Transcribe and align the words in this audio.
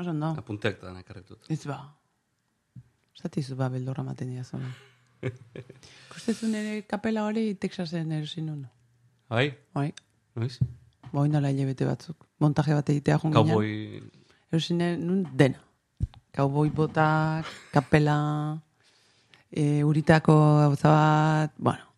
oso 0.00 0.10
ondo. 0.14 0.32
Apunteak 0.40 0.80
da 0.82 0.92
nakarretut. 0.94 1.46
Ez 1.48 1.62
ba. 1.68 1.78
Zati 3.20 3.42
zu 3.42 3.56
ba, 3.56 3.68
beldorra 3.68 4.04
maten 4.06 4.30
dira 4.32 4.44
zona. 4.44 4.70
Kustezu 6.12 6.48
nire 6.48 6.82
kapela 6.88 7.26
hori 7.28 7.54
Texasen 7.54 8.12
erosin 8.16 8.46
nun. 8.46 8.62
Bai? 9.28 9.50
Bai, 9.76 9.90
Noiz? 10.34 10.58
boi 11.12 11.28
nola 11.28 11.50
hilabete 11.50 11.84
batzuk. 11.84 12.16
Montaje 12.40 12.74
bat 12.74 12.88
egitea 12.88 13.18
joan 13.18 13.34
ginen. 13.34 13.52
Cowboy... 13.52 14.00
Erosin 14.50 14.82
nun 15.04 15.24
dena. 15.36 15.60
Cowboy 16.34 16.70
botak, 16.74 17.46
kapela, 17.74 18.16
e, 19.50 19.82
uritako 19.84 20.34
gauza 20.62 20.88
bat, 20.88 21.54
bueno, 21.58 21.90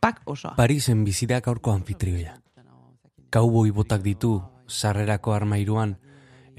pak 0.00 0.22
osoa. 0.26 0.54
Parisen 0.58 1.04
bizidak 1.04 1.48
aurko 1.48 1.72
anfitrioia. 1.72 2.36
Kauboi 3.30 3.70
botak 3.70 4.02
ditu, 4.02 4.40
sarrerako 4.66 5.32
armairuan, 5.32 5.94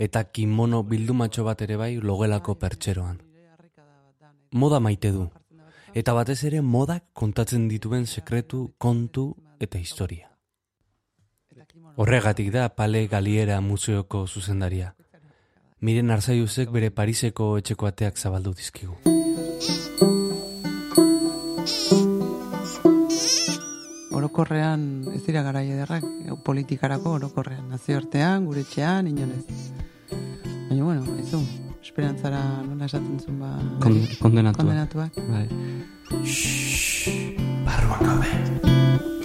eta 0.01 0.23
kimono 0.33 0.81
bildumatxo 0.83 1.43
bat 1.45 1.61
ere 1.61 1.77
bai 1.77 1.91
logelako 2.01 2.55
pertseroan. 2.57 3.19
Moda 4.51 4.79
maite 4.79 5.11
du, 5.13 5.27
eta 5.93 6.15
batez 6.17 6.39
ere 6.49 6.61
modak 6.61 7.05
kontatzen 7.13 7.67
dituen 7.69 8.07
sekretu, 8.07 8.71
kontu 8.77 9.27
eta 9.59 9.77
historia. 9.77 10.31
Horregatik 12.01 12.49
da 12.51 12.69
Pale 12.69 13.05
Galiera 13.07 13.59
museoko 13.61 14.25
zuzendaria. 14.27 14.95
Miren 15.81 16.11
Arzaiuzek 16.11 16.71
bere 16.71 16.89
Pariseko 16.89 17.57
etxeko 17.61 17.89
ateak 17.89 18.17
zabaldu 18.17 18.53
dizkigu. 18.57 18.97
Orokorrean 24.11 24.83
ez 25.15 25.21
dira 25.23 25.41
garai 25.45 25.69
ederrak, 25.71 26.03
politikarako 26.43 27.15
orokorrean, 27.19 27.69
nazioartean, 27.71 28.45
gure 28.45 28.65
etxean, 28.65 29.07
inonez. 29.07 29.45
Baina, 30.69 30.83
bueno, 30.83 31.05
ez 31.19 31.29
du, 31.31 31.39
esperantzara 31.81 32.41
nola 32.67 32.85
esaten 32.91 33.19
zuen 33.19 33.39
ba... 33.39 33.55
Kon, 33.83 33.97
kondenatua. 34.19 34.63
kondenatuak. 34.63 35.11
Bai. 35.31 35.47
Barruan 37.65 38.03
gaude. 38.11 39.19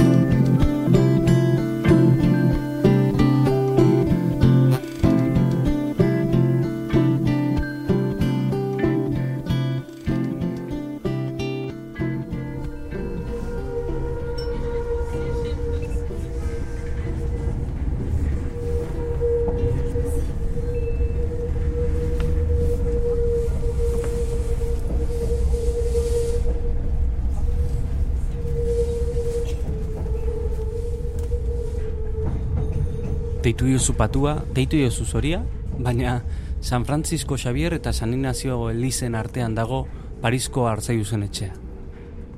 Deitu 33.47 33.69
jozu 33.71 33.93
patua, 33.95 34.41
deitu 34.51 34.75
jozu 34.81 35.05
zoria, 35.07 35.39
baina 35.79 36.25
San 36.61 36.85
Francisco 36.85 37.37
Xavier 37.39 37.77
eta 37.77 37.93
San 37.93 38.13
Ignacio 38.13 38.71
Elizen 38.71 39.15
artean 39.15 39.55
dago 39.55 39.85
Parisko 40.21 40.65
Arzaiuzen 40.67 41.23
etxea. 41.23 41.53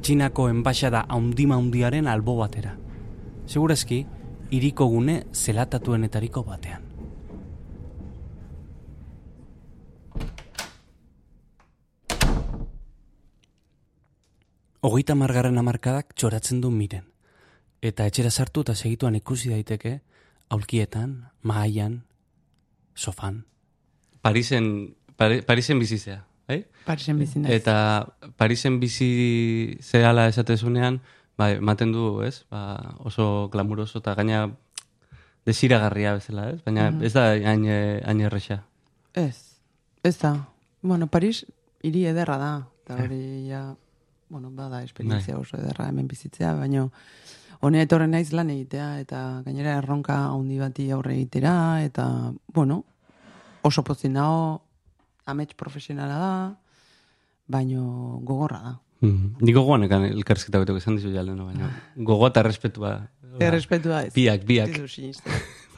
Txinako 0.04 0.50
enbaixada 0.52 1.06
haundima 1.08 1.56
haundiaren 1.56 2.10
albo 2.12 2.34
batera. 2.36 2.74
Segurazki, 3.46 4.02
iriko 4.50 4.84
gune 4.92 5.22
zelatatuenetariko 5.32 6.42
batean. 6.44 6.84
Hogeita 14.84 15.16
margarren 15.16 15.56
amarkadak 15.56 16.12
txoratzen 16.12 16.60
du 16.60 16.68
miren. 16.70 17.08
Eta 17.80 18.04
etxera 18.04 18.28
sartu 18.30 18.60
eta 18.60 18.76
segituan 18.76 19.16
ikusi 19.16 19.48
daiteke, 19.56 20.02
aulkietan, 20.50 21.28
mahaian, 21.42 22.02
sofan. 22.94 23.44
Parisen, 24.22 24.96
Pari, 25.16 25.42
Parisen 25.42 25.78
bizizea, 25.78 26.24
bai? 26.48 26.62
Parisen 26.86 27.18
bizi 27.18 27.42
naiz. 27.42 27.54
Eta 27.54 28.08
Parisen 28.36 28.80
bizi 28.80 29.78
zehala 29.82 30.28
esatezunean, 30.30 31.00
bai, 31.38 31.54
ematen 31.58 31.92
du, 31.92 32.20
ez? 32.26 32.44
Ba, 32.50 32.96
oso 33.06 33.48
glamuroso 33.52 34.02
eta 34.02 34.14
gaina 34.18 34.48
desiragarria 35.48 36.16
bezala, 36.18 36.50
ez? 36.54 36.62
Baina 36.64 36.90
ez 37.04 37.12
da 37.14 37.30
hain 37.32 37.64
eh, 37.68 38.00
hain 38.04 38.24
erresa. 38.26 38.62
Ez, 39.14 39.60
ez 40.04 40.16
da. 40.18 40.34
Bueno, 40.82 41.06
Paris 41.06 41.44
hiri 41.82 42.04
ederra 42.10 42.38
da. 42.40 42.52
Eta 42.84 43.02
hori 43.04 43.22
ja, 43.48 43.62
bueno, 44.28 44.50
bada 44.50 44.82
esperientzia 44.82 45.34
Bai. 45.36 45.42
oso 45.42 45.58
ederra 45.60 45.88
hemen 45.90 46.08
bizitzea, 46.08 46.54
baina 46.56 46.88
honea 47.60 47.86
etorren 47.86 48.12
naiz 48.14 48.30
lan 48.32 48.50
egitea, 48.54 48.88
eta 49.02 49.42
gainera 49.46 49.78
erronka 49.80 50.16
handi 50.30 50.58
bati 50.60 50.90
aurre 50.94 51.14
egitera, 51.16 51.82
eta, 51.84 52.32
bueno, 52.54 52.82
oso 53.62 53.84
pozin 53.84 54.18
dago, 54.18 54.62
amets 55.28 55.54
profesionala 55.58 56.18
da, 56.18 56.34
baino 57.48 58.20
gogorra 58.22 58.60
da. 58.64 58.74
Mm. 59.00 59.36
Ni 59.46 59.54
gogoan 59.54 59.84
ekan 59.86 60.08
elkarrizketa 60.08 60.58
betok 60.64 60.80
esan 60.80 60.96
dizu 60.98 61.12
jalen, 61.14 61.38
baina 61.38 61.70
gogoa 61.94 62.32
eta 62.32 62.42
respetua. 62.42 62.96
Errespetua 63.38 64.02
ez. 64.08 64.14
Biak, 64.16 64.42
biak. 64.48 64.80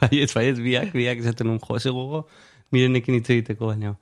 Baiez, 0.01 0.31
baiez, 0.33 0.57
biak, 0.57 0.95
biak 0.97 1.19
esaten 1.21 1.51
un 1.53 1.59
jo, 1.61 1.75
eze 1.77 1.91
gogo, 1.93 2.23
mirenekin 2.73 3.19
hitz 3.19 3.29
egiteko, 3.35 3.67
baina 3.69 3.93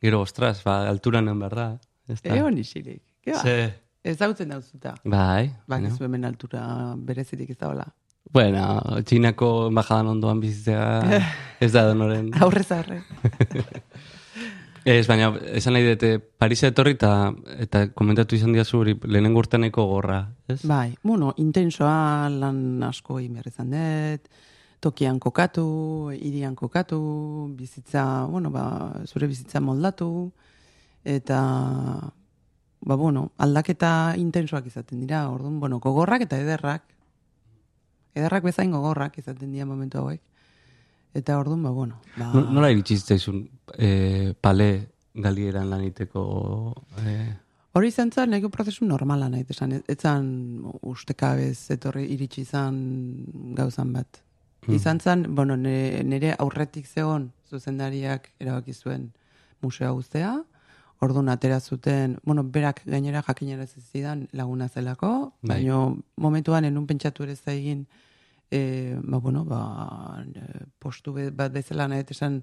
gero, 0.00 0.20
ostras, 0.22 0.60
ba, 0.62 0.84
alturan 0.88 1.26
behar 1.38 1.56
da. 1.56 1.68
Ez 2.08 2.20
da. 2.22 2.36
Egon 2.36 2.58
isirik. 2.58 3.02
Ke 3.24 3.34
ba? 3.34 3.42
Ze, 3.42 3.56
Ez 4.02 4.16
dautzen 4.18 4.48
dauzuta. 4.48 4.94
bai, 5.04 5.50
Ba, 5.68 5.78
ez 5.78 6.00
hemen 6.00 6.24
altura 6.24 6.94
berezirik 6.96 7.50
ez 7.50 7.58
da 7.58 7.68
hola. 7.68 7.86
Bueno, 8.32 8.62
txinako 9.04 9.68
embajadan 9.68 10.14
ondoan 10.14 10.40
bizitzea 10.40 11.20
ez 11.64 11.72
da 11.72 11.84
donoren. 11.88 12.30
Aurrez 12.40 12.70
aurre. 12.72 13.02
Ez, 14.80 15.04
baina, 15.04 15.26
esan 15.52 15.74
nahi 15.76 15.84
dute, 15.84 16.14
Parisa 16.40 16.70
etorri 16.70 16.94
eta, 16.96 17.10
eta 17.60 17.82
komentatu 17.92 18.32
izan 18.38 18.54
diazu 18.56 18.78
hori 18.78 18.94
lehenengo 19.04 19.42
urteneko 19.42 19.84
gorra, 19.90 20.22
ez? 20.48 20.62
Bai, 20.64 20.94
bueno, 21.04 21.34
intensoa 21.36 22.30
lan 22.32 22.80
asko 22.88 23.18
behar 23.20 23.50
izan 23.50 23.74
dut, 23.74 24.30
tokian 24.80 25.18
kokatu, 25.20 25.66
irian 26.16 26.56
kokatu, 26.56 27.00
bizitza, 27.58 28.24
bueno, 28.24 28.48
ba, 28.50 28.64
zure 29.04 29.28
bizitza 29.28 29.60
moldatu, 29.60 30.32
eta, 31.04 31.42
ba, 32.80 32.94
bueno, 32.96 33.30
aldaketa 33.38 34.14
intensoak 34.16 34.66
izaten 34.66 35.00
dira, 35.00 35.28
orduan, 35.30 35.60
bueno, 35.60 35.78
gogorrak 35.80 36.22
eta 36.26 36.38
ederrak, 36.40 36.82
ederrak 38.14 38.44
bezain 38.44 38.70
gogorrak 38.72 39.18
izaten 39.18 39.52
dira 39.52 39.66
momentu 39.66 39.98
hauek, 39.98 40.20
eta 41.14 41.38
orduan, 41.38 41.62
ba, 41.62 41.70
bueno, 41.70 42.00
ba, 42.16 42.32
No- 42.34 42.50
Nola 42.50 42.70
iritsi 42.70 42.96
zitzaizun 42.96 43.44
e, 43.78 44.34
pale 44.40 44.70
galieran 45.14 45.70
lan 45.70 45.80
egiteko 45.86 46.24
e, 47.04 47.14
Hori 47.72 47.86
izan 47.92 48.10
zen, 48.10 48.32
nahiko 48.32 48.48
prozesu 48.50 48.84
normala 48.84 49.28
nahi 49.30 49.44
esan. 49.48 49.76
Ez 49.86 49.98
zan 50.02 50.24
ustekabez 50.82 51.70
etorri 51.70 52.08
iritsi 52.10 52.40
izan 52.42 52.80
gauzan 53.54 53.92
bat. 53.94 54.18
Izan 54.68 54.98
zen, 54.98 55.22
bueno, 55.36 55.54
nire, 55.56 56.02
nire 56.02 56.32
aurretik 56.38 56.86
zegon 56.86 57.28
zuzendariak 57.48 58.26
erabaki 58.40 58.74
zuen 58.74 59.12
museo 59.62 59.94
uztea, 59.94 60.32
orduan 61.00 61.28
atera 61.32 61.60
zuten, 61.60 62.18
bueno, 62.24 62.44
berak 62.44 62.82
gainera 62.84 63.22
jakinera 63.22 63.66
zidan 63.66 64.28
laguna 64.32 64.68
zelako, 64.68 65.32
Bai. 65.42 65.62
baina 65.64 65.96
momentuan 66.16 66.64
enun 66.68 66.86
pentsatu 66.86 67.24
ere 67.24 67.36
zaigin, 67.36 67.86
e, 68.50 68.96
ba, 69.02 69.18
bueno, 69.18 69.44
ba, 69.44 70.24
e, 70.34 70.66
postu 70.78 71.12
be- 71.12 71.30
bat 71.30 71.52
bezala 71.52 71.88
nahi 71.88 72.04
esan, 72.08 72.42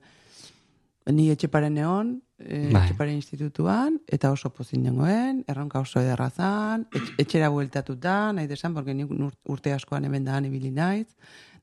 ni 1.06 1.29
etxeparen 1.31 1.77
egon, 1.77 2.21
e, 2.39 2.71
Bai. 2.74 2.81
etxeparen 2.81 3.15
institutuan, 3.15 4.01
eta 4.07 4.31
oso 4.31 4.50
pozin 4.50 4.83
nengoen, 4.83 5.44
erronka 5.48 5.80
oso 5.80 6.01
ederra 6.01 6.30
zan, 6.30 6.88
etx, 6.92 7.13
etxera 7.18 7.50
bueltatuta, 7.50 8.33
nahi 8.33 8.48
desan, 8.48 8.74
porque 8.74 8.92
ur- 9.06 9.38
urte 9.45 9.71
askoan 9.74 10.04
hemen 10.06 10.25
da 10.25 10.39
ibili 10.42 10.71
naiz, 10.71 11.07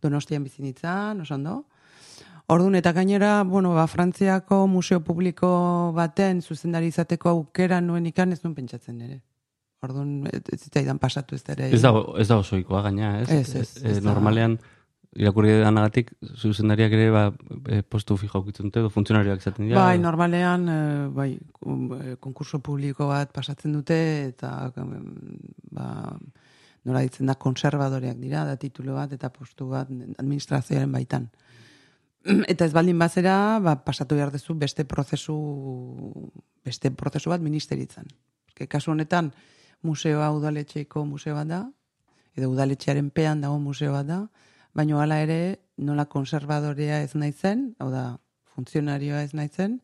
donostian 0.01 0.45
bizinitzan, 0.45 1.21
oso 1.21 1.35
ondo. 1.35 1.65
Orduan, 2.47 2.75
eta 2.77 2.93
gainera, 2.93 3.43
bueno, 3.43 3.73
ba, 3.75 3.87
Frantziako 3.89 4.67
museo 4.69 5.01
publiko 5.01 5.49
baten 5.97 6.43
zuzendari 6.43 6.91
izateko 6.93 7.31
aukera 7.31 7.81
nuen 7.81 8.07
ikan 8.11 8.33
ez 8.37 8.43
nuen 8.45 8.55
pentsatzen 8.55 9.01
ere. 9.01 9.23
Orduan, 9.85 10.27
ez 10.29 10.43
ez 10.53 10.61
zitzaidan 10.67 10.99
pasatu 11.01 11.35
ez 11.35 11.45
ere. 11.49 11.71
ez 11.73 11.81
da, 11.81 11.93
ez 12.21 12.29
da 12.29 12.37
osoikoa 12.43 12.83
gaina, 12.83 13.21
ez? 13.23 13.31
Ez, 13.31 13.55
ez, 13.55 13.71
E, 13.83 13.91
ez 13.91 14.03
da. 14.03 14.11
normalean, 14.11 14.59
irakurri 15.17 15.55
danagatik, 15.63 16.13
zuzendariak 16.37 16.93
ere 16.93 17.11
ba, 17.15 17.25
e, 17.71 17.81
postu 17.83 18.17
fijo 18.21 18.41
aukitzen 18.41 18.69
dute, 18.69 18.83
funtzionarioak 18.93 19.41
izaten 19.41 19.69
dira. 19.69 19.81
Bai, 19.81 19.99
normalean, 20.03 20.69
eh, 20.69 21.09
bai, 21.15 21.31
eh, 21.39 22.17
konkurso 22.21 22.59
publiko 22.59 23.09
bat 23.09 23.33
pasatzen 23.33 23.73
dute, 23.73 23.97
eta 24.35 24.73
em, 24.77 25.39
ba, 25.73 26.19
nola 26.85 27.01
ditzen 27.01 27.27
da, 27.31 27.37
konservadoreak 27.41 28.19
dira, 28.21 28.45
da 28.45 28.57
titulo 28.61 28.99
bat, 28.99 29.13
eta 29.17 29.31
postu 29.33 29.71
bat 29.73 29.89
administrazioaren 30.19 30.93
baitan. 30.93 31.31
Eta 32.49 32.65
ez 32.65 32.73
baldin 32.73 32.99
bazera, 32.99 33.61
ba, 33.61 33.77
pasatu 33.85 34.17
behar 34.17 34.33
duzu 34.33 34.57
beste 34.57 34.87
prozesu, 34.89 35.37
beste 36.65 36.91
prozesu 36.91 37.31
bat 37.31 37.43
ministeritzan. 37.45 38.09
Ke 38.57 38.67
kasu 38.71 38.95
honetan, 38.95 39.33
museoa 39.85 40.31
udaletxeiko 40.33 41.05
museo 41.05 41.37
bat 41.37 41.51
da, 41.51 41.61
edo 42.35 42.49
udaletxearen 42.55 43.11
pean 43.15 43.45
dago 43.45 43.59
museo 43.61 43.93
bat 43.93 44.09
da, 44.09 44.21
baina 44.75 45.03
hala 45.03 45.21
ere, 45.23 45.41
nola 45.77 46.07
konservadorea 46.09 47.03
ez 47.05 47.13
naizen, 47.15 47.75
hau 47.79 47.91
da, 47.93 48.07
funtzionarioa 48.55 49.23
ez 49.27 49.35
naizen, 49.35 49.81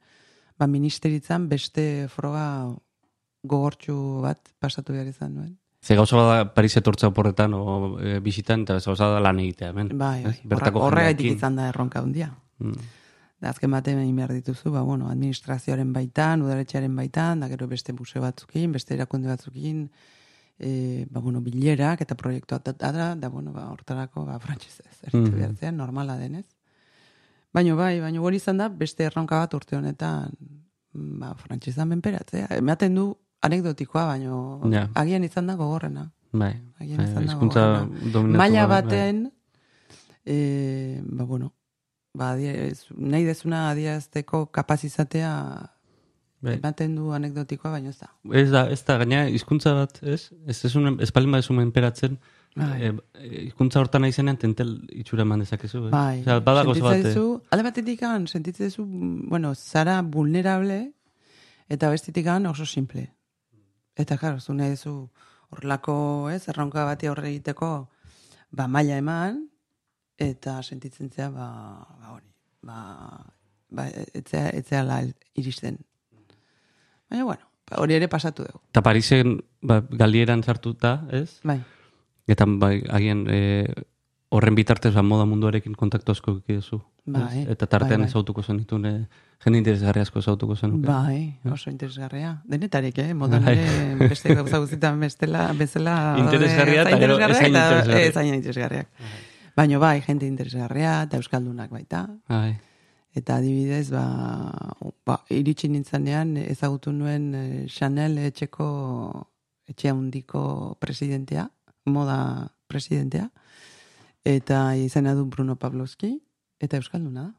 ba, 0.59 0.67
ministeritzan 0.67 1.49
beste 1.51 2.09
froga 2.09 2.47
gogortxu 3.45 4.21
bat 4.25 4.41
pasatu 4.61 4.97
behar 4.97 5.13
izan 5.13 5.37
nuen. 5.37 5.60
Ze 5.83 5.97
gauza 5.97 6.17
bada 6.17 6.53
Paris 6.55 6.77
etortza 6.77 7.09
oporretan 7.09 7.55
o 7.57 7.99
e, 8.01 8.19
bisitan, 8.21 8.63
eta 8.67 8.77
gauza 8.85 9.07
da 9.09 9.21
lan 9.21 9.39
egitea, 9.41 9.71
hemen. 9.73 9.95
Bai, 9.99 10.21
horregaitik 10.51 11.25
jendeekin. 11.25 11.37
izan 11.39 11.57
da 11.57 11.69
erronka 11.71 12.03
handia. 12.05 12.35
Mm. 12.59 12.75
Da 13.41 13.49
azken 13.55 13.71
batean 13.73 14.03
egin 14.03 14.17
behar 14.21 14.35
dituzu, 14.37 14.69
ba, 14.75 14.83
bueno, 14.85 15.09
administrazioaren 15.09 15.93
baitan, 15.97 16.43
udaletxearen 16.45 16.93
baitan, 16.97 17.41
da 17.41 17.49
gero 17.49 17.67
beste 17.71 17.95
museo 17.97 18.21
batzukin, 18.21 18.73
beste 18.77 18.93
erakunde 18.95 19.31
batzukin, 19.33 19.87
e, 20.59 21.07
ba, 21.09 21.21
bueno, 21.25 21.41
bilerak 21.41 22.03
eta 22.05 22.15
proiektuak 22.15 22.69
da, 22.77 23.15
da, 23.17 23.29
bueno, 23.33 23.51
ba, 23.57 23.71
hortarako, 23.73 24.27
ba, 24.27 24.37
frantxezez, 24.39 25.01
Mhm. 25.15 25.31
behar 25.33 25.55
zen, 25.57 25.77
normala 25.79 26.19
denez. 26.19 26.45
Baina 27.55 27.75
bai, 27.75 28.01
baina 28.01 28.21
hori 28.21 28.37
izan 28.37 28.59
da, 28.59 28.69
beste 28.69 29.05
erronka 29.09 29.39
bat 29.41 29.55
urte 29.55 29.77
honetan, 29.77 30.37
ba, 30.93 31.33
frantxezan 31.35 31.89
menperatzea. 31.89 32.47
Ematen 32.61 32.95
du 32.95 33.17
anekdotikoa, 33.43 34.07
baino 34.07 34.61
Ja. 34.71 34.89
agian 34.95 35.25
izan 35.25 35.47
da 35.47 35.55
gogorrena. 35.57 36.11
Bai, 36.33 36.55
Agian 36.79 36.99
bai, 36.99 37.07
izan 37.09 37.25
da 37.27 37.33
hizkuntza 37.33 37.65
gogorrena. 38.13 38.39
Maila 38.39 38.67
gabe, 38.67 38.69
bai. 38.75 38.83
baten, 38.83 39.33
e, 40.25 41.01
ba, 41.05 41.25
bueno, 41.25 41.53
ba, 42.15 42.33
adiez, 42.33 42.87
nahi 42.97 43.25
dezuna 43.25 43.71
adierazteko 43.71 44.47
kapaz 44.53 44.85
izatea 44.85 45.33
Bai. 46.41 46.55
ematen 46.57 46.95
du 46.97 47.11
anekdotikoa, 47.13 47.71
baina 47.73 47.91
ez 47.91 47.99
da. 47.99 48.09
Ez 48.33 48.51
da, 48.51 48.67
ez 48.71 48.83
da, 48.85 48.97
gaina 49.03 49.27
hizkuntza 49.29 49.75
bat, 49.75 49.99
ez? 50.03 50.31
Ez 50.47 50.65
ez 50.65 50.75
unen, 50.77 50.97
ez 51.01 51.11
palin 51.13 51.31
badezu 51.33 51.53
menperatzen, 51.53 52.19
Bai. 52.57 52.83
e, 52.87 52.93
e, 53.21 53.53
hortan 53.77 54.03
naizenean 54.03 54.37
tentel 54.37 54.77
itxura 54.91 55.23
eman 55.23 55.41
dezakezu, 55.45 55.87
ez? 55.87 55.93
Bai, 55.93 56.21
Osea, 56.23 56.41
bada 56.41 56.65
gauza 56.65 56.81
bat, 56.83 56.93
sentitzen 56.95 57.15
duzu, 57.23 57.43
alde 57.51 57.63
batetik 57.65 58.03
an, 58.03 58.27
sentitzen 58.27 58.67
duzu, 58.71 58.87
bueno, 59.29 59.55
zara 59.55 60.01
vulnerable, 60.03 60.93
eta 61.69 61.91
bestetik 61.91 62.27
an 62.27 62.47
oso 62.47 62.65
simple. 62.67 63.11
Eta, 63.97 64.17
klar, 64.19 64.41
zu 64.41 64.55
nahi 64.55 64.77
duzu 64.77 64.95
horrelako, 65.51 66.31
ez, 66.31 66.47
erronka 66.49 66.85
bati 66.87 67.11
aurre 67.11 67.29
egiteko, 67.31 67.89
ba, 68.51 68.69
maila 68.69 68.99
eman, 69.01 69.43
eta 70.21 70.61
sentitzen 70.63 71.11
zea, 71.11 71.31
ba, 71.35 71.49
ba 71.99 72.15
hori, 72.15 72.29
ba, 72.63 72.79
ba, 73.71 73.89
etzea, 74.15 74.51
etzea 74.55 74.85
la 74.87 75.03
iristen. 75.35 75.81
Baina, 77.11 77.25
bueno, 77.25 77.51
ba, 77.71 77.83
hori 77.83 77.99
ere 77.99 78.09
pasatu 78.09 78.47
dugu. 78.47 78.63
Eta 78.71 78.83
Parisen, 78.87 79.41
ba, 79.63 79.83
galieran 79.91 80.45
sartuta, 80.47 81.01
ez? 81.11 81.41
Bai, 81.43 81.61
Eta 82.31 82.47
bai, 82.47 82.85
agian 82.95 83.25
e, 83.27 83.67
horren 84.31 84.55
bitartez 84.55 84.93
ba, 84.95 85.03
moda 85.03 85.27
munduarekin 85.27 85.75
kontaktu 85.79 86.15
asko 86.15 86.39
duzu. 86.47 86.79
Bai, 87.07 87.47
Eta 87.49 87.67
tartean 87.67 88.01
bai, 88.01 88.07
bai. 88.07 88.09
ezautuko 88.09 88.43
zenitun, 88.43 88.85
e, 88.87 88.93
jende 89.45 89.59
interesgarri 89.59 90.01
asko 90.01 90.19
ezautuko 90.21 90.57
zenuke. 90.57 90.87
bai, 90.87 91.39
oso 91.51 91.71
interesgarria. 91.71 92.43
Denetarik, 92.45 92.99
eh? 92.99 93.15
Modan 93.15 93.45
Bai. 93.45 93.57
ere 93.59 94.09
beste 94.09 94.35
gauza 94.35 94.59
guztietan 94.59 95.01
bestela, 95.01 95.53
bezala... 95.57 96.17
Interesgarria 96.19 96.83
eta 96.83 96.99
gero 96.99 97.19
interesgarriak 97.19 97.89
ez 97.99 98.17
hain 98.17 98.35
eta 98.35 98.37
interesgarriak. 98.37 98.89
Baina 99.57 99.79
bai, 99.79 100.01
jente 100.01 100.27
interesgarria 100.27 101.03
eta 101.03 101.17
euskaldunak 101.17 101.71
baita. 101.71 102.07
Bai. 102.29 102.59
Eta 103.17 103.41
adibidez, 103.41 103.91
ba, 103.91 104.05
ba, 105.05 105.17
iritsi 105.35 105.69
nintzanean 105.69 106.37
ezagutu 106.45 106.93
nuen 106.95 107.35
eh, 107.35 107.67
Chanel 107.67 108.19
etxeko 108.19 109.27
etxe 109.71 109.91
handiko 109.91 110.77
presidentea, 110.79 111.49
moda 111.87 112.51
presidentea, 112.71 113.31
eta 114.25 114.77
izena 114.77 115.15
du 115.15 115.27
Bruno 115.27 115.57
Pavlovski, 115.57 116.21
eta 116.61 116.77
euskalduna. 116.77 117.35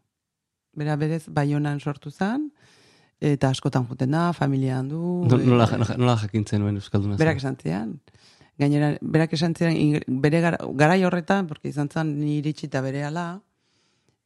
Bera 0.74 0.96
berez, 0.96 1.26
baionan 1.28 1.80
sortu 1.80 2.12
zen, 2.12 2.50
eta 3.20 3.50
askotan 3.52 3.86
juten 3.90 4.12
da, 4.12 4.32
familian 4.34 4.88
du. 4.90 5.26
No- 5.30 5.38
Nola, 5.38 5.66
eh, 5.72 5.78
nola, 5.78 5.96
nola 5.98 6.18
jakintzen 6.18 6.62
nuen 6.64 6.76
Euskalduna. 6.80 7.18
Berak 7.18 7.38
esan 7.38 7.58
zidan. 7.62 8.00
Gainera, 8.58 8.98
berak 9.02 9.34
esan 9.34 9.54
zidan, 9.56 9.76
ing- 9.76 10.04
bere 10.22 10.42
gara, 10.42 10.58
garai 10.76 11.04
horretan, 11.04 11.48
porque 11.48 11.70
izan 11.70 11.90
zen 11.90 12.20
ni 12.20 12.38
iritsi 12.40 12.66
eta 12.68 12.82
bere 12.82 13.04
ala, 13.04 13.42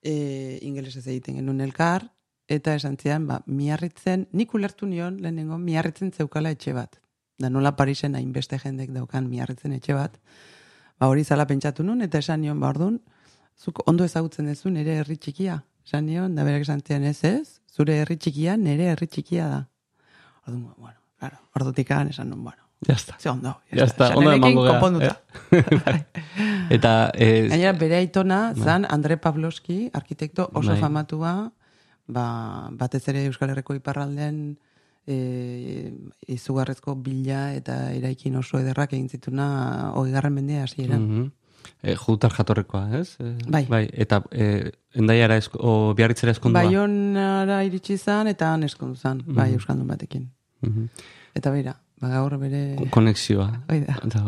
e, 0.03 0.59
ingelesez 0.61 1.05
egiten 1.07 1.35
genuen 1.39 1.61
elkar, 1.61 2.11
eta 2.47 2.75
esan 2.75 2.97
zidan, 2.97 3.25
ba, 3.27 3.41
miarritzen, 3.47 4.27
nik 4.31 4.53
ulertu 4.53 4.85
nion, 4.85 5.17
lehenengo, 5.21 5.57
miarritzen 5.57 6.11
zeukala 6.13 6.51
etxe 6.51 6.73
bat. 6.73 6.99
Da 7.39 7.49
nola 7.49 7.75
Parisen 7.75 8.15
hainbeste 8.15 8.59
jendek 8.59 8.91
daukan 8.93 9.27
miarritzen 9.29 9.73
etxe 9.73 9.93
bat. 9.97 10.19
Ba, 10.99 11.07
hori 11.07 11.23
zala 11.23 11.47
pentsatu 11.47 11.83
nun, 11.83 12.01
eta 12.05 12.19
esan 12.19 12.41
nion, 12.41 12.59
ba, 12.59 12.69
orduan, 12.69 13.01
zuk 13.57 13.81
ondo 13.87 14.03
ezagutzen 14.03 14.47
duzu 14.51 14.69
nire 14.69 14.99
herri 15.01 15.17
txikia. 15.17 15.61
Esan 15.85 16.05
nion, 16.05 16.35
da 16.35 16.43
berak 16.43 16.65
esan 16.65 16.81
ez 16.87 17.23
ez, 17.23 17.59
zure 17.69 18.01
herri 18.01 18.17
txikia 18.17 18.57
nire 18.57 18.91
herri 18.91 19.07
txikia 19.07 19.47
da. 19.47 19.65
Orduan, 20.47 20.73
bueno, 20.77 20.99
claro, 21.19 21.37
ordutik 21.55 21.91
esan 21.91 22.29
nun, 22.29 22.43
bueno, 22.43 22.65
Ya 22.87 22.95
está. 22.95 23.15
Ze 23.17 23.29
ondo. 23.29 23.57
Ya 23.71 23.85
está, 23.85 24.15
ondo 24.15 24.31
emango 24.31 24.63
gara, 24.63 24.79
konponduta. 24.79 25.21
Eta, 26.69 27.11
e, 27.15 27.47
Gainera, 27.47 27.73
bere 27.73 27.97
aitona, 27.97 28.53
zan 28.53 28.85
Andre 28.89 29.17
Pavlovski, 29.17 29.89
arkitekto 29.93 30.49
oso 30.53 30.73
Bai. 30.73 30.79
famatua, 30.79 31.51
ba, 32.07 32.25
batez 32.71 33.07
ere 33.09 33.25
Euskal 33.25 33.53
Herriko 33.53 33.73
iparraldean 33.77 34.57
e, 35.07 35.93
izugarrezko 36.27 36.95
bila 36.95 37.53
eta 37.53 37.93
eraikin 37.93 38.35
oso 38.41 38.59
ederrak 38.59 38.93
egin 38.93 39.09
zituna 39.09 39.91
hogeigarren 39.95 40.33
mendea 40.33 40.67
hasieran. 40.67 41.01
mhm. 41.01 41.31
E, 41.83 41.95
jutar 41.95 42.31
jatorrekoa, 42.31 42.83
ez? 42.99 43.15
E, 43.19 43.35
Bai. 43.47 43.65
bai. 43.69 43.89
Eta 43.93 44.21
e, 44.31 44.71
endaiara 44.95 45.37
esko, 45.37 45.59
o 45.61 45.93
biarritzera 45.95 46.31
eskondua. 46.35 46.63
Baionara 46.63 47.63
iritsi 47.67 47.97
zan 47.97 48.27
eta 48.27 48.53
han 48.53 48.63
eskondu 48.63 48.95
zan, 48.95 49.23
bai 49.27 49.49
Mhm. 49.51 49.59
Euskaldun 49.59 49.87
batekin. 49.87 50.29
Mhm. 50.61 50.87
Eta 51.35 51.51
beira, 51.51 51.75
ba 52.01 52.09
gaur 52.09 52.37
bere... 52.37 52.75
Konexioa. 52.91 53.49
Hoi 53.69 53.81
da. 53.85 53.97
Eta, 54.05 54.23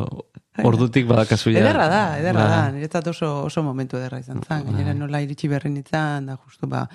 ordutik 0.63 1.05
badakazu 1.07 1.51
ja. 1.53 1.59
Ederra 1.61 1.87
da, 1.87 2.03
ederra 2.19 2.43
Ba, 2.43 2.49
da. 2.49 2.71
Niretzat 2.71 3.07
oso, 3.07 3.43
oso 3.45 3.63
momentu 3.63 3.97
ederra 3.97 4.19
izan 4.19 4.41
zen. 4.47 4.65
Gainera 4.65 4.93
nola 4.93 5.21
iritsi 5.21 5.47
berri 5.47 5.69
nintzen, 5.69 6.25
da 6.25 6.37
justu 6.43 6.67
ba, 6.67 6.87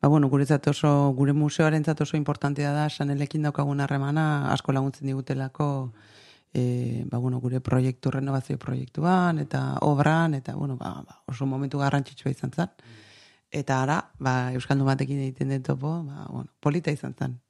ba 0.00 0.08
bueno, 0.08 0.28
guretzat 0.28 0.66
oso, 0.68 1.12
gure 1.16 1.32
museoarentzat 1.32 2.00
oso 2.00 2.16
importantea 2.16 2.72
da, 2.72 2.88
sanelekin 2.88 3.42
daukagun 3.42 3.80
harremana, 3.80 4.52
asko 4.52 4.72
laguntzen 4.72 5.06
digutelako, 5.10 5.92
e, 6.54 7.04
ba, 7.10 7.18
bueno, 7.18 7.40
gure 7.40 7.60
proiektu, 7.60 8.10
renovazio 8.14 8.56
proiektuan, 8.58 9.40
eta 9.42 9.78
obran, 9.82 10.34
eta 10.34 10.54
bueno, 10.54 10.76
ba, 10.76 11.02
ba, 11.02 11.22
oso 11.26 11.46
momentu 11.46 11.78
garrantzitsua 11.82 12.30
izan 12.30 12.52
zen. 12.54 12.70
Eta 13.50 13.82
ara, 13.82 13.98
ba, 14.18 14.52
Euskaldu 14.54 14.86
batekin 14.86 15.20
egiten 15.26 15.50
den 15.50 15.62
topo, 15.66 15.96
ba, 16.06 16.28
bueno, 16.30 16.48
polita 16.60 16.94
izan 16.94 17.14
zen. 17.18 17.40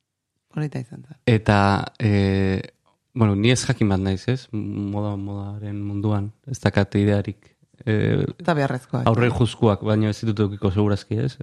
Polita 0.53 0.81
izan 0.81 1.05
zen. 1.05 1.21
Eta, 1.27 1.85
e, 1.99 2.63
bueno, 3.13 3.37
ni 3.37 3.53
ez 3.53 3.61
jakin 3.67 3.93
bat 3.93 4.01
naiz, 4.01 4.25
ez? 4.29 4.49
Moda, 4.53 5.15
modaren 5.21 5.85
munduan, 5.85 6.33
ez 6.49 6.59
dakat 6.65 6.97
idearik. 6.97 7.53
E, 7.85 8.25
Eta 8.39 8.57
beharrezkoa. 8.57 9.05
aurre 9.11 9.29
juzkuak, 9.31 9.85
baina 9.85 10.09
ez 10.11 10.19
ditut 10.23 10.47
eukiko 10.49 10.73
segurazki, 10.73 11.21
ez? 11.21 11.37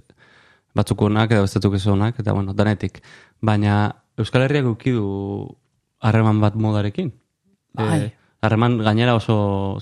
Batzuk 0.74 1.02
onak, 1.04 1.30
eta 1.30 1.44
bestetuk 1.44 1.74
ez 1.78 1.86
onak, 1.86 2.18
eta 2.18 2.32
bueno, 2.32 2.54
danetik. 2.56 3.02
Baina 3.40 3.94
Euskal 4.18 4.42
Herriak 4.42 4.64
eukidu 4.64 5.56
harreman 6.00 6.40
bat 6.40 6.54
modarekin. 6.56 7.12
Bai. 7.74 8.00
E, 8.00 8.12
harreman 8.42 8.78
gainera 8.82 9.14
oso 9.14 9.78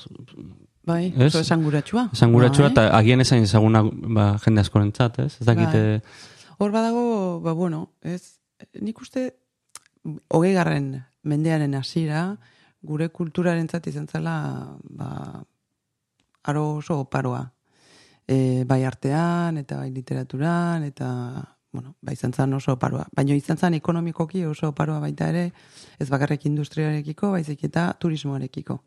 Bai, 0.82 1.12
Ez? 1.16 1.28
oso 1.35 1.40
esanguratsua. 1.40 2.09
esanguratsua, 2.12 2.68
Bai. 2.68 2.73
eta 2.73 2.97
agian 2.97 3.20
ezain 3.20 3.44
ezaguna 3.44 3.82
ba, 3.85 4.38
jende 4.44 4.61
askorentzat, 4.64 5.18
ez? 5.18 5.37
Ez 5.40 5.47
dakite... 5.47 6.02
Hor 6.59 6.73
badago, 6.73 7.40
ba 7.40 7.52
bueno, 7.52 7.92
ez, 8.02 8.40
nik 8.80 9.00
uste, 9.00 9.30
hogei 10.28 10.52
garren 10.52 11.04
mendearen 11.23 11.75
hasiera 11.75 12.25
gure 12.82 13.09
kulturarentzat 13.12 13.87
izan 13.87 14.09
zela, 14.09 14.35
ba, 14.88 15.44
aro 16.44 16.66
oso 16.80 17.00
oparoa. 17.04 17.44
E, 18.26 18.64
bai 18.64 18.85
artean, 18.85 19.59
eta 19.59 19.80
bai 19.82 19.90
literaturan, 19.92 20.85
eta, 20.85 21.09
bueno, 21.72 21.96
bai 22.02 22.14
izan 22.14 22.32
zen 22.32 22.54
oso 22.54 22.74
oparoa. 22.74 23.06
Baina 23.16 23.34
izan 23.34 23.58
zen 23.58 23.74
ekonomikoki 23.74 24.44
oso 24.44 24.70
oparoa 24.72 25.00
baita 25.00 25.28
ere, 25.30 25.50
ez 25.98 26.08
bakarrik 26.10 26.46
industriarekiko, 26.46 27.30
baizik 27.30 27.64
eta 27.64 27.92
turismoarekiko. 28.00 28.80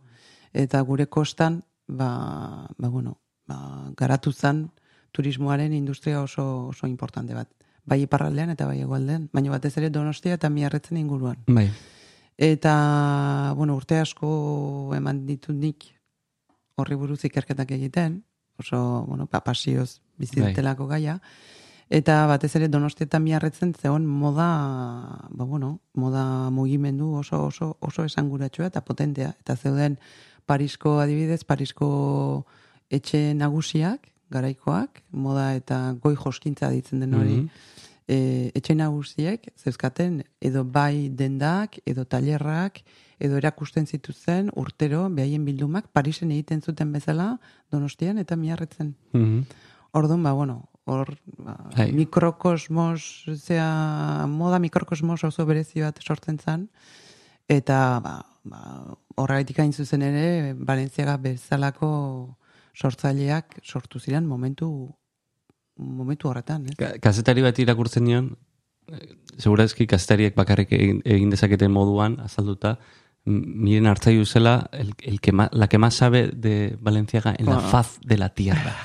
Eta 0.53 0.81
gure 0.81 1.07
kostan, 1.07 1.63
ba, 1.87 2.67
ba 2.77 2.89
bueno, 2.89 3.19
ba, 3.47 3.89
garatu 3.97 4.31
zen 4.33 4.67
turismoaren 5.11 5.73
industria 5.73 6.21
oso, 6.21 6.67
oso 6.67 6.87
importante 6.87 7.33
bat. 7.33 7.49
Bai 7.85 8.01
iparraldean 8.03 8.53
eta 8.53 8.65
bai 8.65 8.79
egualdean, 8.81 9.29
baina 9.33 9.51
batez 9.51 9.75
ere 9.77 9.89
donostia 9.89 10.37
eta 10.39 10.49
miarretzen 10.49 10.97
inguruan. 10.97 11.43
Bai. 11.47 11.69
Eta, 12.37 13.53
bueno, 13.55 13.75
urte 13.77 13.99
asko 13.99 14.91
eman 14.95 15.25
ditut 15.27 15.55
nik 15.55 15.85
horri 16.75 16.95
buruz 16.97 17.19
ikerketak 17.27 17.71
egiten, 17.75 18.23
oso, 18.59 19.05
bueno, 19.07 19.27
pa, 19.27 19.43
pasioz 19.43 20.01
Bai. 21.13 21.33
Eta 21.89 22.25
batez 22.27 22.55
ere 22.55 22.67
donostietan 22.71 23.23
miarretzen 23.23 23.73
zegoen 23.73 24.05
moda, 24.07 24.47
ba, 25.29 25.45
bueno, 25.45 25.79
moda 25.93 26.49
mugimendu 26.49 27.13
oso, 27.19 27.43
oso, 27.45 27.77
oso 27.79 28.05
esanguratsua 28.05 28.67
eta 28.67 28.81
potentea. 28.81 29.35
Eta 29.39 29.55
zeuden 29.55 29.99
Parisko 30.45 30.99
adibidez, 30.99 31.43
Parisko 31.43 32.45
etxe 32.89 33.33
nagusiak, 33.35 34.09
garaikoak, 34.33 35.03
moda 35.11 35.53
eta 35.55 35.93
goi 36.01 36.15
joskintza 36.15 36.69
ditzen 36.69 36.99
den 36.99 37.13
hori, 37.13 37.35
Mhm. 37.37 37.49
e, 38.07 38.51
etxe 38.55 38.75
nagusiek 38.75 39.53
zeuzkaten 39.57 40.23
edo 40.41 40.63
bai 40.65 41.09
dendak, 41.09 41.77
edo 41.85 42.05
tailerrak, 42.05 42.81
edo 43.19 43.37
erakusten 43.37 43.85
zituzen 43.87 44.49
urtero 44.55 45.09
behaien 45.09 45.45
bildumak 45.45 45.87
Parisen 45.93 46.31
egiten 46.31 46.61
zuten 46.61 46.91
bezala 46.91 47.39
Donostian 47.71 48.17
eta 48.17 48.35
miarretzen. 48.35 48.95
Mhm. 49.13 49.45
Orduan, 49.91 50.23
ba, 50.23 50.33
bueno, 50.33 50.65
hor 50.85 51.13
ba, 51.37 51.55
Bai. 51.75 51.91
mikrokosmos, 51.95 53.23
zea, 53.39 54.25
moda 54.27 54.59
mikrokosmos 54.59 55.23
oso 55.23 55.45
berezi 55.45 55.81
bat 55.81 55.99
sortzen 56.03 56.39
zen, 56.39 56.69
eta 57.47 57.99
ba, 58.03 58.17
ba, 58.43 58.61
horregatik 59.15 59.59
hain 59.59 59.71
zuzen 59.73 60.01
ere, 60.01 60.53
Balentziaga 60.53 61.17
bezalako 61.17 62.37
sortzaileak 62.75 63.59
sortu 63.63 63.99
ziren 63.99 64.25
momentu 64.27 64.67
momentu 65.77 66.29
horretan? 66.29 66.65
Ka- 66.77 66.97
Kazetari 67.01 67.41
bat 67.41 67.57
irakurtzen 67.59 68.03
nion, 68.05 68.27
eh, 68.91 69.15
segurazki 69.37 69.87
kazetariek 69.87 70.35
bakarrik 70.35 70.71
egin, 70.75 70.99
egin 71.05 71.29
dezaketen 71.33 71.71
moduan, 71.71 72.19
azalduta, 72.19 72.75
miren 73.25 73.87
hartzaiu 73.87 74.25
zela 74.25 74.67
el, 74.73 74.91
el 75.01 75.21
que 75.21 75.31
ma, 75.31 75.47
la 75.53 75.67
que 75.69 75.77
más 75.77 75.95
sabe 75.95 76.27
de 76.27 76.75
Valenciaga 76.81 77.33
en 77.39 77.45
la 77.45 77.55
Bueno. 77.55 77.69
faz 77.69 77.99
de 78.01 78.17
la 78.17 78.29
tierra. 78.33 78.75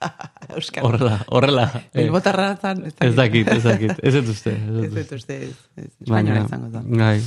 Euskal. 0.58 0.84
Horrela, 0.84 1.18
horrela. 1.28 1.64
eh, 1.92 2.02
Bilbotarra 2.02 2.56
zan, 2.56 2.84
ez 2.86 2.94
ez 3.00 3.14
dakit, 3.16 3.48
ez 3.48 3.62
dakit. 3.62 3.92
Ez 4.02 4.14
dut 4.14 4.28
uste. 4.34 4.52
Ez 4.56 4.92
Ez 4.98 5.12
uste. 5.12 5.36
ez, 5.44 5.54
ez, 5.76 5.88
espainola 6.00 6.44
izango 6.44 6.68
da. 6.74 6.82
Bai. 6.86 7.20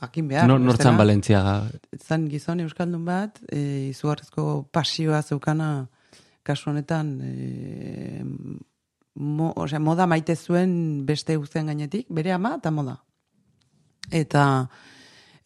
Jakin 0.00 0.28
behar. 0.28 0.46
Nor, 0.48 0.60
nortzan 0.60 0.96
Valenciaga. 0.96 1.68
zan 2.00 2.28
gizon 2.28 2.60
euskaldun 2.64 3.04
bat, 3.04 3.38
e, 3.52 3.88
izugarrizko 3.90 4.68
pasioa 4.72 5.20
zeukana 5.22 5.88
kasu 6.42 6.70
honetan 6.70 7.18
e, 7.22 8.24
mo, 9.14 9.52
osea, 9.56 9.78
moda 9.78 10.06
maite 10.06 10.34
zuen 10.36 11.04
beste 11.06 11.36
guztien 11.36 11.66
gainetik, 11.66 12.06
bere 12.08 12.32
ama 12.32 12.54
eta 12.56 12.70
moda. 12.70 12.96
Eta 14.10 14.46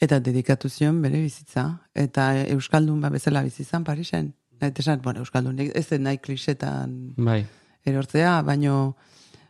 eta 0.01 0.19
dedikatu 0.21 0.69
zion 0.69 1.03
bere 1.03 1.19
bizitza. 1.23 1.67
Eta 1.95 2.31
euskaldun 2.53 3.01
bat 3.01 3.13
bezala 3.13 3.43
bizizan 3.43 3.85
Parisen. 3.85 4.35
Eta 4.61 4.83
esan, 4.83 5.03
bueno, 5.05 5.21
euskaldun 5.21 5.61
ez 5.67 5.87
zen 5.87 6.03
nahi 6.03 6.19
klisetan 6.19 7.15
Bai. 7.17 7.45
erortzea, 7.85 8.41
baino 8.43 8.97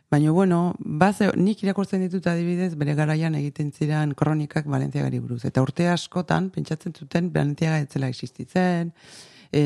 baino 0.09 0.33
bueno, 0.33 0.75
baze, 0.79 1.29
nik 1.35 1.63
irakurtzen 1.63 2.01
ditut 2.05 2.27
adibidez 2.31 2.75
bere 2.79 2.95
garaian 2.95 3.35
egiten 3.35 3.73
ziren 3.73 4.13
kronikak 4.15 4.67
Balentziagari 4.71 5.19
buruz. 5.19 5.43
Eta 5.45 5.61
urte 5.61 5.89
askotan 5.91 6.49
pentsatzen 6.55 6.95
zuten 6.95 7.31
Balentziaga 7.33 7.81
etzela 7.83 8.07
existitzen, 8.07 8.93
e, 9.51 9.63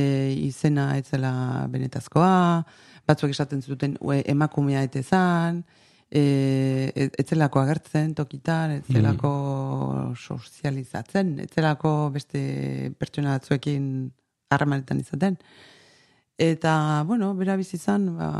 izena 0.48 0.96
etzela 0.98 1.68
benetazkoa, 1.70 2.64
batzuk 3.08 3.36
esaten 3.36 3.62
zuten 3.62 3.98
ue, 4.02 4.22
emakumea 4.34 4.82
etezan, 4.88 5.62
e, 6.10 6.24
etzelako 7.22 7.62
agertzen 7.62 8.16
tokitan, 8.18 8.80
etzelako 8.82 9.34
sozializatzen, 10.18 11.38
etzelako 11.46 11.94
beste 12.18 12.42
pertsona 12.98 13.38
batzuekin 13.38 13.86
harremanetan 14.52 15.00
izaten. 15.00 15.38
Eta, 16.42 17.04
bueno, 17.08 17.34
bera 17.38 17.56
bizi 17.60 17.78
izan, 17.78 18.08
ba, 18.18 18.32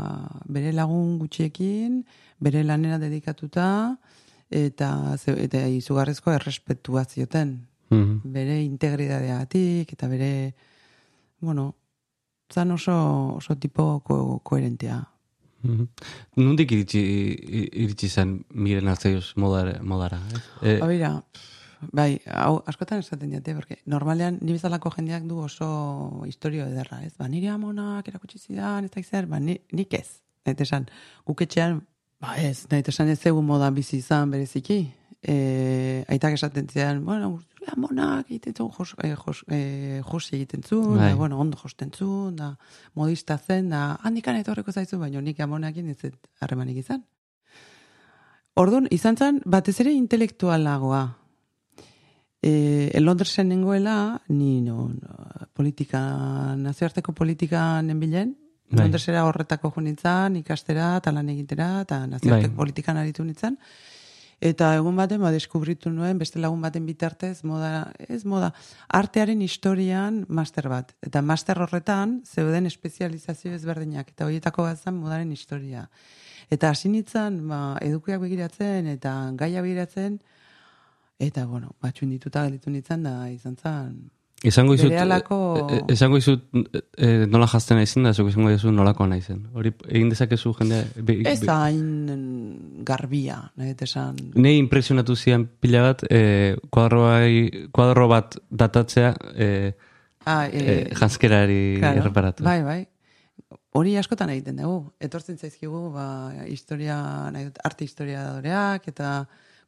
bere 0.50 0.72
lagun 0.74 1.18
gutxiekin, 1.20 2.00
bere 2.42 2.64
lanera 2.66 2.98
dedikatuta, 2.98 3.66
eta, 4.50 4.88
eta 5.36 5.66
izugarrizko 5.70 6.32
errespetua 6.34 7.04
zioten. 7.04 7.60
Mhm. 7.92 8.32
Bere 8.34 8.58
integridadeagatik, 8.64 9.92
eta 9.92 10.08
bere, 10.08 10.32
bueno, 11.40 11.74
zan 12.52 12.72
oso, 12.72 12.96
oso 13.36 13.56
tipo 13.56 14.00
ko, 14.00 14.40
koherentea. 14.42 14.98
Mhm. 15.62 15.86
Nundik 16.42 16.72
iritsi, 16.74 17.00
iritsi 17.84 18.08
zen 18.08 18.40
miren 18.50 18.88
hartzaiuz 18.90 19.36
modara? 19.36 19.78
modara 19.82 20.18
eh? 20.62 20.78
Ba, 20.80 20.88
bera, 20.90 21.12
bai, 21.90 22.20
hau 22.30 22.62
askotan 22.66 23.02
esaten 23.02 23.30
diate, 23.30 23.54
porque 23.54 23.78
normalean 23.86 24.38
ni 24.40 24.52
bezalako 24.52 24.92
jendeak 24.94 25.24
du 25.26 25.38
oso 25.42 26.22
historio 26.26 26.66
ederra, 26.66 27.02
ez? 27.04 27.14
Ba, 27.18 27.28
nire 27.28 27.48
amonak 27.50 28.08
erakutsi 28.08 28.38
zidan, 28.38 28.84
ez 28.84 28.90
da 28.90 29.02
zer, 29.02 29.26
ba, 29.26 29.40
ni, 29.40 29.58
nik 29.72 29.94
ez. 29.94 30.22
Eta 30.46 30.62
esan, 30.62 30.88
guk 31.26 31.42
etxean, 31.42 31.80
ba 32.22 32.36
ez, 32.38 32.66
nahi 32.70 32.84
esan 32.86 33.10
ez 33.10 33.20
egun 33.26 33.46
moda 33.46 33.70
bizi 33.70 33.98
izan 33.98 34.30
bereziki. 34.30 34.84
E, 35.22 36.04
aitak 36.10 36.34
esaten 36.34 36.66
zidan, 36.66 37.04
bueno, 37.06 37.36
zure 37.54 37.70
amonak 37.70 38.26
egiten 38.30 38.54
zuen, 38.54 38.72
jos, 38.74 38.94
e, 39.02 39.14
jos, 39.14 39.44
e, 39.48 40.02
josi 40.02 40.36
egiten 40.36 40.62
zuen, 40.66 40.98
Bai. 40.98 41.12
da, 41.12 41.16
bueno, 41.16 41.38
ondo 41.38 41.56
josten 41.56 41.92
zuen, 41.94 42.36
da, 42.36 42.56
modista 42.94 43.38
zen, 43.38 43.70
da, 43.70 43.98
handikan 44.02 44.36
etorreko 44.36 44.72
zaizu, 44.72 44.98
baina 44.98 45.22
nik 45.22 45.40
amonakin 45.40 45.90
ez 45.94 46.12
harremanik 46.40 46.82
izan. 46.82 47.04
Orduan, 48.58 48.88
izan 48.90 49.16
zen, 49.16 49.40
batez 49.46 49.78
ere 49.80 49.92
intelektualagoa. 49.96 51.04
E, 52.42 52.90
Londresen 52.98 53.48
nengoela, 53.48 54.20
ni 54.28 54.60
no, 54.60 54.88
no, 54.90 55.46
politika, 55.54 56.00
nazioarteko 56.58 57.14
politika 57.14 57.80
nenbilen, 57.86 58.36
Bai. 58.72 58.86
Londresera 58.86 59.26
horretako 59.28 59.68
jo 59.74 59.82
nintzen, 59.84 60.38
ikastera, 60.40 60.96
eta 60.96 61.12
lan 61.12 61.28
egitera, 61.28 61.82
eta 61.84 62.06
nazioarteko 62.08 62.54
Bai. 62.54 62.60
politikan 62.64 62.96
aritu 62.96 63.24
nintzen. 63.24 63.58
Eta 64.42 64.72
egun 64.74 64.96
baten, 64.98 65.20
ba, 65.22 65.30
deskubritu 65.30 65.92
nuen, 65.92 66.16
beste 66.18 66.40
lagun 66.42 66.64
baten 66.64 66.86
bitartez, 66.88 67.44
moda, 67.46 67.92
ez 68.08 68.24
moda, 68.26 68.48
artearen 68.88 69.44
historian 69.44 70.24
master 70.28 70.66
bat. 70.72 70.96
Eta 71.04 71.22
master 71.22 71.60
horretan, 71.62 72.22
zeuden 72.26 72.66
espezializazio 72.66 73.52
ezberdinak, 73.54 74.10
eta 74.16 74.26
horietako 74.26 74.64
bat 74.66 74.80
zen 74.82 74.96
modaren 74.98 75.30
historia. 75.30 75.84
Eta 76.50 76.72
hasi 76.72 76.90
nintzen, 76.90 77.38
ba, 77.46 77.60
edukiak 77.84 78.24
begiratzen, 78.24 78.88
eta 78.96 79.14
gaia 79.38 79.62
begiratzen, 79.62 80.18
eta, 81.22 81.46
bueno, 81.46 81.74
batxun 81.82 82.10
dituta 82.10 82.42
gelditu 82.46 82.70
nintzen, 82.70 83.02
da 83.06 83.14
izan 83.30 83.56
zen, 83.56 83.94
Esango 84.42 84.74
izut, 84.74 84.90
Berehalako- 84.90 85.70
e, 85.70 85.76
e, 85.76 85.92
esango 85.94 86.18
izut 86.18 86.48
e, 86.98 87.26
nola 87.30 87.46
jazten 87.46 87.78
naizen 87.78 88.02
da, 88.08 88.10
zuk 88.12 88.26
esango 88.32 88.50
dizu 88.50 88.72
nolakoa 88.74 89.06
naizen. 89.06 89.44
Hori 89.54 89.70
egin 89.86 90.08
dezakezu 90.10 90.50
jende... 90.58 90.80
Be, 90.98 91.14
ez 91.30 91.36
be- 91.44 91.52
hain 91.52 92.82
garbia, 92.84 93.36
nahi 93.54 93.76
esan, 93.86 94.18
Nei 94.34 94.56
impresionatu 94.58 95.14
zian 95.14 95.46
pila 95.62 95.84
bat, 95.86 96.02
e, 96.10 96.56
kuadroai, 96.74 97.68
kuadro 97.70 98.08
bat 98.10 98.34
datatzea 98.50 99.14
e, 99.36 99.48
ah, 100.26 100.48
e, 100.50 100.90
janskerari 100.90 101.76
Claro, 101.78 102.02
erreparatu. 102.02 102.42
Bai, 102.42 102.62
bai. 102.66 102.80
Hori 103.78 103.94
askotan 103.96 104.34
egiten 104.34 104.58
dugu. 104.58 104.90
Etortzen 105.00 105.38
zaizkigu, 105.38 105.92
ba, 105.94 106.08
historia, 106.50 106.98
nahi 107.30 107.46
arte 107.64 107.86
historiadoreak 107.86 108.90
eta 108.90 109.14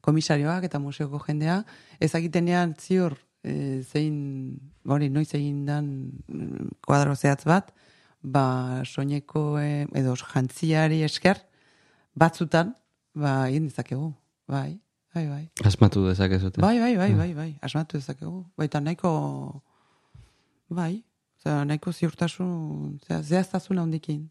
komisarioak 0.04 0.66
eta 0.68 0.80
museoko 0.82 1.20
jendea, 1.24 1.62
ezagitenean 2.04 2.74
ziur 2.80 3.16
e, 3.44 3.82
zein, 3.82 4.16
hori, 4.84 5.08
noiz 5.12 5.30
egin 5.36 5.64
dan 5.68 5.88
mm, 6.28 6.70
kuadro 6.84 7.16
zehatz 7.16 7.44
bat, 7.48 7.72
ba, 8.20 8.46
soineko 8.84 9.46
e, 9.60 9.84
edo 9.96 10.16
jantziari 10.20 11.02
esker, 11.06 11.40
batzutan, 12.14 12.74
ba, 13.16 13.44
egin 13.48 13.70
dezakegu. 13.70 14.12
Bai, 14.50 14.76
bai, 15.14 15.24
bai. 15.30 15.42
Asmatu 15.64 16.04
dezakezute. 16.08 16.60
Bai, 16.60 16.76
bai, 16.82 16.94
bai, 17.00 17.10
bai, 17.16 17.32
bai, 17.36 17.50
asmatu 17.64 18.00
dezakegu. 18.00 18.44
Baita 18.60 18.84
nahiko, 18.84 19.10
bai, 20.68 21.02
Osea, 21.44 21.64
nahiko 21.68 21.92
ziurtasun, 21.92 23.00
zera, 23.04 23.20
zehaztasun 23.22 23.78
handikin. 23.82 24.22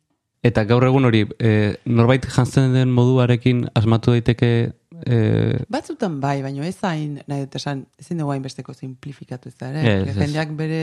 Eta 0.43 0.63
gaur 0.67 0.83
egun 0.83 1.05
hori, 1.05 1.21
e, 1.39 1.75
norbait 1.85 2.25
jantzen 2.25 2.73
den 2.73 2.89
moduarekin 2.91 3.67
asmatu 3.79 4.15
daiteke 4.15 4.73
e, 5.05 5.65
Batzutan 5.71 6.19
bai, 6.23 6.41
baina 6.43 6.65
ez 6.67 6.77
hain, 6.87 7.19
nahi 7.27 7.45
dut 7.45 7.57
esan, 7.59 7.85
ezin 7.99 8.21
dugu 8.21 8.33
hainbesteko 8.33 8.73
simplifikatu 8.73 9.49
ez 9.51 9.57
da, 9.59 9.69
ere? 9.71 10.13
Jendeak 10.15 10.55
bere 10.59 10.81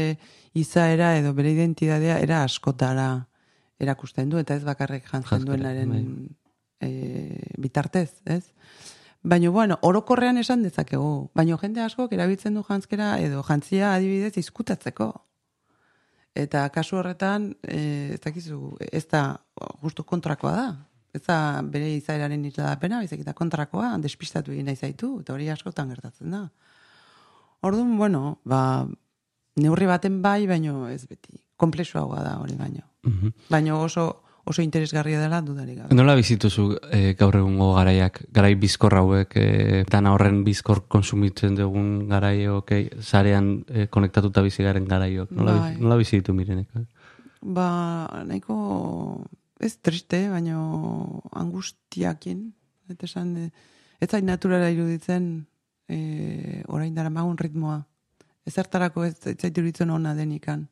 izaera 0.55 1.15
edo 1.19 1.33
bere 1.37 1.53
identidadea 1.55 2.19
era 2.21 2.43
askotara 2.45 3.09
erakusten 3.81 4.31
du, 4.31 4.39
eta 4.39 4.57
ez 4.59 4.65
bakarrik 4.65 5.09
jantzen 5.09 5.45
duenaren 5.49 5.95
bai. 5.95 6.05
e, 6.81 6.91
bitartez, 7.59 8.21
ez? 8.25 8.45
Baina, 9.23 9.51
bueno, 9.53 9.79
orokorrean 9.85 10.39
esan 10.41 10.63
dezakegu. 10.65 11.31
Baina 11.37 11.59
jende 11.61 11.83
askok 11.85 12.13
erabiltzen 12.17 12.55
du 12.57 12.63
jantzkera 12.65 13.19
edo 13.21 13.43
jantzia 13.45 13.95
adibidez 13.95 14.37
izkutatzeko. 14.41 15.13
Eta 16.41 16.69
kasu 16.73 16.97
horretan, 17.01 17.51
e, 17.67 18.15
ez 18.15 18.21
dakizu, 18.25 18.77
ez 18.93 19.05
da 19.11 19.25
justu 19.83 20.05
kontrakoa 20.09 20.55
da. 20.57 20.69
Ez 21.15 21.23
da 21.27 21.61
bere 21.67 21.89
izaeraren 21.97 22.45
isladapena, 22.47 23.01
baizik 23.03 23.25
eta 23.25 23.35
kontrakoa, 23.35 23.97
despistatu 23.99 24.55
egin 24.55 24.69
nahi 24.71 24.77
zaitu, 24.77 25.17
eta 25.21 25.35
hori 25.35 25.49
askotan 25.51 25.91
gertatzen 25.91 26.31
da. 26.31 26.45
Orduan, 27.67 27.97
bueno, 27.99 28.39
ba, 28.45 28.87
neurri 29.61 29.89
baten 29.91 30.21
bai, 30.23 30.47
baino 30.47 30.89
ez 30.89 31.05
beti. 31.07 31.41
Komplexuagoa 31.61 32.23
da 32.25 32.39
hori 32.41 32.57
baino. 32.57 32.87
Mhm. 33.05 33.35
Baina 33.51 33.77
oso 33.77 34.11
oso 34.45 34.63
interesgarria 34.63 35.21
dela 35.21 35.41
dudarik 35.43 35.79
gabe. 35.79 35.95
Nola 35.95 36.15
bizituzu 36.19 36.65
e, 36.91 37.15
gaur 37.19 37.37
egungo 37.39 37.73
garaiak, 37.77 38.23
garai 38.35 38.55
bizkor 38.59 38.97
hauek, 38.99 39.37
e, 39.37 39.83
dana 39.91 40.15
horren 40.17 40.43
bizkor 40.47 40.83
konsumitzen 40.89 41.59
dugun 41.59 42.09
garaiok, 42.11 42.73
e, 42.73 42.81
zarean 43.01 43.53
e, 43.69 43.87
konektatuta 43.93 44.43
bizi 44.43 44.65
garen 44.67 44.89
garaiok, 44.91 45.31
nola, 45.37 45.57
Bai. 45.61 45.75
nola 45.79 45.99
bizitu 46.01 46.35
mirenek? 46.35 46.69
Ba, 47.41 47.69
nahiko 48.27 48.57
ez 49.61 49.77
triste, 49.77 50.25
baina 50.33 50.59
angustiakin, 51.37 52.49
eta 52.91 53.07
esan, 53.07 53.37
e, 53.37 53.51
ez 54.01 54.09
zait 54.11 54.25
naturala 54.25 54.71
iruditzen 54.73 55.31
e, 55.89 56.63
orain 56.69 56.95
dara 56.95 57.13
magun 57.13 57.39
ritmoa. 57.39 57.81
Ezertarako 58.49 59.05
ez, 59.05 59.15
ez 59.29 59.37
zait 59.37 59.57
iruditzen 59.57 59.91
ona 59.93 60.15
denikan. 60.17 60.67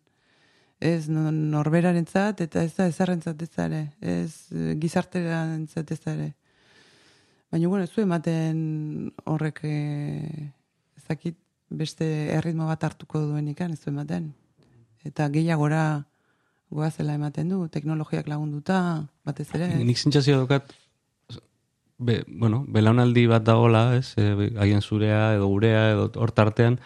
Ez 0.80 1.08
no- 1.10 1.30
norberarentzat 1.32 2.40
eta 2.46 2.62
ez 2.62 2.72
da 2.76 2.86
ezarrentzat 2.88 3.42
ez 3.42 3.50
da 3.54 3.66
ere. 3.66 3.82
Ez 4.00 4.48
e, 4.52 4.74
gizarterantzat 4.80 5.92
ez 5.92 6.00
da 6.04 6.14
ere. 6.14 6.30
Baina, 7.50 7.68
bueno, 7.68 7.84
ez 7.84 7.92
du 7.94 8.02
ematen 8.02 8.58
horrek 9.24 9.62
e, 9.64 9.76
ez 10.96 11.04
dakit 11.08 11.38
beste 11.68 12.06
erritmo 12.32 12.66
bat 12.68 12.84
hartuko 12.84 13.20
duenikan, 13.26 13.72
ez 13.72 13.82
du 13.84 13.90
ematen. 13.92 14.32
Eta 15.04 15.28
gehiagora 15.32 15.82
goazela 16.70 17.14
ematen 17.14 17.48
du, 17.48 17.62
teknologiak 17.72 18.28
lagunduta, 18.28 19.06
batez 19.26 19.48
ere. 19.56 19.70
Nik 19.84 19.98
zintzazio 19.98 20.40
dukat, 20.42 20.72
be, 21.98 22.22
bueno, 22.28 22.64
belaunaldi 22.68 23.26
bat 23.30 23.44
dagola, 23.44 23.96
ez, 23.96 24.14
e, 24.20 24.52
haien 24.60 24.82
zurea, 24.82 25.34
edo 25.36 25.48
gurea, 25.48 25.90
edo 25.94 26.10
hor 26.16 26.32
tartean, 26.32 26.78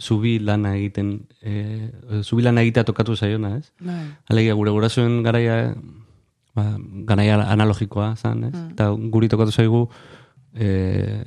zubi 0.00 0.38
lana 0.38 0.74
egiten, 0.78 1.26
e, 1.42 1.90
zubi 2.22 2.42
lana 2.46 2.62
egitea 2.64 2.86
tokatu 2.88 3.16
zaiona, 3.16 3.56
ez? 3.58 3.72
Bai. 3.80 4.06
Alegia, 4.32 4.54
gure 4.54 4.72
gurasoen 4.74 5.22
garaia, 5.26 5.74
ba, 6.56 6.66
garaia 7.10 7.40
analogikoa, 7.52 8.14
zan, 8.16 8.48
ez? 8.48 8.54
Mm. 8.54 8.70
Eta 8.76 8.90
guri 9.16 9.28
tokatu 9.28 9.52
zaigu, 9.52 9.88
e, 10.54 11.24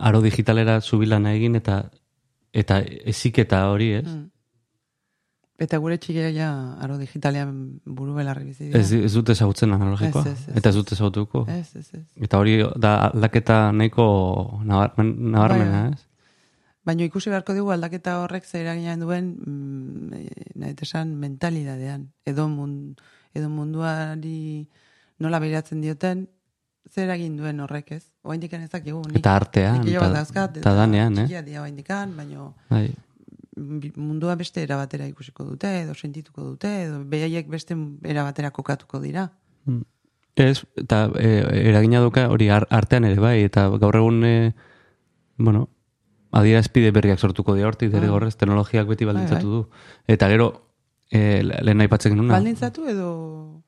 aro 0.00 0.20
digitalera 0.24 0.80
zubilana 0.80 1.32
egin, 1.36 1.56
eta 1.56 1.84
eta 2.56 2.80
eziketa 2.80 3.66
hori, 3.68 3.92
ez? 4.00 4.08
Mm. 4.08 4.30
Eta 5.56 5.78
gure 5.80 5.96
txikia 5.96 6.28
ja 6.34 6.48
aro 6.84 6.98
digitalean 7.00 7.52
buru 7.84 8.12
belarri 8.18 8.44
bizi 8.50 8.66
dira. 8.66 8.80
Ez, 8.80 8.92
ez 8.92 9.12
dute 9.14 9.32
ezagutzen 9.32 9.72
analogikoa, 9.72 10.34
eta 10.52 10.68
ez 10.68 10.76
dute 10.76 10.92
ezagutuko. 10.92 11.46
Ez, 11.48 11.70
ez, 11.80 11.86
ez. 11.96 12.02
Eta 12.28 12.40
hori 12.42 12.58
da 12.76 12.96
aldaketa 13.06 13.70
nahiko 13.72 14.04
nabarmen, 14.68 15.14
nabarmena, 15.32 15.80
Bai, 15.80 15.88
bai. 15.88 15.94
ez? 15.94 16.06
Baina 16.86 17.06
ikusi 17.08 17.32
beharko 17.32 17.56
dugu 17.56 17.72
aldaketa 17.74 18.20
horrek 18.22 18.44
zer 18.46 18.60
eragina 18.66 18.94
duen 19.00 19.32
mm, 19.40 20.20
nahi 20.60 20.76
esan 20.86 21.16
mentalidadean. 21.18 22.04
Edo, 22.28 22.46
mund, 22.52 23.00
edo 23.34 23.48
munduari 23.50 24.68
nola 25.24 25.40
behiratzen 25.42 25.80
dioten, 25.82 26.26
zer 26.92 27.10
egin 27.16 27.40
duen 27.40 27.64
horrek 27.64 27.90
ez. 27.96 28.04
Oaindik 28.22 28.52
ez 28.54 28.68
dakigu. 28.70 29.02
Eta 29.18 29.34
artean, 29.40 29.80
nik 29.80 29.96
eta, 29.96 30.04
eta, 30.04 30.14
dauzkat, 30.20 30.60
eta 30.62 30.76
danean, 30.78 31.16
eh? 31.18 31.26
Txikia 31.26 31.42
dira 31.48 31.64
oaindikan, 31.64 32.14
baina 32.16 32.52
Bai. 32.70 32.86
Mundua 33.56 34.34
beste 34.36 34.62
era 34.62 34.76
batera 34.76 35.06
ikusiko 35.08 35.44
dute, 35.44 35.70
edo 35.82 35.94
sentituko 35.94 36.42
dute, 36.44 36.70
edo 36.84 37.02
behaiek 37.04 37.48
beste 37.48 37.76
era 38.04 38.22
batera 38.22 38.50
kokatuko 38.50 39.00
dira. 39.00 39.30
Mm. 39.64 39.82
Ez, 40.36 40.64
eta 40.76 41.06
e, 41.16 41.30
eragina 41.70 42.00
duka 42.04 42.28
hori 42.28 42.50
ar- 42.52 42.66
artean 42.70 43.04
ere 43.08 43.18
bai, 43.20 43.38
eta 43.46 43.68
gaur 43.80 43.96
egun, 43.96 44.22
e, 44.24 44.54
bueno, 45.38 45.68
adierazpide 46.36 46.90
berriak 46.92 47.18
sortuko 47.18 47.54
dira 47.56 47.68
hortik, 47.68 47.88
Ah. 47.88 47.96
derrigorrez, 47.96 48.36
teknologiak 48.36 48.86
beti 48.86 49.04
baldintzatu 49.08 49.46
bai. 49.46 49.62
du. 49.62 49.68
Eta 50.06 50.28
gero, 50.28 50.50
e, 51.10 51.42
lehen 51.42 51.80
aipatzen 51.80 52.12
genuna, 52.12 52.34
Baldintzatu 52.34 52.84
edo 52.92 53.62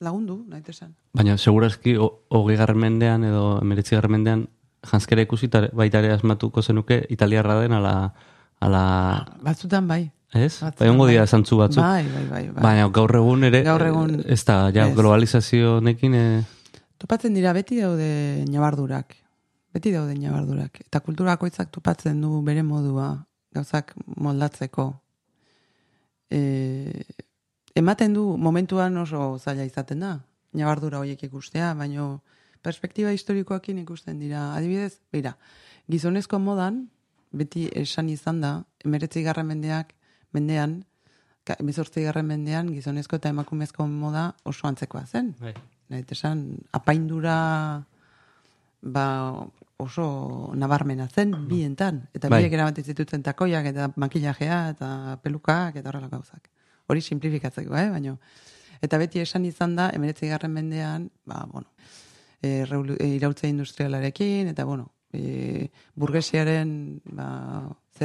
lagundu, 0.00 0.44
nahi 0.48 0.62
esan. 0.68 0.94
baina 1.12 1.36
segurazki 1.36 1.96
ho- 1.96 2.22
hogei 2.30 2.56
garren 2.56 2.78
mendean 2.78 3.24
edo 3.24 3.58
emeretzi 3.60 3.96
garren 3.96 4.12
mendean 4.12 4.48
janskera 4.88 5.22
ikusi 5.22 5.46
eta 5.50 5.68
baita 5.74 5.98
ere 5.98 6.12
asmatuko 6.14 6.62
zenuke 6.62 7.04
italiarra 7.10 7.60
den 7.60 7.72
ala, 7.72 8.14
ala 8.60 9.26
Batzutan 9.42 9.86
bai. 9.88 10.10
ez? 10.32 10.58
Batzutan 10.60 10.78
Bai, 10.78 10.88
ongo 10.88 11.06
dira 11.06 11.20
bai. 11.22 11.28
zantzu 11.28 11.56
batzuk. 11.56 11.82
Bai, 11.82 12.04
bai, 12.08 12.24
bai. 12.30 12.44
bai. 12.50 12.62
Baina 12.62 12.88
gaur 12.88 13.14
egun 13.16 13.44
ere, 13.44 13.62
Gaur 13.64 13.82
egun- 13.86 14.22
ez 14.26 14.44
da, 14.44 14.70
ja, 14.70 14.88
ez. 14.88 14.94
globalizazio 14.96 15.80
nekin, 15.80 16.14
e, 16.14 16.44
Topatzen 16.98 17.32
dira 17.34 17.52
beti 17.52 17.78
daude 17.80 18.44
nabardurak. 18.50 19.14
Beti 19.72 19.92
daude 19.92 20.14
nabardurak. 20.18 20.80
Eta 20.80 20.98
kulturakoitzak 21.00 21.70
topatzen 21.70 22.20
du 22.20 22.42
bere 22.42 22.62
modua 22.64 23.24
gauzak 23.54 23.94
moldatzeko. 24.16 25.00
E, 26.30 27.04
ematen 27.74 28.12
du 28.14 28.36
momentuan 28.36 28.96
oso 28.98 29.38
zaila 29.38 29.64
izaten 29.64 30.00
da. 30.00 30.18
Nabardura 30.52 30.98
horiek 30.98 31.22
ikustea, 31.22 31.74
baino 31.74 32.22
perspektiba 32.62 33.12
historikoakin 33.14 33.78
ikusten 33.84 34.18
dira. 34.18 34.54
Adibidez, 34.56 34.98
beira, 35.12 35.36
gizonezko 35.88 36.38
modan, 36.40 36.88
beti 37.32 37.68
esan 37.74 38.08
izan 38.08 38.40
da, 38.40 38.52
emeretzi 38.84 39.22
garren 39.22 39.46
mendeak, 39.46 39.94
mendean, 40.32 40.84
emezortzi 41.58 42.02
garren 42.04 42.26
mendean, 42.28 42.72
gizonezko 42.74 43.16
eta 43.16 43.30
emakumezko 43.32 43.86
moda 43.88 44.34
oso 44.44 44.68
antzekoa 44.68 45.06
zen. 45.06 45.34
bai. 45.40 45.54
Nahi 45.88 46.04
esan, 46.12 46.58
apaindura 46.72 47.84
ba, 48.82 49.06
oso 49.78 50.52
nabarmena 50.54 51.08
zen 51.08 51.32
bientan. 51.48 52.08
Eta 52.14 52.28
Bai. 52.28 52.42
biek 52.42 52.52
eramaten 52.52 52.84
zituzten 52.84 53.22
takoiak 53.22 53.66
eta 53.70 53.90
makillajea 53.96 54.58
eta 54.74 55.18
pelukak 55.22 55.76
eta 55.76 55.88
horrela 55.88 56.08
gauzak. 56.08 56.50
Hori 56.88 57.00
simplifikatzeko, 57.00 57.76
eh? 57.76 57.88
baina. 57.90 58.16
Eta 58.82 58.98
beti 58.98 59.20
esan 59.20 59.44
izan 59.44 59.74
da, 59.76 59.88
emeretzi 59.94 60.28
garren 60.28 60.52
mendean, 60.52 61.10
ba, 61.26 61.44
bueno, 61.50 61.68
e, 62.42 62.64
reulu- 62.64 62.96
e, 63.00 63.08
iraultza 63.16 63.48
industrialarekin, 63.48 64.48
eta 64.48 64.64
bueno, 64.64 64.92
e, 65.12 65.68
burgesiaren 65.98 66.70
ba, 67.16 67.28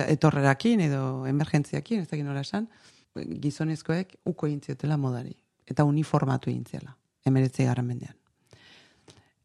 etorrerakin 0.08 0.82
edo 0.88 1.04
emergentziakin, 1.30 2.04
ez 2.04 2.10
dakit 2.10 2.26
nola 2.26 2.44
esan, 2.46 2.68
gizonezkoek 3.16 4.18
uko 4.30 4.50
intziotela 4.50 4.98
modari. 4.98 5.36
Eta 5.70 5.86
uniformatu 5.88 6.52
intziela, 6.52 6.96
emeretzi 7.26 7.68
garren 7.68 7.88
mendean. 7.88 8.16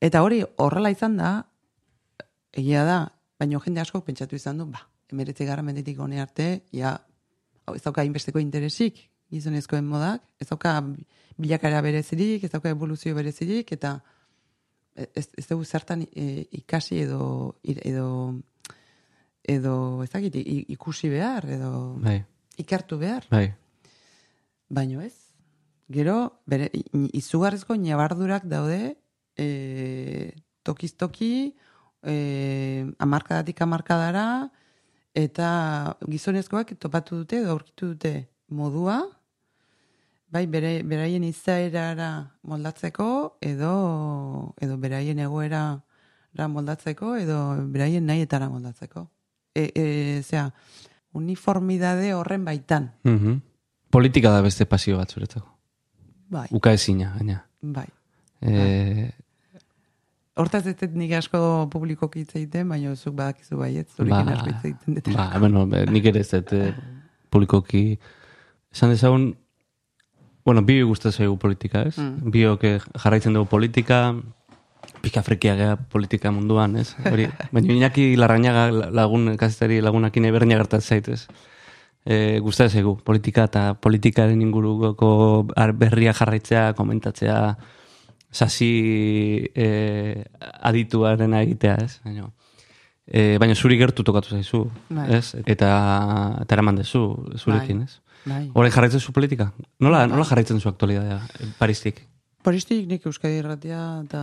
Eta 0.00 0.22
hori 0.22 0.42
horrela 0.62 0.90
izan 0.94 1.16
da, 1.18 1.32
egia 2.54 2.84
da, 2.86 2.98
baina 3.38 3.60
jende 3.64 3.82
asko 3.82 4.00
pentsatu 4.06 4.38
izan 4.38 4.58
du, 4.58 4.66
ba, 4.70 4.82
emeretzi 5.12 5.46
garren 5.46 5.66
mendetik 5.66 5.98
hone 6.00 6.20
arte, 6.22 6.48
ja, 6.72 6.96
ez 7.74 7.82
dauka 7.84 8.04
inbesteko 8.06 8.40
interesik 8.42 9.04
gizonezkoen 9.30 9.84
modak, 9.86 10.22
ez 10.40 10.48
dauka 10.48 10.78
bilakara 11.38 11.82
berezirik, 11.84 12.44
ez 12.44 12.50
dauka 12.50 12.72
evoluzio 12.72 13.14
berezirik, 13.14 13.72
eta 13.76 13.98
ez, 15.14 15.28
ez 15.36 15.46
dugu 15.48 15.64
zertan 15.64 16.02
e, 16.12 16.46
ikasi 16.58 17.02
edo, 17.04 17.56
edo, 17.62 18.08
edo, 19.44 19.74
ez 20.04 20.10
dakit, 20.10 20.36
ikusi 20.74 21.10
behar, 21.12 21.46
edo 21.48 21.72
Bai, 22.02 22.20
ikertu 22.58 22.98
behar. 22.98 23.26
bai. 23.30 23.48
Baino 24.68 25.00
ez. 25.00 25.14
Gero, 25.88 26.42
bere, 26.44 26.68
izugarrizko 27.16 27.76
nabardurak 27.80 28.44
daude, 28.44 28.98
e, 29.38 30.32
tokiz 30.62 30.92
toki, 31.00 31.54
e, 32.04 32.86
amarkadatik 32.98 33.62
amarkadara, 33.64 34.50
eta 35.16 35.96
gizonezkoak 36.06 36.74
topatu 36.78 37.22
dute, 37.22 37.40
edo 37.40 37.54
aurkitu 37.56 37.94
dute 37.94 38.12
modua, 38.48 39.00
bai, 40.30 40.46
bere, 40.46 40.82
beraien 40.84 41.24
izaerara 41.24 42.08
moldatzeko, 42.42 43.38
edo, 43.40 44.54
edo 44.60 44.76
beraien 44.78 45.18
egoera 45.24 45.82
moldatzeko, 46.38 47.16
edo 47.18 47.38
beraien 47.72 48.04
nahietara 48.06 48.48
moldatzeko. 48.52 49.08
E, 49.54 49.70
e, 49.74 49.84
zera, 50.22 50.52
uniformidade 51.12 52.12
horren 52.14 52.44
baitan. 52.44 52.92
Mhm. 53.04 53.40
Politika 53.90 54.30
da 54.30 54.42
beste 54.44 54.66
pasio 54.66 54.98
bat 54.98 55.10
zuretzako. 55.10 55.48
Bai, 56.28 56.46
Uka 56.52 56.72
ezina, 56.76 57.14
gaina. 57.16 57.42
bai. 57.62 57.86
E, 58.42 59.10
Hortaz 60.38 60.66
ez 60.70 60.76
dut 60.78 60.92
nik 60.94 61.10
asko 61.18 61.38
publikoki 61.72 62.20
hitz 62.22 62.36
egiten, 62.38 62.68
baina 62.70 62.92
zuk 62.94 63.16
badakizu 63.18 63.56
baiet, 63.58 63.88
zurekin 63.96 64.28
Ba, 64.28 64.34
asko 64.36 64.52
hitz 64.52 64.64
egiten 64.68 64.94
dut. 64.94 65.08
ba, 65.16 65.24
bueno, 65.42 65.64
nik 65.66 66.04
ere 66.12 66.20
ez 66.20 66.28
dut 66.30 66.52
eh, 66.54 66.68
publikoki 67.34 67.98
esan 68.70 68.92
dezagun 68.94 69.32
bueno, 70.48 70.62
bi 70.64 70.80
gustatzen 70.80 71.26
zaigu 71.26 71.36
politika, 71.36 71.82
ez? 71.84 71.98
Mm. 72.00 72.30
Biok 72.32 72.62
jarraitzen 73.02 73.34
dugu 73.36 73.50
politika, 73.50 74.14
pika 75.04 75.20
frekia 75.20 75.52
gea 75.58 75.74
politika 75.92 76.32
munduan, 76.32 76.78
ez? 76.80 76.94
Hori, 77.12 77.26
baina 77.52 77.74
inaki 77.74 78.06
larrañaga 78.16 78.70
lagun, 78.96 79.34
kazetari 79.36 79.82
lagunakin 79.84 80.24
ebernia 80.30 80.56
gertatzen 80.56 80.96
zaitez. 80.96 81.26
E, 82.08 82.38
gustatzen 82.40 82.80
zaigu 82.80 82.94
politika 83.04 83.44
eta 83.50 83.66
politikaren 83.76 84.40
inguruko 84.40 85.10
berria 85.76 86.16
jarraitzea, 86.16 86.72
komentatzea, 86.80 87.42
sasi 88.32 88.72
e, 89.52 89.68
adituaren 90.72 91.36
egitea, 91.44 91.76
ez? 91.84 92.00
Baina, 92.08 92.32
e, 93.04 93.34
baina 93.36 93.52
zuri 93.52 93.76
gertu 93.76 94.00
tokatu 94.00 94.32
zaizu, 94.32 94.64
Bai. 94.88 95.10
ez? 95.20 95.26
Eta, 95.44 95.74
eta 96.40 96.56
eraman 96.56 96.80
dezu 96.80 97.10
zurekin, 97.36 97.84
Bai. 97.84 97.92
ez? 97.92 98.07
Bai. 98.24 98.50
Horren 98.54 98.72
jarraitzen 98.72 99.00
zu 99.00 99.12
politika? 99.12 99.52
Nola, 99.78 100.06
nola 100.06 100.24
jarraitzen 100.24 100.60
zu 100.60 100.68
aktualidadea, 100.68 101.18
eh, 101.38 101.48
Paristik? 101.58 102.02
Poristik 102.42 102.86
nik 102.88 103.06
Euskadi 103.06 103.40
Irratia 103.40 103.80
eta 104.04 104.22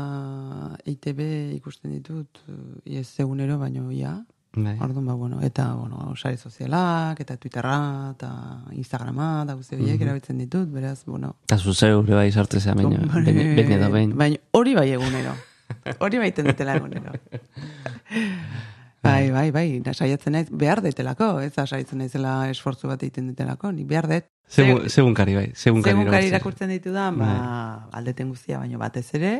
ITB 0.85 1.21
ikusten 1.55 1.91
ditut, 1.91 2.39
eh, 2.47 2.99
ez 3.01 3.19
egunero 3.19 3.59
baino 3.59 3.91
ia. 3.91 4.15
Bai. 4.55 4.77
Orduan, 4.79 5.05
ba, 5.05 5.13
bueno, 5.13 5.41
eta, 5.43 5.73
bueno, 5.75 6.13
sare 6.15 6.37
sozialak, 6.37 7.19
eta 7.19 7.35
Twitterra, 7.35 8.13
eta 8.15 8.29
Instagrama, 8.71 9.43
eta 9.43 9.55
guzti 9.59 9.75
horiek 9.75 10.01
erabiltzen 10.01 10.37
ditut, 10.39 10.69
beraz, 10.71 11.03
bueno. 11.05 11.33
Eta 11.43 11.57
zuzeu 11.57 12.05
ere 12.05 12.15
bai 12.15 12.31
baina, 12.31 12.85
hombre, 12.87 13.33
behin 13.33 13.55
behin 13.55 13.71
edo 13.79 13.91
behin. 13.91 14.15
Baina 14.15 14.37
hori 14.51 14.75
bai 14.75 14.91
egunero. 14.91 15.35
Hori 15.99 16.19
bai 16.21 16.31
dutela 16.31 16.75
egunero. 16.77 17.11
Bai, 19.05 19.29
bai, 19.31 19.51
bai, 19.53 19.67
na, 19.85 19.93
saiatzen 19.93 20.33
naiz, 20.33 20.47
behar 20.49 20.81
detelako, 20.81 21.39
ez 21.45 21.51
da 21.55 21.65
saiatzen 21.69 21.99
naizela 22.01 22.49
esfortzu 22.49 22.87
bat 22.89 23.03
egiten 23.05 23.27
dutelako, 23.31 23.71
ni 23.71 23.83
behar 23.85 24.07
det. 24.09 24.23
Segun, 24.49 24.89
segun 24.89 25.13
kari 25.17 25.35
bai, 25.37 25.45
segun 25.57 25.81
kari 25.85 25.93
Segun 25.95 26.05
kari 26.11 26.27
irakurtzen. 26.27 26.33
irakurtzen 26.33 26.69
ditudan, 26.73 27.17
ba, 27.21 27.87
aldeten 27.97 28.29
guztia, 28.33 28.59
baino 28.61 28.79
batez 28.81 29.05
ere, 29.17 29.33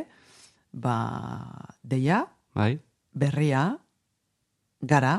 ba, 0.72 0.96
deia, 1.82 2.24
Bai, 2.56 2.78
berria, 3.12 3.64
gara, 4.80 5.16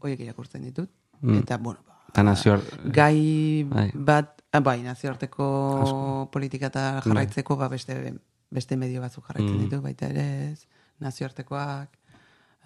horiek 0.00 0.20
irakurtzen 0.20 0.62
ditut, 0.66 0.90
Mm. 1.22 1.38
eta, 1.44 1.56
bueno, 1.58 1.80
ba, 1.86 1.98
eta 2.08 2.22
nazio 2.26 2.56
gai 2.84 3.62
Bai. 3.70 3.90
bat, 3.94 4.42
ah, 4.52 4.60
bai, 4.60 4.80
nazioarteko 4.82 6.28
politika 6.32 6.66
eta 6.66 7.00
jarraitzeko, 7.04 7.56
ba, 7.56 7.68
beste, 7.68 8.14
beste 8.50 8.76
medio 8.76 9.00
batzuk 9.00 9.24
jarraitzen 9.28 9.56
Mm. 9.58 9.62
ditu, 9.68 9.80
baita 9.82 10.06
ere 10.10 10.50
ez, 10.52 10.66
nazioartekoak, 10.98 11.88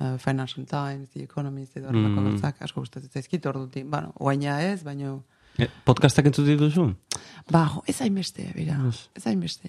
uh, 0.01 0.19
Financial 0.19 0.67
Times, 0.67 1.11
The 1.11 1.23
Economist, 1.25 1.77
edo 1.77 1.89
Mm. 1.91 1.97
horrelako 2.05 2.31
gauzak, 2.31 2.63
asko 2.63 2.81
gustatzen 2.81 3.11
zaizkit, 3.11 3.47
ordutik, 3.47 3.87
bueno, 3.91 4.13
oaina 4.19 4.61
ez, 4.63 4.83
baino, 4.85 5.25
Eh, 5.59 5.69
podcastak 5.85 6.27
entzut 6.27 6.45
dituzu? 6.47 6.95
ba, 7.51 7.67
jo, 7.75 7.83
ez 7.87 8.01
hainbeste, 8.03 8.53
bera, 8.55 8.77
Ez. 8.89 9.09
ez 9.15 9.27
hainbeste, 9.27 9.69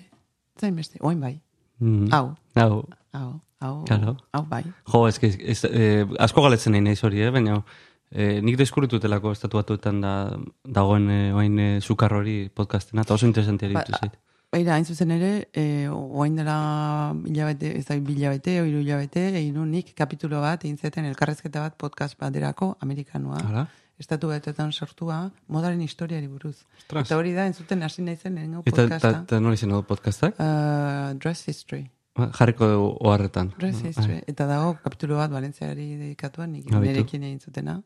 ez 0.58 0.64
hainbeste, 0.64 1.00
oain 1.02 1.20
bai, 1.20 1.42
Mm. 1.80 2.08
hau, 2.12 2.36
Hau, 2.56 2.84
hau, 3.14 3.42
hau, 3.62 3.84
Claro. 3.86 4.18
hau 4.34 4.46
bai, 4.50 4.64
Jo, 4.92 5.08
ez, 5.08 5.18
ez, 5.24 5.36
ez 5.40 5.64
eh, 5.72 6.06
asko 6.20 6.42
galetzen 6.42 6.72
nahi 6.74 6.82
naiz 6.82 7.04
hori, 7.04 7.22
eh? 7.22 7.30
baina 7.32 7.64
eh, 8.12 8.42
nik 8.42 8.58
deskurritutelako 8.58 9.32
estatu 9.32 9.58
batuetan 9.58 10.02
da, 10.02 10.38
dagoen 10.64 11.10
eh, 11.10 11.34
oain 11.36 11.60
eh, 11.60 11.82
sukar 11.82 12.14
hori 12.14 12.50
podcastena, 12.50 13.02
eta 13.04 13.14
oso 13.14 13.26
interesantia 13.26 13.70
Ba, 13.74 13.84
zait. 14.00 14.18
Baina, 14.52 14.76
hain 14.78 14.86
zuzen 14.88 15.12
ere, 15.12 15.50
e, 15.52 15.90
oain 15.92 16.38
dela 16.40 17.14
hilabete, 17.28 17.74
ez 17.78 17.84
da 17.90 17.98
hilabete, 18.00 18.54
oiru 18.62 18.80
hilabete, 18.80 19.26
egin 19.42 19.58
nun 19.60 19.74
nik 19.76 19.90
kapitulo 19.98 20.40
bat, 20.40 20.64
egin 20.64 20.78
zeten 20.80 21.04
elkarrezketa 21.10 21.66
bat 21.66 21.76
podcast 21.78 22.16
baterako, 22.22 22.70
amerikanua, 22.86 23.42
Hala? 23.44 23.66
estatu 24.00 24.30
batetan 24.32 24.72
sortua, 24.72 25.18
modaren 25.52 25.82
historiari 25.84 26.30
buruz. 26.32 26.62
Ostras. 26.78 27.10
Eta 27.10 27.18
hori 27.20 27.34
da, 27.36 27.48
entzuten 27.50 27.84
hasi 27.84 28.06
lehenengo 28.06 28.62
Eta, 28.64 28.70
eta, 28.70 28.82
podcasta. 28.84 29.12
eta 29.26 29.40
nola 29.44 29.58
izan 29.60 29.74
dugu 29.74 29.84
podcastak? 29.90 30.40
Uh, 30.40 31.18
dress 31.20 31.44
History. 31.50 31.90
Ba, 32.16 32.30
Jarriko 32.38 32.70
dugu 32.72 32.88
oharretan. 33.10 33.52
Dress 33.60 33.82
History. 33.84 34.22
Eta 34.32 34.48
dago 34.48 34.78
kapitulo 34.84 35.18
bat 35.18 35.32
Valentziari 35.34 35.90
dedikatuan, 35.98 36.54
nik 36.54 36.72
Ah, 36.72 36.80
nerekin 36.80 37.24
egin 37.28 37.40
zutena. 37.44 37.82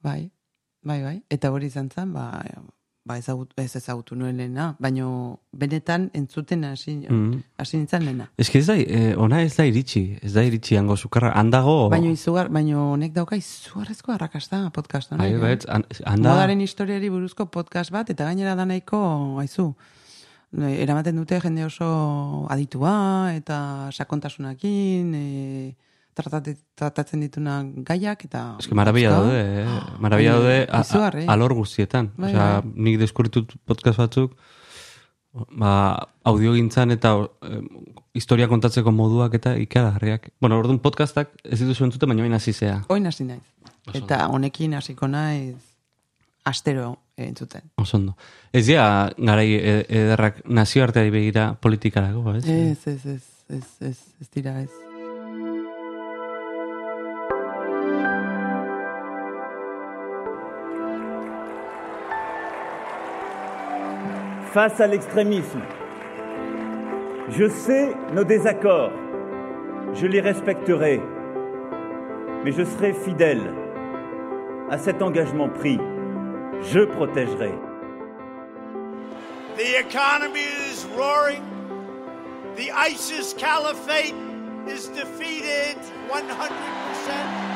Bai, 0.00 0.30
bai, 0.84 1.02
bai. 1.02 1.16
Eta 1.28 1.50
hori 1.50 1.66
izan 1.72 1.90
zen, 1.90 2.12
ba, 2.12 2.28
ba 3.04 3.16
ezagut, 3.18 3.50
ez 3.58 3.74
ezagutu 3.76 4.14
nuen 4.14 4.36
lehena, 4.36 4.76
baino 4.78 5.40
benetan 5.52 6.04
entzuten 6.14 6.62
hasi, 6.64 6.94
Mm. 7.10 7.42
hasi 7.58 7.76
nintzen 7.76 8.04
lehena. 8.04 8.28
Ez 8.38 8.48
ez 8.54 8.66
da, 8.66 8.76
eh, 8.76 9.14
ona 9.18 9.42
ez 9.42 9.56
da 9.56 9.64
iritsi, 9.66 10.18
ez 10.22 10.32
da 10.34 10.42
iritsi 10.44 10.76
hango 10.76 10.96
sukarra, 10.96 11.32
handago... 11.34 11.88
Baino 11.90 12.10
izugar, 12.10 12.48
baino 12.48 12.92
honek 12.92 13.12
dauka 13.12 13.36
izugarrezko 13.36 14.12
arrakasta 14.12 14.70
podcast 14.70 15.10
honek. 15.12 15.32
Bai, 15.32 15.34
eh? 15.34 15.38
bai, 15.40 15.58
han- 15.68 15.86
handa... 16.04 16.30
Modaren 16.30 16.60
historiari 16.60 17.10
buruzko 17.10 17.46
podcast 17.46 17.90
bat, 17.90 18.08
eta 18.10 18.24
gainera 18.24 18.54
da 18.54 18.64
nahiko, 18.64 19.02
haizu, 19.40 19.74
eh, 20.60 20.82
eramaten 20.84 21.16
dute 21.16 21.40
jende 21.40 21.64
oso 21.64 22.46
aditua, 22.50 23.34
eta 23.34 23.88
sakontasunakin, 23.90 25.14
e, 25.14 25.74
tratate, 25.74 25.76
tratatzen 26.14 27.20
dituna 27.24 27.62
gaiak, 27.88 28.24
eta... 28.28 28.42
Marabia 28.70 29.10
dauzka. 29.10 29.28
daude, 29.32 29.62
eh? 29.62 29.98
marabia 29.98 30.34
Baina, 30.34 30.42
daude 30.42 30.80
izugarri. 30.80 31.24
alor 31.28 31.54
guztietan. 31.54 32.12
Bai, 32.16 32.32
Osea, 32.34 32.60
bai. 32.60 32.72
nik 32.88 32.98
deskurritut 33.00 33.54
podcast 33.64 33.98
batzuk, 34.02 34.36
ba, 35.56 35.72
audio 36.28 36.52
gintzan 36.54 36.92
eta 36.92 37.14
eh, 37.48 37.60
historia 38.14 38.48
kontatzeko 38.48 38.92
moduak 38.92 39.34
eta 39.40 39.56
ikaragarriak. 39.56 40.30
Bueno, 40.40 40.58
orduan 40.60 40.78
podcastak 40.84 41.32
ez 41.44 41.60
dituzu 41.62 41.88
entzute, 41.88 42.06
baina 42.06 42.22
baina 42.26 42.40
zizea. 42.40 42.82
Oin 42.92 43.06
hasi 43.08 43.24
naiz. 43.24 43.42
Eta 43.94 44.26
honekin 44.28 44.74
hasiko 44.78 45.08
naiz 45.08 45.56
astero 46.44 46.98
entzuten. 47.16 47.62
Oso 47.80 47.96
ondo. 47.96 48.16
Ez 48.52 48.66
dira, 48.66 49.12
garai 49.16 49.48
e- 49.56 49.86
ederrak 49.88 50.42
nazioarteari 50.44 51.10
begira 51.10 51.54
politikarako, 51.54 52.34
ez? 52.36 52.44
Ez, 52.44 52.86
ez, 52.86 53.06
ez, 53.06 53.22
ez, 53.48 53.68
ez, 53.80 53.98
ez 54.20 54.28
dira 54.34 54.60
ez. 54.60 54.91
Face 64.52 64.80
à 64.80 64.86
l'extrémisme. 64.86 65.62
Je 67.30 67.48
sais 67.48 67.88
nos 68.12 68.24
désaccords, 68.24 68.92
je 69.94 70.06
les 70.06 70.20
respecterai, 70.20 71.00
mais 72.44 72.52
je 72.52 72.64
serai 72.64 72.92
fidèle 72.92 73.54
à 74.70 74.78
cet 74.78 75.00
engagement 75.00 75.48
pris. 75.48 75.78
Je 76.62 76.80
protégerai. 76.80 77.52
The 79.56 79.78
economy 79.78 80.46
is 80.70 80.86
roaring. 80.96 81.42
The 82.56 82.70
ISIS 82.70 83.34
caliphate 83.34 84.14
is 84.68 84.88
defeated 84.88 85.78
100%. 86.10 87.51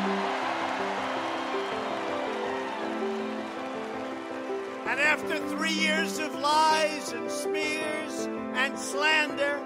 After 5.17 5.39
three 5.57 5.73
years 5.73 6.19
of 6.19 6.35
lies 6.35 7.13
and 7.13 7.31
smears 7.31 8.29
and 8.55 8.79
slander, 8.79 9.59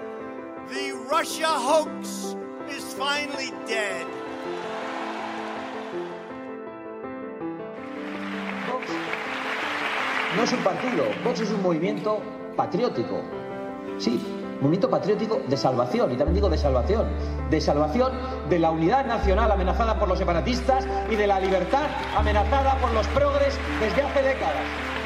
the 0.69 0.93
Russia 1.11 1.45
hoax 1.45 2.35
is 2.69 2.93
finally 2.93 3.51
dead. 3.67 4.07
Vox 8.69 8.85
no 10.37 10.43
es 10.43 10.53
un 10.53 10.63
partido, 10.63 11.03
Vox 11.25 11.41
es 11.41 11.51
un 11.51 11.61
movimiento 11.61 12.21
patriótico. 12.55 13.21
Sí, 13.97 14.21
movimiento 14.61 14.89
patriótico 14.89 15.41
de 15.49 15.57
salvación, 15.57 16.13
y 16.13 16.15
también 16.15 16.35
digo 16.35 16.49
de 16.49 16.57
salvación, 16.57 17.07
de 17.49 17.59
salvación 17.59 18.13
de 18.49 18.57
la 18.57 18.71
unidad 18.71 19.05
nacional 19.05 19.51
amenazada 19.51 19.99
por 19.99 20.07
los 20.07 20.17
separatistas 20.17 20.87
y 21.09 21.15
de 21.17 21.27
la 21.27 21.41
libertad 21.41 21.87
amenazada 22.15 22.77
por 22.77 22.93
los 22.93 23.05
progres 23.07 23.59
desde 23.81 24.01
hace 24.01 24.21
décadas. 24.21 25.00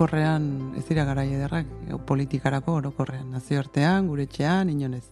Orokorrean 0.00 0.72
ez 0.78 0.86
dira 0.88 1.04
garai 1.04 1.26
ederrak, 1.28 1.66
politikarako 2.08 2.78
orokorrean, 2.78 3.26
nazioartean, 3.34 4.06
gure 4.08 4.24
etxean, 4.24 4.70
inonez. 4.72 5.04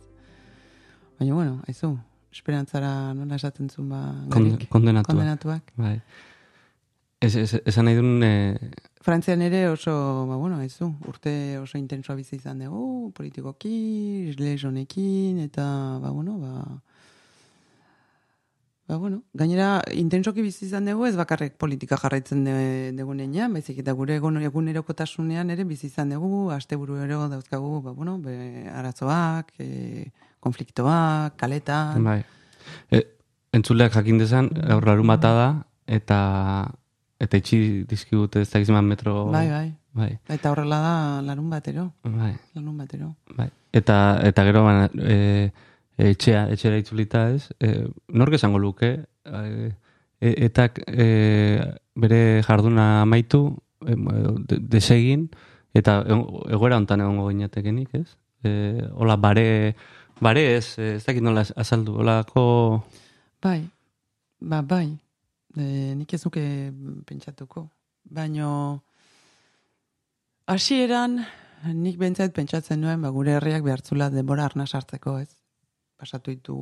Baina, 1.18 1.34
bueno, 1.34 1.58
aizu, 1.68 1.90
esperantzara 2.32 3.12
nola 3.12 3.36
esaten 3.36 3.68
zuen 3.68 3.90
ba, 3.92 4.00
garik? 4.32 4.64
kondenatuak. 4.72 5.10
kondenatuak. 5.10 5.72
Bai. 5.76 5.98
Ez, 7.20 7.34
ez, 7.36 7.60
esan 7.66 7.84
nahi 7.84 7.98
duen, 7.98 8.22
eh, 8.24 8.70
Frantzian 9.04 9.42
ere 9.42 9.66
oso, 9.68 9.92
ba, 10.26 10.36
bueno, 10.40 10.56
aizu, 10.56 10.88
urte 11.10 11.58
oso 11.60 11.76
intensoa 11.76 12.16
bizi 12.16 12.38
izan 12.38 12.64
dugu, 12.64 13.12
politikoki, 13.12 14.32
lesonekin, 14.40 15.42
eta, 15.44 15.66
ba, 16.00 16.14
bueno, 16.16 16.38
ba, 16.40 16.64
Ba, 18.88 18.96
bueno, 18.96 19.22
gainera, 19.34 19.82
intensoki 19.92 20.40
bizi 20.40 20.64
izan 20.64 20.86
dugu 20.88 21.04
ez 21.06 21.14
bakarrik 21.16 21.58
politika 21.60 21.98
jarraitzen 22.00 22.44
de- 22.46 22.92
dugunean, 22.96 23.52
baizik 23.52 23.78
eta 23.82 23.92
gure 23.92 24.16
egun- 24.16 24.40
egunerokotasunean 24.40 25.50
ere 25.50 25.64
bizi 25.68 25.88
izan 25.90 26.08
dugu, 26.14 26.50
asteburu 26.54 26.96
ero 27.04 27.28
dauzkagu, 27.28 27.82
ba, 27.84 27.92
bueno, 27.92 28.16
be, 28.18 28.64
arazoak, 28.72 29.52
e, 29.58 30.10
konfliktoak, 30.40 31.36
kaletan, 31.36 32.02
bai. 32.02 32.22
E, 32.90 33.02
entzuleak 33.52 33.92
jakin 33.92 34.18
dezan, 34.18 34.48
gaur 34.56 34.86
larun 34.88 35.06
bata 35.06 35.34
da, 35.36 35.48
eta 35.86 36.72
eta 37.20 37.36
itxi 37.36 37.84
dizkigute 37.90 38.40
ez 38.40 38.48
dakizeman 38.50 38.86
metro... 38.86 39.26
bai, 39.26 39.48
bai. 39.50 39.74
Bai, 39.98 40.12
Eta 40.30 40.50
horrela 40.52 40.76
da 40.80 41.22
larun 41.26 41.50
batero, 41.50 41.92
bai, 42.04 42.36
larun 42.54 42.76
batero. 42.78 43.16
bai. 43.36 43.50
Eta, 43.72 44.20
eta 44.22 44.44
gero, 44.44 44.62
ba, 44.64 44.88
e, 45.02 45.50
etxea, 45.98 46.46
etxera 46.54 46.78
itzulita 46.78 47.28
ez, 47.34 47.48
e, 47.60 47.88
nork 48.08 48.38
esango 48.38 48.58
luke, 48.62 48.92
e, 49.26 49.72
e, 50.20 50.34
etak 50.46 50.80
e, 50.86 51.60
bere 51.94 52.42
jarduna 52.46 53.02
amaitu, 53.02 53.58
e, 53.82 53.96
de- 54.46 54.60
desegin, 54.76 55.28
eta 55.74 56.00
egoera 56.06 56.78
hontan 56.78 57.02
egongo 57.04 57.28
ginatekenik, 57.30 57.94
ez? 57.94 58.16
E, 58.42 58.86
hola, 58.94 59.16
bare, 59.16 59.74
bare 60.20 60.44
ez, 60.56 60.78
eh, 60.78 60.94
ez 60.96 61.04
dakit 61.04 61.22
nola 61.22 61.44
azaldu, 61.56 61.98
holako... 61.98 62.84
Bai, 63.42 63.62
ba, 64.40 64.62
bai. 64.62 64.98
E, 65.56 65.94
nik 65.98 66.14
ez 66.14 66.22
nuke 66.24 66.44
pentsatuko. 67.06 67.68
Baino, 68.08 68.82
hasieran 70.46 71.20
nik 71.74 71.98
bentzait 71.98 72.32
pentsatzen 72.34 72.80
nuen, 72.80 73.02
ba, 73.02 73.10
gure 73.14 73.36
herriak 73.36 73.66
behartzula 73.66 74.10
denbora 74.14 74.46
arna 74.46 74.66
sartzeko, 74.66 75.18
ez? 75.18 75.37
Pasatu 75.98 76.30
ditu 76.30 76.56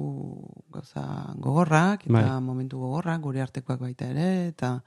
gauza 0.72 1.35
gogorrak, 1.37 2.07
eta 2.07 2.12
Bai. 2.12 2.40
momentu 2.40 2.79
gogorrak, 2.81 3.20
gure 3.20 3.42
artekoak 3.44 3.81
baita 3.81 4.09
ere, 4.09 4.49
eta 4.49 4.81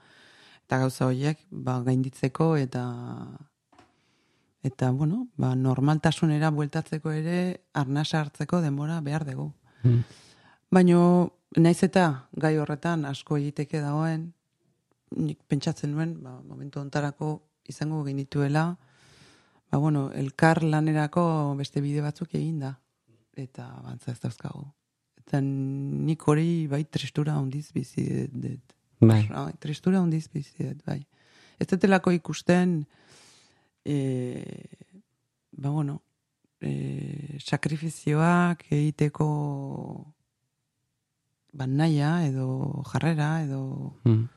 eta 0.66 0.78
gauza 0.78 1.06
horiek 1.06 1.38
ba, 1.50 1.80
gainditzeko 1.82 2.56
eta 2.56 2.84
eta 4.62 4.90
bueno, 4.90 5.28
ba, 5.36 5.54
normaltasunera 5.56 6.50
bueltatzeko 6.54 7.10
ere 7.10 7.38
arna 7.72 8.04
sartzeko 8.04 8.60
denbora 8.60 9.00
behar 9.00 9.24
dugu. 9.24 9.52
Mm. 9.82 10.02
Baino, 10.70 11.00
naiz 11.56 11.80
eta 11.82 12.04
gai 12.32 12.56
horretan 12.58 13.06
asko 13.08 13.38
egiteke 13.40 13.80
dagoen, 13.80 14.28
nik 15.16 15.40
pentsatzen 15.48 15.94
nuen, 15.94 16.14
ba, 16.22 16.36
momentu 16.46 16.78
ontarako 16.78 17.32
izango 17.66 18.04
genituela, 18.04 18.76
ba, 19.70 19.78
bueno, 19.78 20.10
elkar 20.12 20.62
lanerako 20.62 21.56
beste 21.58 21.80
bide 21.80 22.04
batzuk 22.04 22.34
egin 22.34 22.60
da. 22.60 22.76
Eta 23.40 23.66
bantza 23.84 24.12
ez 24.12 24.20
dauzkagu. 24.20 24.66
Eta 25.20 25.40
nik 25.40 26.26
hori 26.28 26.66
bai 26.70 26.84
tristura 26.84 27.36
handiz 27.38 27.70
bizi 27.72 28.04
dut-. 28.32 28.76
Bai. 29.00 29.22
Bai, 29.30 29.54
tristura 29.58 30.00
handiz 30.02 30.26
bizi 30.32 30.66
dut, 30.66 30.82
bai. 30.84 31.00
Ez 31.60 31.66
dutelako 31.68 32.12
ikusten, 32.12 32.80
e, 33.84 33.96
ba, 35.52 35.70
bueno, 35.70 36.00
e, 36.60 37.38
sakrifizioak 37.40 38.66
egiteko 38.72 39.28
ban 41.52 41.72
naia 41.76 42.20
edo 42.26 42.82
jarrera 42.92 43.42
edo 43.42 43.94
Mm. 44.04 44.28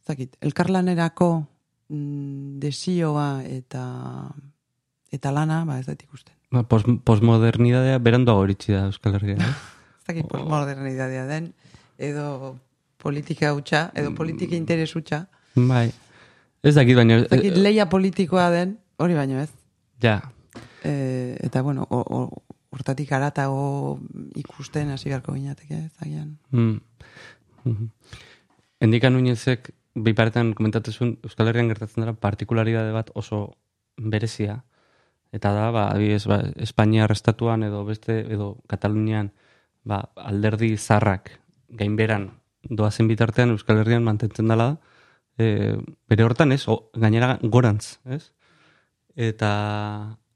ez 0.00 0.06
dakit, 0.06 0.36
elkarlanerako 0.40 1.46
mm, 1.88 2.58
desioa 2.60 3.42
eta 3.44 3.84
eta 5.10 5.30
lana, 5.30 5.64
ba 5.64 5.78
ez 5.78 5.86
dut 5.86 6.02
ikusten. 6.02 6.39
Ba, 6.50 6.64
pos, 6.66 6.82
posmodernidadea 7.04 7.98
beranduago 8.02 8.44
iritsi 8.48 8.72
da 8.74 8.86
Euskal 8.88 9.14
Herria. 9.18 9.36
eh? 9.38 9.54
Ez 10.00 10.06
dakit 10.10 10.26
postmodernitatea 10.26 11.26
den, 11.28 11.52
edo 11.98 12.56
politika 12.98 13.52
hutsa, 13.54 13.90
edo 13.94 14.10
politika 14.18 14.56
interes 14.56 14.90
hutsa, 14.96 15.28
bai. 15.54 15.92
Ez 16.66 16.74
dakit 16.74 16.96
baina... 16.98 17.20
ez 17.22 17.28
dakit 17.30 17.56
leia 17.56 17.86
politikoa 17.88 18.48
den, 18.50 18.74
hori 18.98 19.14
baino 19.14 19.38
ez. 19.40 19.50
Ja, 20.02 20.18
E, 20.82 21.36
eta 21.44 21.60
bueno, 21.62 21.84
hortatik 22.72 23.10
aratago 23.12 24.00
ikusten 24.40 24.88
hasi 24.94 25.10
beharko 25.10 25.34
ginateke, 25.36 25.76
ez 25.76 25.92
agian. 26.00 26.38
Mm. 26.50 26.80
Mhm. 27.64 27.90
Endikan 28.80 29.12
nuinezek, 29.12 29.74
biparetan 29.94 30.54
komentatuzun, 30.56 31.18
Euskal 31.26 31.50
Herrian 31.50 31.68
gertatzen 31.68 32.00
dara 32.00 32.14
partikularidade 32.16 32.94
bat 32.96 33.10
oso 33.14 33.42
berezia. 34.00 34.62
Eta 35.32 35.52
da, 35.54 35.70
ba, 35.70 35.88
adibidez, 35.92 36.24
ba, 36.26 36.40
Espainiar 36.58 37.12
estatuan 37.14 37.62
edo 37.62 37.84
beste, 37.86 38.20
edo 38.32 38.56
Katalunian, 38.70 39.30
ba, 39.86 40.02
alderdi 40.16 40.76
zarrak 40.76 41.36
gainberan 41.68 42.30
doazen 42.68 43.08
bitartean 43.08 43.54
Euskal 43.54 43.78
Herrian 43.80 44.04
mantentzen 44.04 44.50
dela, 44.50 44.74
e, 45.38 45.76
bere 46.10 46.26
hortan 46.26 46.52
ez, 46.52 46.64
o, 46.68 46.90
gainera 46.98 47.38
gorantz, 47.42 48.00
ez? 48.10 48.32
Eta, 49.16 49.52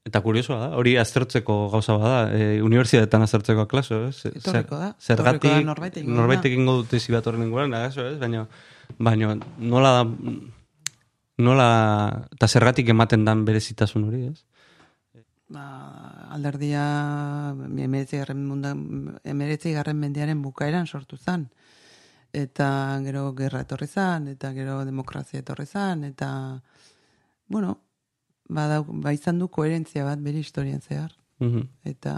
eta 0.06 0.20
kuriosoa 0.24 0.60
da, 0.62 0.70
hori 0.78 0.94
aztertzeko 1.00 1.58
gauza 1.74 1.98
bada, 1.98 2.22
e, 2.32 2.62
unibertsitatean 2.62 3.26
aztertzeko 3.26 3.66
klaso, 3.68 4.04
ez? 4.08 4.22
Zer- 4.40 4.64
da, 4.70 4.94
Zergatik 5.00 5.50
da 5.50 5.60
norbait 5.66 5.96
egingo 5.98 6.12
duena. 6.14 6.22
norbait 6.22 6.48
egingo 6.48 6.78
dute 6.82 7.00
zi 7.00 7.12
bat 7.12 7.26
horren 7.26 7.44
inguruan, 7.48 7.74
agazo, 7.74 8.06
ez? 8.08 8.18
Baina, 8.22 8.46
baina 8.98 9.34
nola 9.58 9.92
da, 9.98 10.08
nola, 11.44 11.68
eta 12.38 12.48
zergatik 12.48 12.88
ematen 12.94 13.24
dan 13.26 13.44
berezitasun 13.44 14.08
hori, 14.08 14.26
ez? 14.30 14.44
Ba, 15.48 15.64
alderdia 16.34 16.84
emeretzi 17.76 19.72
garren, 19.72 19.98
mendiaren 20.00 20.42
bukaeran 20.42 20.86
sortu 20.86 21.16
zen. 21.16 21.48
Eta 22.34 22.98
gero 23.04 23.32
gerra 23.38 23.60
etorri 23.62 23.86
zen, 23.86 24.28
eta 24.28 24.52
gero 24.52 24.84
demokrazia 24.84 25.40
etorri 25.40 25.66
zen, 25.66 26.04
eta, 26.04 26.60
bueno, 27.46 27.78
ba, 28.48 28.82
ba 28.82 29.12
izan 29.12 29.38
du 29.38 29.48
koherentzia 29.48 30.04
bat 30.04 30.18
bere 30.20 30.38
historian 30.38 30.80
zehar. 30.80 31.12
Mhm. 31.38 31.68
Eta, 31.84 32.14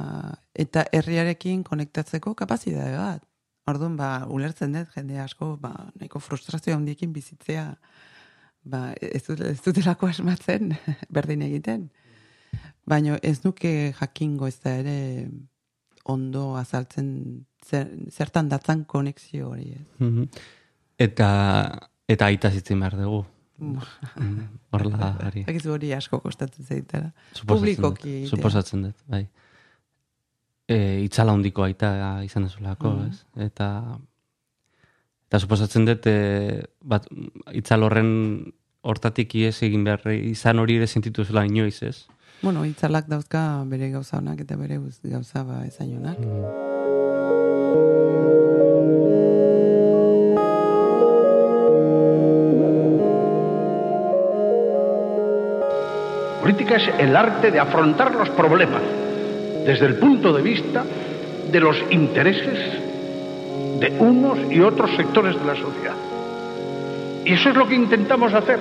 eta 0.55 0.85
herriarekin 0.93 1.65
konektatzeko 1.65 2.35
kapazidade 2.35 2.97
bat. 2.97 3.25
Orduan, 3.67 3.97
ba, 3.99 4.27
ulertzen 4.31 4.73
dut, 4.73 4.93
jende 4.95 5.19
asko, 5.19 5.57
ba, 5.61 5.73
nahiko 5.99 6.21
frustrazio 6.23 6.77
handiekin 6.77 7.13
bizitzea, 7.13 7.67
ba, 8.63 8.93
ez, 9.01 9.25
dut, 9.27 9.41
ez 9.41 9.59
dutelako 9.65 10.07
asmatzen, 10.13 10.77
berdin 11.17 11.43
egiten. 11.43 11.89
Baina 12.87 13.19
ez 13.23 13.41
nuke 13.45 13.93
jakingo 13.99 14.47
ez 14.47 14.59
da 14.63 14.77
ere 14.79 14.97
ondo 16.07 16.55
azaltzen 16.57 17.47
zer, 17.67 17.89
zertan 18.15 18.49
datzan 18.49 18.85
konexio 18.85 19.49
hori 19.51 19.73
ez. 19.75 19.87
Mhm. 19.99 20.29
Eta, 20.99 21.29
eta 22.09 22.27
aita 22.31 22.51
zitzen 22.51 22.81
behar 22.81 22.95
dugu. 22.97 23.25
Mm, 23.59 24.45
Horla 24.77 25.11
hori. 25.27 25.43
Zakizu 25.49 25.73
hori 25.73 25.91
asko 25.97 26.21
kostatzen 26.21 26.65
zaitara. 26.65 27.11
Suposatzen 27.33 27.47
Publikoki 27.49 28.15
dut. 28.23 28.31
Suposatzen 28.31 28.83
dut, 28.85 28.97
bai. 29.09 29.23
E, 30.69 30.77
itzala 31.07 31.33
handiko 31.33 31.63
aita 31.65 32.23
izan 32.27 32.45
dezulako, 32.49 32.91
Mhm. 32.91 33.09
ez? 33.11 33.25
Eta 33.49 33.99
eta 35.27 35.39
suposatzen 35.43 35.85
dut 35.87 36.07
e, 36.07 36.63
bat, 36.85 37.07
itzal 37.53 37.83
horren 37.83 38.53
hortatik 38.87 39.35
ies 39.35 39.57
egin 39.67 39.83
behar 39.85 40.07
izan 40.15 40.59
hori 40.63 40.77
ere 40.77 40.87
sentitu 40.87 41.25
zela 41.25 41.45
inoiz, 41.45 41.83
ez? 41.83 42.07
Bueno, 42.43 42.65
itzalak 42.65 43.07
dauzka 43.09 43.65
bere 43.67 43.89
gauza 43.91 44.19
honak 44.19 44.43
eta 44.45 44.57
bere 44.57 44.79
gauza 45.03 45.43
ba 45.43 45.65
ezainonak. 45.65 46.19
Política 56.43 56.77
es 56.77 56.89
el 56.99 57.17
arte 57.17 57.51
de 57.51 57.59
afrontar 57.59 58.15
los 58.15 58.31
problemas 58.31 58.83
desde 59.65 59.87
el 59.87 59.97
punto 59.97 60.33
de 60.33 60.43
vista 60.43 60.85
de 61.51 61.61
los 61.61 61.77
intereses 61.91 62.87
de 63.81 63.97
unos 63.99 64.39
y 64.51 64.61
otros 64.61 64.91
sectores 64.95 65.35
de 65.39 65.45
la 65.45 65.57
sociedad. 65.57 65.95
Y 67.25 67.33
eso 67.33 67.49
es 67.49 67.57
lo 67.57 67.67
que 67.67 67.75
intentamos 67.75 68.33
hacer. 68.33 68.61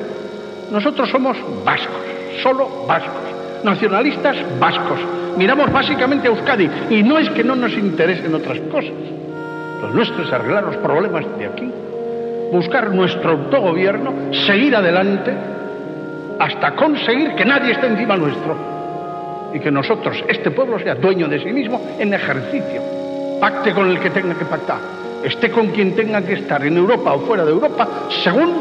Nosotros 0.72 1.10
somos 1.10 1.38
vascos, 1.64 2.02
solo 2.42 2.86
vascos, 2.88 3.25
nacionalistas 3.66 4.38
vascos. 4.60 5.00
Miramos 5.38 5.72
básicamente 5.74 6.28
a 6.28 6.32
Euskadi 6.32 6.70
y 6.90 7.04
no 7.04 7.18
es 7.18 7.30
que 7.32 7.44
no 7.44 7.56
nos 7.56 7.74
interesen 7.74 8.34
otras 8.34 8.60
cosas. 8.72 8.94
Lo 9.82 9.90
nuestro 9.90 10.24
es 10.24 10.32
arreglar 10.32 10.64
los 10.64 10.78
problemas 10.78 11.26
de 11.38 11.48
aquí, 11.48 11.70
buscar 12.52 12.92
nuestro 12.92 13.32
autogobierno, 13.32 14.14
seguir 14.46 14.76
adelante 14.76 15.34
hasta 16.40 16.76
conseguir 16.76 17.36
que 17.36 17.46
nadie 17.46 17.74
esté 17.74 17.88
encima 17.88 18.16
nuestro 18.16 18.56
y 19.54 19.60
que 19.60 19.72
nosotros, 19.72 20.24
este 20.28 20.52
pueblo, 20.52 20.80
sea 20.80 20.96
dueño 20.96 21.28
de 21.28 21.40
sí 21.40 21.52
mismo 21.52 21.82
en 22.00 22.14
ejercicio. 22.14 22.82
Pacte 23.40 23.74
con 23.74 23.90
el 23.90 24.00
que 24.00 24.10
tenga 24.10 24.36
que 24.36 24.46
pactar, 24.46 24.80
esté 25.24 25.52
con 25.52 25.68
quien 25.68 25.96
tenga 25.96 26.22
que 26.22 26.34
estar 26.34 26.66
en 26.66 26.78
Europa 26.78 27.14
o 27.14 27.20
fuera 27.20 27.44
de 27.44 27.52
Europa, 27.52 27.88
según 28.24 28.54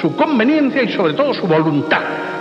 su 0.00 0.16
conveniencia 0.16 0.82
y 0.82 0.88
sobre 0.88 1.12
todo 1.12 1.34
su 1.34 1.46
voluntad. 1.46 2.21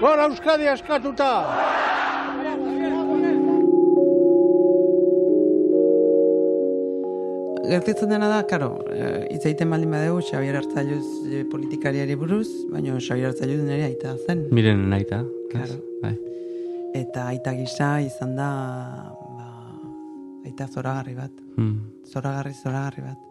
Gora 0.00 0.24
Euskadi 0.30 0.64
askatuta! 0.64 1.26
Gertitzen 7.70 8.08
dena 8.08 8.30
da, 8.32 8.38
karo, 8.48 8.70
eh, 8.88 9.28
hitz 9.28 9.44
egiten 9.44 9.68
baldin 9.70 9.92
badegu 9.92 10.22
Xabier 10.24 10.56
Artzailuz 10.62 11.04
eh, 11.28 11.44
politikariari 11.52 12.16
buruz, 12.18 12.48
baina 12.72 12.96
Xabier 12.96 13.28
Artzailuz 13.28 13.60
nire 13.60 13.84
aita 13.90 14.16
zen. 14.24 14.46
Miren 14.56 14.88
aita. 14.96 15.20
Claro. 15.52 15.76
Bai. 16.00 16.16
Eta 16.96 17.28
aita 17.34 17.54
gisa 17.60 17.92
izan 18.02 18.34
da, 18.40 18.50
ba, 19.36 19.50
aita 20.48 20.66
zoragarri 20.72 21.18
bat. 21.20 21.44
Mm. 21.60 21.76
Zoragarri, 22.08 22.56
zoragarri 22.64 23.04
bat. 23.04 23.29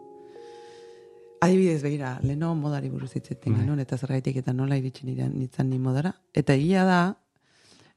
Adibidez 1.40 1.80
begira, 1.82 2.18
leno 2.22 2.54
modari 2.54 2.90
buruz 2.92 3.14
hitzeten 3.16 3.54
Bai. 3.54 3.62
genuen, 3.62 3.80
eta 3.80 3.96
zergaitik 3.96 4.36
eta 4.42 4.52
nola 4.52 4.76
iritsi 4.76 5.06
nirean 5.08 5.32
nintzen 5.38 5.70
ni 5.70 5.78
modara. 5.80 6.12
Eta 6.36 6.52
egia 6.52 6.84
da, 6.84 7.00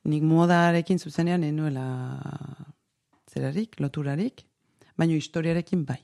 nik 0.07 0.23
modarekin 0.23 0.99
zuzenean 0.99 1.43
enuela 1.43 1.83
zerarik, 3.31 3.79
loturarik, 3.79 4.45
baino 4.95 5.17
historiarekin 5.19 5.83
bai. 5.85 5.99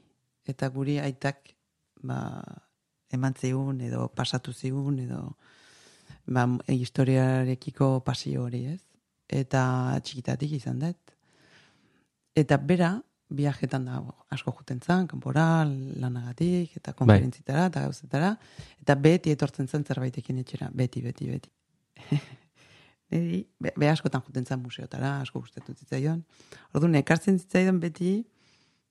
Eta 0.49 0.67
guri 0.73 0.97
aitak 0.99 1.53
ba, 2.03 2.41
eman 3.13 3.35
zigun 3.39 3.81
edo 3.81 4.07
pasatu 4.15 4.53
zigun 4.53 4.99
edo 4.99 5.21
ba, 6.27 6.45
historiarekiko 6.67 7.99
pasio 8.05 8.43
hori 8.43 8.65
ez. 8.73 8.81
Eta 9.29 9.61
txikitatik 10.03 10.57
izan 10.57 10.79
dut. 10.81 11.13
Eta 12.35 12.57
bera, 12.57 12.97
viajetan 13.29 13.85
da 13.85 14.01
asko 14.33 14.53
juten 14.57 14.79
zan, 14.81 15.07
kanpora, 15.07 15.63
lanagatik, 16.01 16.75
eta 16.79 16.93
konferentzitara, 16.97 17.67
eta 17.69 17.85
gauzetara, 17.85 18.33
eta 18.81 18.95
beti 18.95 19.33
etortzen 19.35 19.67
zen 19.67 19.85
zerbaitekin 19.85 20.41
etxera, 20.41 20.69
beti, 20.73 21.03
beti, 21.05 21.29
beti. 21.29 21.51
Niri, 23.09 23.43
be, 23.61 23.73
be 23.77 23.89
askotan 23.89 24.21
juten 24.25 24.45
zan 24.45 24.61
museotara, 24.61 25.19
asko 25.23 25.41
gustatu 25.41 25.73
zitzaion. 25.73 26.23
Orduan, 26.73 26.97
ekartzen 27.01 27.39
zitzaion 27.41 27.79
beti, 27.81 28.13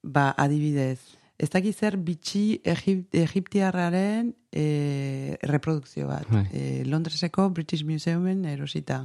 ba, 0.02 0.32
adibidez, 0.38 0.98
ez 1.38 1.48
dakit 1.50 1.78
zer 1.78 1.96
bitxi 2.02 2.58
Egip, 2.66 3.14
egiptiarraren 3.14 4.32
e, 4.50 5.38
reprodukzio 5.46 6.08
bat. 6.10 6.26
Bai. 6.30 6.44
E, 6.50 6.84
Londreseko 6.86 7.48
British 7.54 7.86
Museumen 7.86 8.44
erosita. 8.50 9.04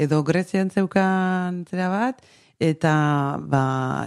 Edo 0.00 0.22
Grezian 0.26 0.70
zeukan 0.70 1.62
zera 1.70 1.88
bat, 1.92 2.22
eta 2.60 2.92
ba, 3.40 3.62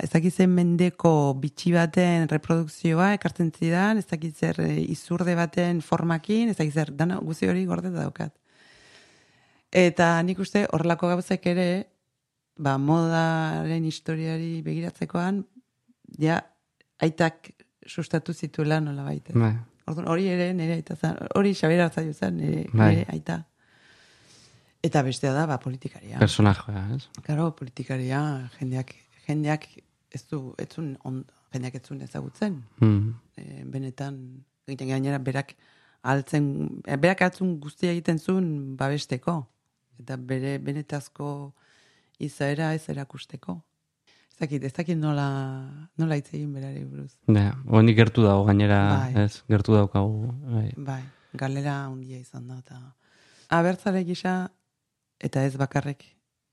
ez 0.06 0.12
dakit 0.14 0.36
zen 0.36 0.52
mendeko 0.54 1.34
bitxi 1.42 1.72
baten 1.74 2.28
reprodukzioa 2.30 3.14
ekartzen 3.18 3.50
zidan, 3.50 3.98
ez 3.98 4.06
dakit 4.06 4.38
zer 4.38 4.60
e, 4.62 4.76
izurde 4.94 5.34
baten 5.36 5.82
formakin, 5.82 6.52
ez 6.54 6.60
dakit 6.60 6.78
zer, 6.78 6.94
dana 6.94 7.18
guzi 7.18 7.50
hori 7.50 7.66
gorde 7.66 7.90
daukat. 7.96 8.36
Eta 9.74 10.16
nik 10.22 10.40
uste 10.44 10.68
horrelako 10.70 11.10
gauzek 11.16 11.48
ere, 11.50 11.68
ba, 12.62 12.78
modaren 12.78 13.90
historiari 13.90 14.62
begiratzekoan, 14.62 15.42
ja, 16.22 16.38
aitak 17.02 17.50
sustatu 17.90 18.38
zituela 18.38 18.78
nola 18.80 19.08
baita. 19.08 19.34
Bai. 19.34 19.56
Orduan, 19.90 20.12
hori 20.14 20.30
ere 20.30 20.52
nire 20.56 20.78
aita 20.78 20.96
zen, 20.96 21.18
hori 21.36 21.56
Xabier 21.58 21.88
Arzaio 21.88 22.14
zen, 22.14 22.38
nire, 22.38 22.68
Bai. 22.70 22.92
nire 22.94 23.10
aita. 23.18 23.42
Eta 24.84 25.02
bestea 25.06 25.32
da, 25.32 25.46
ba, 25.48 25.58
politikaria. 25.64 26.20
Personajea, 26.20 26.84
ez? 26.96 27.06
Claro, 27.24 27.52
politikaria, 27.56 28.20
jendeak, 28.58 28.92
jendeak 29.28 29.68
ez 30.12 30.24
du, 30.28 30.42
ez 30.60 30.68
zuen, 30.68 30.98
on, 31.08 31.22
jendeak 31.56 31.78
ez 31.80 31.84
zuen 31.88 32.02
ezagutzen. 32.04 32.58
Mm. 32.84 33.14
E, 33.40 33.64
benetan, 33.72 34.18
egiten 34.68 34.92
gainera, 34.92 35.22
berak 35.24 35.54
altzen, 36.04 36.50
e, 36.84 36.98
berak 37.00 37.24
altzun 37.24 37.56
guztia 37.64 37.94
egiten 37.94 38.20
zuen 38.20 38.48
babesteko. 38.80 39.38
Eta 40.04 40.18
bere 40.18 40.58
benetazko 40.60 41.30
izaera 42.20 42.74
ez 42.76 42.84
erakusteko. 42.92 43.56
Ez 44.34 44.40
dakit, 44.42 44.66
ez 44.68 44.74
dakit 44.74 44.98
nola, 44.98 45.28
nola 46.02 46.18
hitz 46.18 46.34
egin 46.34 46.52
berari 46.58 46.84
buruz. 46.84 47.14
Ja, 47.30 47.54
oendik 47.70 47.96
gertu 48.02 48.26
dago 48.26 48.44
gainera, 48.50 48.82
Bai. 48.98 49.24
ez, 49.24 49.44
gertu 49.48 49.78
daukagu. 49.78 50.28
Bai. 50.50 50.66
Bai, 50.90 51.00
galera 51.40 51.78
handia 51.86 52.20
izan 52.20 52.50
da. 52.50 52.60
Eta 52.66 52.82
abertzale 53.54 54.04
gisa, 54.04 54.50
eta 55.24 55.46
ez 55.48 55.56
bakarrek 55.58 56.04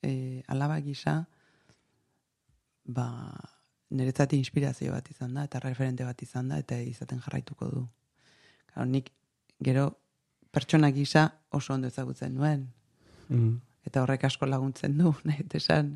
e, 0.07 0.43
alaba 0.49 0.79
gisa, 0.85 1.25
ba, 2.85 3.07
niretzat 3.91 4.35
inspirazio 4.39 4.95
bat 4.95 5.09
izan 5.11 5.35
da, 5.35 5.47
eta 5.51 5.61
referente 5.63 6.07
bat 6.07 6.23
izan 6.23 6.53
da, 6.53 6.61
eta 6.63 6.79
izaten 6.81 7.21
jarraituko 7.25 7.71
du. 7.71 7.87
Claro, 8.71 8.87
nik 8.87 9.11
gero 9.61 9.91
pertsona 10.55 10.91
gisa 10.95 11.27
oso 11.51 11.75
ondo 11.75 11.91
ezagutzen 11.91 12.35
nuen, 12.35 12.69
Mm. 13.31 13.61
eta 13.87 14.03
horrek 14.03 14.25
asko 14.27 14.47
laguntzen 14.47 14.97
du, 14.99 15.13
nahi 15.29 15.45
dut 15.45 15.55
esan, 15.61 15.93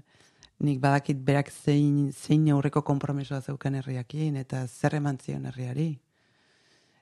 nik 0.63 0.81
badakit 0.81 1.19
berak 1.27 1.51
zein, 1.51 2.13
zein 2.13 2.47
aurreko 2.55 2.85
konpromesoa 2.87 3.41
zeukan 3.43 3.75
herriakin, 3.81 4.37
eta 4.39 4.67
zer 4.69 4.95
eman 5.01 5.19
zion 5.19 5.47
herriari. 5.51 5.89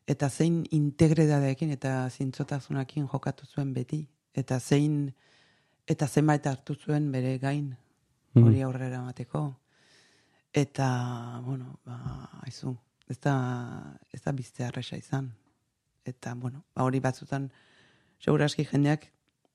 Eta 0.08 0.28
zein 0.30 0.62
integredadeekin 0.72 1.70
eta 1.76 2.08
zintzotasunakin 2.10 3.06
jokatu 3.12 3.46
zuen 3.46 3.74
beti. 3.76 4.00
Eta 4.34 4.58
zein, 4.58 5.12
eta 5.92 6.08
zenbait 6.08 6.46
hartu 6.46 6.74
zuen 6.74 7.10
bere 7.12 7.38
gain 7.38 7.74
Mm. 8.34 8.46
hori 8.46 8.62
aurrera 8.64 8.96
emateko. 9.02 9.40
Eta, 10.56 10.86
bueno, 11.44 11.78
ba, 11.84 11.98
aizu, 12.46 12.70
ez 13.08 13.18
da, 13.20 13.34
ez 14.12 14.22
da 14.24 14.32
biztea 14.32 14.68
arresa 14.68 14.96
izan. 14.96 15.26
Eta, 16.04 16.32
bueno, 16.34 16.62
ba, 16.74 16.84
hori 16.86 17.00
batzutan, 17.00 17.50
seguraski 18.24 18.64
jendeak 18.64 19.04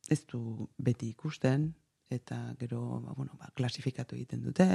ez 0.09 0.19
du 0.29 0.67
beti 0.77 1.09
ikusten, 1.09 1.73
eta 2.09 2.53
gero, 2.59 3.01
ba, 3.01 3.13
bueno, 3.17 3.33
ba, 3.39 3.49
klasifikatu 3.55 4.15
egiten 4.15 4.43
dute, 4.45 4.67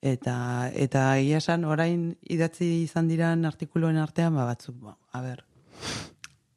eta, 0.00 0.70
eta 0.72 1.02
egia 1.18 1.38
esan 1.42 1.64
orain 1.64 2.12
idatzi 2.30 2.84
izan 2.84 3.08
diran 3.10 3.44
artikuluen 3.44 3.98
artean, 3.98 4.34
ba, 4.38 4.46
batzuk, 4.46 4.78
ba, 4.86 4.96
a 5.12 5.20
ber, 5.22 5.44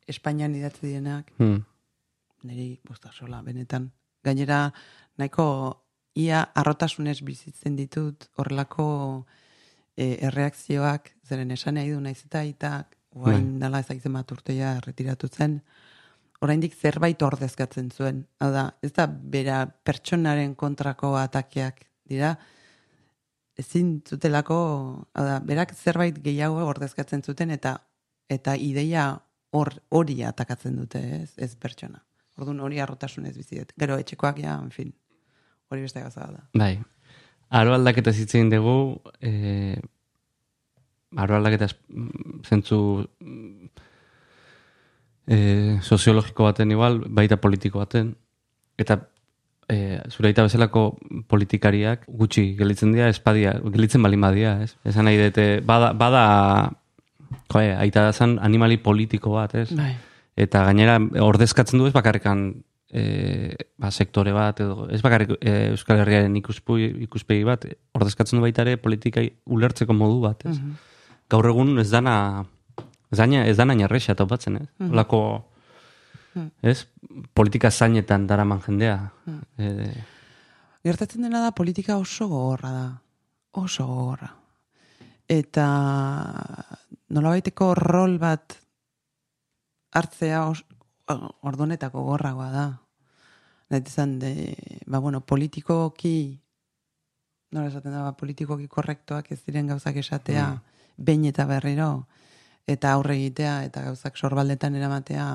Espainian 0.08 0.54
idatzi 0.56 0.88
dienak, 0.88 1.34
Mm. 1.40 1.66
Niri 2.48 2.80
bosta 2.88 3.12
sola, 3.14 3.42
benetan. 3.46 3.90
Gainera, 4.24 4.72
nahiko 5.18 5.46
ia 6.20 6.42
arrotasunez 6.56 7.22
bizitzen 7.26 7.76
ditut 7.76 8.28
horrelako 8.38 8.88
e, 9.96 10.18
erreakzioak, 10.28 11.14
zeren 11.28 11.52
esan 11.56 11.80
nahi 11.80 11.92
du 11.94 12.02
naiz 12.02 12.20
eta 12.26 12.44
aitak, 12.46 12.98
guain 13.12 13.60
dala 13.60 13.82
ezakitzen 13.84 14.14
bat 14.16 14.32
urteia 14.32 14.76
retiratu 14.86 15.28
zen, 15.28 15.60
oraindik 16.42 16.76
zerbait 16.76 17.22
ordezkatzen 17.22 17.92
zuen. 17.92 18.26
Hau 18.40 18.52
da, 18.54 18.66
ez 18.82 18.92
da 18.96 19.06
bera 19.08 19.66
pertsonaren 19.68 20.56
kontrako 20.56 21.14
atakeak 21.20 21.86
dira, 22.10 22.36
ezin 23.62 24.00
zutelako, 24.08 24.58
hau 25.14 25.26
da, 25.28 25.40
berak 25.46 25.76
zerbait 25.76 26.18
gehiago 26.24 26.64
ordezkatzen 26.66 27.24
zuten 27.24 27.52
eta 27.58 27.78
eta 28.32 28.56
ideia 28.56 29.10
hor 29.52 29.74
hori 29.92 30.22
atakatzen 30.24 30.78
dute, 30.80 31.02
ez, 31.22 31.34
ez 31.38 31.52
pertsona. 31.60 32.00
Orduan 32.40 32.62
hori 32.64 32.80
arrotasunez 32.80 33.36
bizi 33.38 33.60
dut. 33.60 33.74
Gero 33.80 33.98
etxekoak 34.02 34.40
ja, 34.44 34.56
en 34.62 34.72
fin, 34.72 34.92
hori 35.70 35.86
beste 35.86 36.04
gauza 36.04 36.28
bat 36.28 36.38
da. 36.38 36.44
Bai. 36.58 36.76
Aro 37.52 37.74
aldaketa 37.76 38.14
zitzen 38.14 38.50
dugu, 38.52 39.02
eh, 39.20 39.76
aro 41.20 41.36
aldaketa 41.36 41.68
zentzu 42.48 42.78
mm, 43.20 43.72
eh, 45.28 45.80
soziologiko 45.82 46.48
baten 46.48 46.72
igual, 46.72 47.02
baita 47.10 47.42
politiko 47.44 47.84
baten, 47.84 48.14
eta 48.80 49.02
eh, 49.68 50.00
zure 50.10 50.32
aita 50.32 50.46
bezalako 50.48 50.86
politikariak 51.32 52.06
gutxi 52.08 52.54
gelitzen 52.60 52.96
dira, 52.96 53.10
espadia, 53.12 53.58
gelitzen 53.74 54.04
balin 54.04 54.24
badia, 54.24 54.56
ez? 54.64 54.78
Esan 54.88 55.08
nahi 55.08 55.20
dute, 55.20 55.50
bada, 55.68 55.92
bada 55.92 56.24
joe, 57.52 57.68
aita 57.76 58.08
da 58.08 58.16
zan 58.16 58.38
animali 58.40 58.80
politiko 58.80 59.36
bat, 59.36 59.56
ez? 59.60 59.70
Bai. 59.76 59.94
Eta 60.40 60.64
gainera 60.70 60.98
ordezkatzen 61.24 61.80
du 61.80 61.88
ez 61.90 61.94
bakarrikan 61.94 62.46
e, 62.92 63.56
ba, 63.80 63.92
sektore 63.92 64.34
bat 64.36 64.60
edo 64.64 64.88
ez 64.92 65.02
bakarrik 65.04 65.36
e, 65.40 65.72
Euskal 65.72 66.02
Herriaren 66.04 66.36
ikuspegi 66.40 67.44
bat 67.48 67.66
ordezkatzen 67.98 68.40
du 68.40 68.46
baita 68.46 68.66
ere 68.66 68.78
politikai 68.82 69.28
ulertzeko 69.52 69.96
modu 69.96 70.22
bat, 70.26 70.46
ez? 70.48 70.58
Gaur 71.32 71.48
egun 71.52 71.78
ez 71.84 71.90
dana 71.92 72.16
ez 73.12 73.20
dana 73.20 73.46
ez 73.48 73.58
dana 73.60 73.76
inarrexa 73.78 74.16
topatzen, 74.20 74.62
ez? 74.62 74.68
Olako 74.90 75.22
ez? 76.64 76.86
Politika 77.36 77.72
zainetan 77.72 78.28
daraman 78.28 78.62
jendea. 78.64 78.98
E, 79.58 79.92
Gertatzen 80.84 81.28
dena 81.28 81.44
da 81.44 81.52
politika 81.56 81.98
oso 82.00 82.28
gogorra 82.28 82.72
da. 82.72 82.86
Oso 83.60 83.86
gogorra. 83.86 84.32
Eta 85.32 85.66
nolabaiteko 87.12 87.74
rol 87.76 88.18
bat 88.20 88.61
hartzea 89.92 90.46
os, 90.50 90.64
ordonetako 91.42 92.04
gorragoa 92.08 92.50
da. 92.52 92.68
Nahi 93.72 93.84
izan 93.88 94.20
de, 94.20 94.56
ba 94.88 95.00
bueno, 95.00 95.22
politikoki 95.22 96.42
nola 97.52 97.68
esaten 97.68 97.92
da, 97.92 98.06
ba, 98.08 98.16
politikoki 98.18 98.68
korrektoak 98.72 99.32
ez 99.36 99.42
diren 99.46 99.68
gauzak 99.68 100.00
esatea, 100.00 100.48
behin 100.98 101.28
eta 101.28 101.46
berriro, 101.50 102.08
eta 102.70 102.94
aurre 102.96 103.18
egitea, 103.20 103.62
eta 103.68 103.84
gauzak 103.90 104.18
sorbaldetan 104.18 104.76
eramatea, 104.80 105.28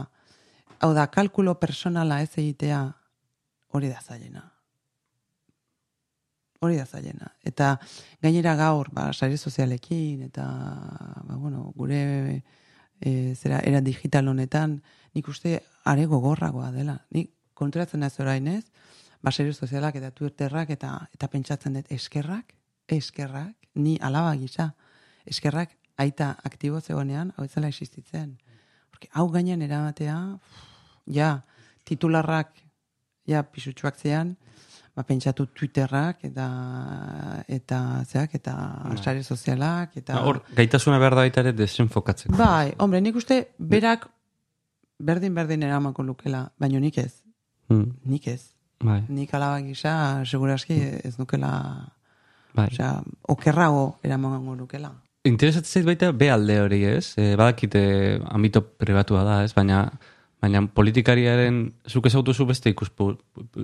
hau 0.81 0.93
da, 0.97 1.07
kalkulo 1.13 1.59
personala 1.61 2.23
ez 2.25 2.33
egitea, 2.33 2.81
hori 3.77 3.93
da 3.93 4.01
zailena. 4.01 4.45
Hori 6.65 6.79
da 6.81 6.87
zailena. 6.87 7.29
Eta 7.45 7.75
gainera 8.25 8.57
gaur, 8.57 8.89
ba, 8.97 9.11
sare 9.13 9.37
sozialekin, 9.37 10.25
eta, 10.31 10.47
ba, 11.29 11.37
bueno, 11.37 11.71
gure 11.77 12.43
e, 13.01 13.35
zera, 13.35 13.61
era 13.65 13.81
digital 13.81 14.29
honetan, 14.29 14.83
nik 15.15 15.29
uste 15.29 15.63
are 15.85 16.07
gogorragoa 16.07 16.71
dela. 16.73 16.99
Nik 17.11 17.33
konturatzen 17.55 18.03
ez 18.03 18.15
orain 18.21 18.49
ez, 18.49 18.65
baserio 19.23 19.55
sozialak 19.55 19.97
eta 19.97 20.11
twitterrak 20.11 20.71
eta 20.71 20.93
eta 21.15 21.29
pentsatzen 21.33 21.79
dut 21.79 21.91
eskerrak, 21.93 22.55
eskerrak, 22.89 23.55
ni 23.75 23.97
alaba 24.01 24.35
gisa, 24.37 24.73
eskerrak 25.27 25.77
aita 25.97 26.37
aktibo 26.45 26.81
zegoenean, 26.81 27.33
hau 27.37 27.45
ez 27.45 27.53
zela 27.53 27.69
existitzen. 27.69 28.37
Porque 28.91 29.09
hau 29.13 29.29
gainean 29.33 29.63
eramatea, 29.63 30.17
ja, 31.07 31.31
titularrak, 31.85 32.53
ja, 33.27 33.43
pisutsuak 33.53 33.99
zean, 33.99 34.37
ba, 34.97 35.03
pentsatu 35.05 35.47
Twitterrak, 35.53 36.25
eta, 36.25 36.47
eta, 37.53 37.79
zeak, 38.09 38.35
eta 38.39 38.55
Bai. 38.89 38.97
sare 39.03 39.23
sozialak, 39.23 39.97
eta... 40.01 40.23
Hor, 40.25 40.41
gaitasuna 40.57 40.99
behar 40.99 41.15
da 41.19 41.25
baita 41.27 41.43
ere 41.45 41.53
desenfokatzeko. 41.53 42.37
Bai, 42.39 42.73
hombre, 42.81 43.01
nik 43.05 43.17
uste 43.21 43.43
berak 43.59 44.07
berdin-berdin 44.99 45.63
eramako 45.69 46.03
lukela, 46.03 46.47
baino 46.59 46.81
nik 46.81 46.99
ez, 46.99 47.13
Mm, 47.69 47.89
nik 48.07 48.27
ez. 48.31 48.53
bai, 48.79 49.01
Nik 49.09 49.33
alaba 49.35 49.59
gisa, 49.61 50.23
seguraski 50.25 50.77
ez 51.05 51.17
nukela, 51.19 51.51
bai. 52.55 52.69
osea, 52.73 53.03
okerrago 53.29 53.99
eramango 54.05 54.55
lukela. 54.55 54.93
Interesatzen 55.25 55.83
zait 55.83 55.85
baita 55.87 56.13
be 56.13 56.31
alde 56.31 56.61
hori, 56.63 56.85
ez? 56.85 57.15
E, 57.19 57.35
badakite 57.37 58.21
ambito 58.31 58.63
pribatua 58.63 59.25
da, 59.25 59.43
ez? 59.45 59.53
Baina 59.53 59.81
baina 60.43 60.61
politikariaren 60.67 61.61
zuk 61.89 62.07
ezautuzu 62.07 62.47
beste 62.47 62.71
ikuspu, 62.71 63.15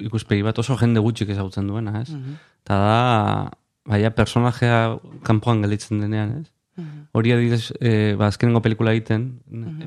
ikuspegi 0.01 0.43
bat 0.43 0.59
oso 0.59 0.77
jende 0.81 1.01
gutxik 1.05 1.29
ezagutzen 1.35 1.66
duena, 1.68 2.01
ez? 2.01 2.11
Eta 2.64 2.79
da, 2.81 3.51
baina 3.89 4.11
personajea 4.16 4.99
kanpoan 5.27 5.62
gelditzen 5.62 6.01
denean, 6.01 6.41
ez? 6.43 6.49
Hori 7.12 7.33
adidez, 7.35 7.73
e, 7.81 8.14
ba, 8.16 8.31
azkenengo 8.33 8.62
pelikula 8.64 8.95
egiten, 8.97 9.27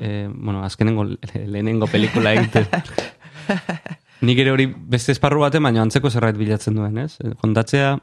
e, 0.00 0.28
bueno, 0.30 0.62
azkenengo 0.64 1.04
le- 1.04 1.18
lehenengo 1.46 1.88
pelikula 1.90 2.32
egiten. 2.38 2.68
Nik 4.26 4.38
ere 4.38 4.52
hori 4.54 4.66
beste 4.70 5.12
esparru 5.12 5.42
baten, 5.42 5.62
baina 5.66 5.82
antzeko 5.82 6.08
zerbait 6.10 6.38
bilatzen 6.38 6.78
duen, 6.78 6.96
ez? 7.02 7.16
E, 7.20 7.34
Kontatzea, 7.42 7.96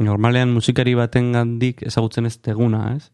normalean 0.00 0.50
musikari 0.54 0.94
baten 0.96 1.32
gandik 1.36 1.82
ezagutzen 1.86 2.26
ez 2.26 2.38
teguna, 2.40 2.94
ez? 2.96 3.10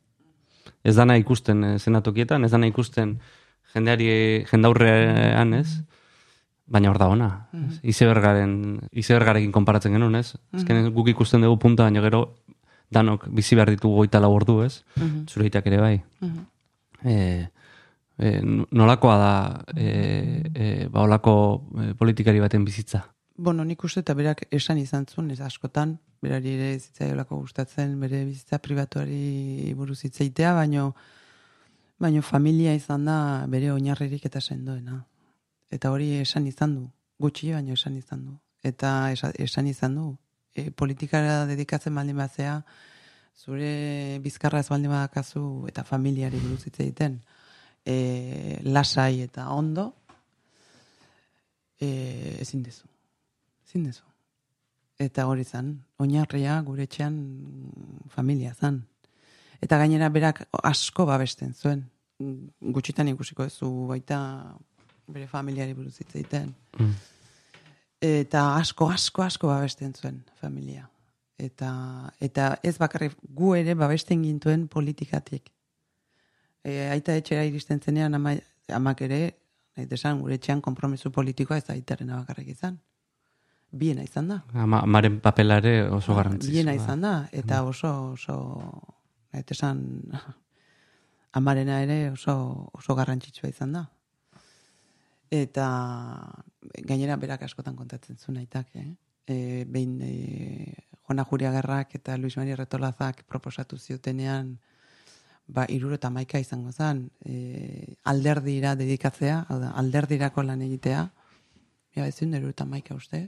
Ez 0.87 0.95
dana 0.95 1.17
ikusten 1.19 1.65
eh, 1.65 1.79
zenatokietan, 1.83 2.45
ez 2.47 2.53
dana 2.53 2.69
ikusten 2.71 3.17
jendeari, 3.77 4.09
jendaurrean, 4.51 5.55
ez? 5.61 5.83
Baina 6.67 6.91
hor 6.91 6.99
da 6.99 7.11
ona. 7.13 7.31
ez? 7.55 7.79
Izebergaren, 7.95 8.57
izebergarekin 8.91 9.53
konparatzen 9.55 9.95
genuen, 9.95 10.17
ez? 10.19 10.33
Azken 10.57 10.89
guk 10.97 11.13
ikusten 11.13 11.45
dugu 11.45 11.61
punta, 11.63 11.87
baina 11.87 12.03
gero 12.05 12.25
danok 12.93 13.29
bizi 13.35 13.59
behar 13.59 13.71
ditugu 13.75 14.03
goita 14.03 14.23
lau 14.23 14.33
ordu, 14.35 14.61
ez? 14.67 14.81
Zureitak 15.27 15.67
ere 15.71 15.83
bai. 15.83 15.97
E, 17.05 17.17
e, 18.19 18.33
nolakoa 18.43 19.17
da 19.21 19.35
e, 19.77 19.91
e, 20.55 20.89
ba, 20.89 21.05
olako 21.05 21.37
e, 21.77 21.93
politikari 21.99 22.41
baten 22.41 22.65
bizitza? 22.65 23.05
Bueno, 23.37 23.67
nik 23.69 23.83
uste 23.85 24.01
eta 24.01 24.15
berak 24.17 24.47
esan 24.51 24.79
izan 24.81 25.05
zuen, 25.07 25.29
ez 25.31 25.43
askotan, 25.45 25.99
berari 26.25 26.55
ere 26.57 26.71
zitzaiolako 26.79 27.43
gustatzen, 27.43 27.99
bere 28.01 28.25
bizitza 28.25 28.59
pribatuari 28.65 29.75
buruz 29.77 30.01
hitzeitea, 30.09 30.55
baino, 30.57 30.95
baino 31.99 32.23
familia 32.23 32.75
izan 32.75 33.05
da 33.05 33.47
bere 33.49 33.73
oinarririk 33.73 34.27
eta 34.29 34.41
sendoena. 34.41 35.05
Eta 35.71 35.91
hori 35.91 36.13
esan 36.21 36.47
izan 36.47 36.75
du, 36.77 36.85
gutxi 37.19 37.53
baino 37.53 37.75
esan 37.75 37.97
izan 37.97 38.25
du. 38.27 38.37
Eta 38.63 39.13
esa- 39.13 39.33
esan 39.39 39.67
izan 39.67 39.95
du, 39.95 40.17
e, 40.55 40.71
politikara 40.71 41.47
dedikatzen 41.47 41.95
baldin 41.95 42.17
batzea, 42.17 42.63
zure 43.37 44.19
bizkarra 44.25 44.61
ez 44.61 44.69
baldin 44.69 44.91
badakazu 44.91 45.67
eta 45.69 45.85
familiari 45.85 46.41
buruz 46.41 46.65
hitz 46.67 46.81
egiten, 46.81 47.21
e, 47.85 48.61
lasai 48.63 49.23
eta 49.23 49.51
ondo, 49.51 49.93
e, 51.81 52.39
ezin 52.41 52.63
dezu. 52.63 52.87
Ezin 53.67 53.85
dezu. 53.85 54.05
Eta 54.99 55.27
hori 55.29 55.45
zan, 55.45 55.85
oinarria 56.01 56.61
gure 56.65 56.87
etxean 56.89 57.17
familia 58.09 58.55
zan. 58.55 58.87
Eta 59.63 59.79
gainera 59.79 60.09
berak 60.13 60.45
asko 60.63 61.07
babesten 61.09 61.55
zuen. 61.55 61.85
Gutxitan 62.61 63.09
ikusiko 63.13 63.49
zu 63.51 63.71
baita 63.91 64.19
bere 65.07 65.27
familiari 65.27 65.75
buruz 65.75 65.97
hitz 66.01 66.15
egiten. 66.15 66.53
Mm. 66.79 66.93
Eta 68.07 68.43
asko, 68.57 68.91
asko, 68.93 69.23
asko 69.23 69.49
babesten 69.49 69.95
zuen 69.95 70.23
familia. 70.41 70.89
Eta, 71.39 71.71
eta 72.21 72.57
ez 72.65 72.77
bakarrik 72.81 73.17
gu 73.37 73.55
ere 73.59 73.75
babesten 73.77 74.23
gintuen 74.25 74.67
politikatik. 74.73 75.51
E, 76.65 76.89
aita 76.91 77.17
etxera 77.17 77.45
iristen 77.47 77.81
zenean 77.81 78.17
ama, 78.17 78.35
amak 78.73 79.03
ere, 79.07 79.21
nahi 79.77 79.89
desan, 79.91 80.21
gure 80.25 80.39
etxean 80.41 80.63
kompromiso 80.65 81.13
politikoa 81.13 81.61
ez 81.61 81.69
aitarena 81.71 82.23
bakarrik 82.23 82.55
izan. 82.57 82.79
Biena 83.77 84.05
izan 84.07 84.31
da. 84.33 84.41
Ama, 84.55 84.81
amaren 84.87 85.21
papelare 85.21 85.83
oso 85.93 86.17
garrantzitsua. 86.17 86.55
Biena 86.55 86.75
izan 86.75 87.05
da, 87.05 87.15
eta 87.33 87.63
oso, 87.69 87.93
oso, 88.15 88.37
nahi 89.37 89.45
desan, 89.49 89.85
amarena 91.37 91.83
ere 91.85 92.11
oso, 92.11 92.71
oso 92.73 92.97
garrantzitsua 92.97 93.51
izan 93.53 93.77
da. 93.77 93.85
Eta 95.31 95.67
gainera 96.87 97.17
berak 97.21 97.43
askotan 97.45 97.77
kontatzen 97.77 98.17
zuen 98.17 98.39
aitak, 98.41 98.71
eh? 98.81 98.89
E, 99.27 99.65
behin 99.67 99.99
e, 100.07 100.13
Juana 101.03 101.25
Juriagarrak 101.27 101.97
eta 101.99 102.17
Luis 102.17 102.37
Maria 102.39 102.57
Retolazak 102.57 103.25
proposatu 103.27 103.77
ziotenean 103.77 104.55
ba, 105.47 105.67
iruro 105.69 105.99
eta 105.99 106.11
maika 106.11 106.39
izango 106.43 106.73
zen, 106.73 107.09
e, 107.27 107.97
alderdira 108.05 108.75
dedikatzea, 108.79 109.45
hau 109.49 109.59
da, 109.63 109.73
alderdirako 109.83 110.47
lan 110.47 110.63
egitea, 110.63 111.03
ja, 111.97 112.07
ez 112.07 112.15
zuen 112.15 112.35
iruro 112.39 112.55
eta 112.55 112.67
maika 112.71 112.95
uste, 112.95 113.27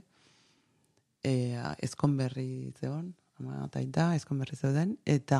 e, 1.23 1.33
ezkon 1.85 2.17
berri 2.17 2.71
zeon, 2.79 3.13
ama 3.39 3.65
eta 3.65 3.79
aita, 3.79 4.07
ezkon 4.15 4.39
berri 4.41 4.55
zeuden, 4.55 4.95
eta, 5.05 5.39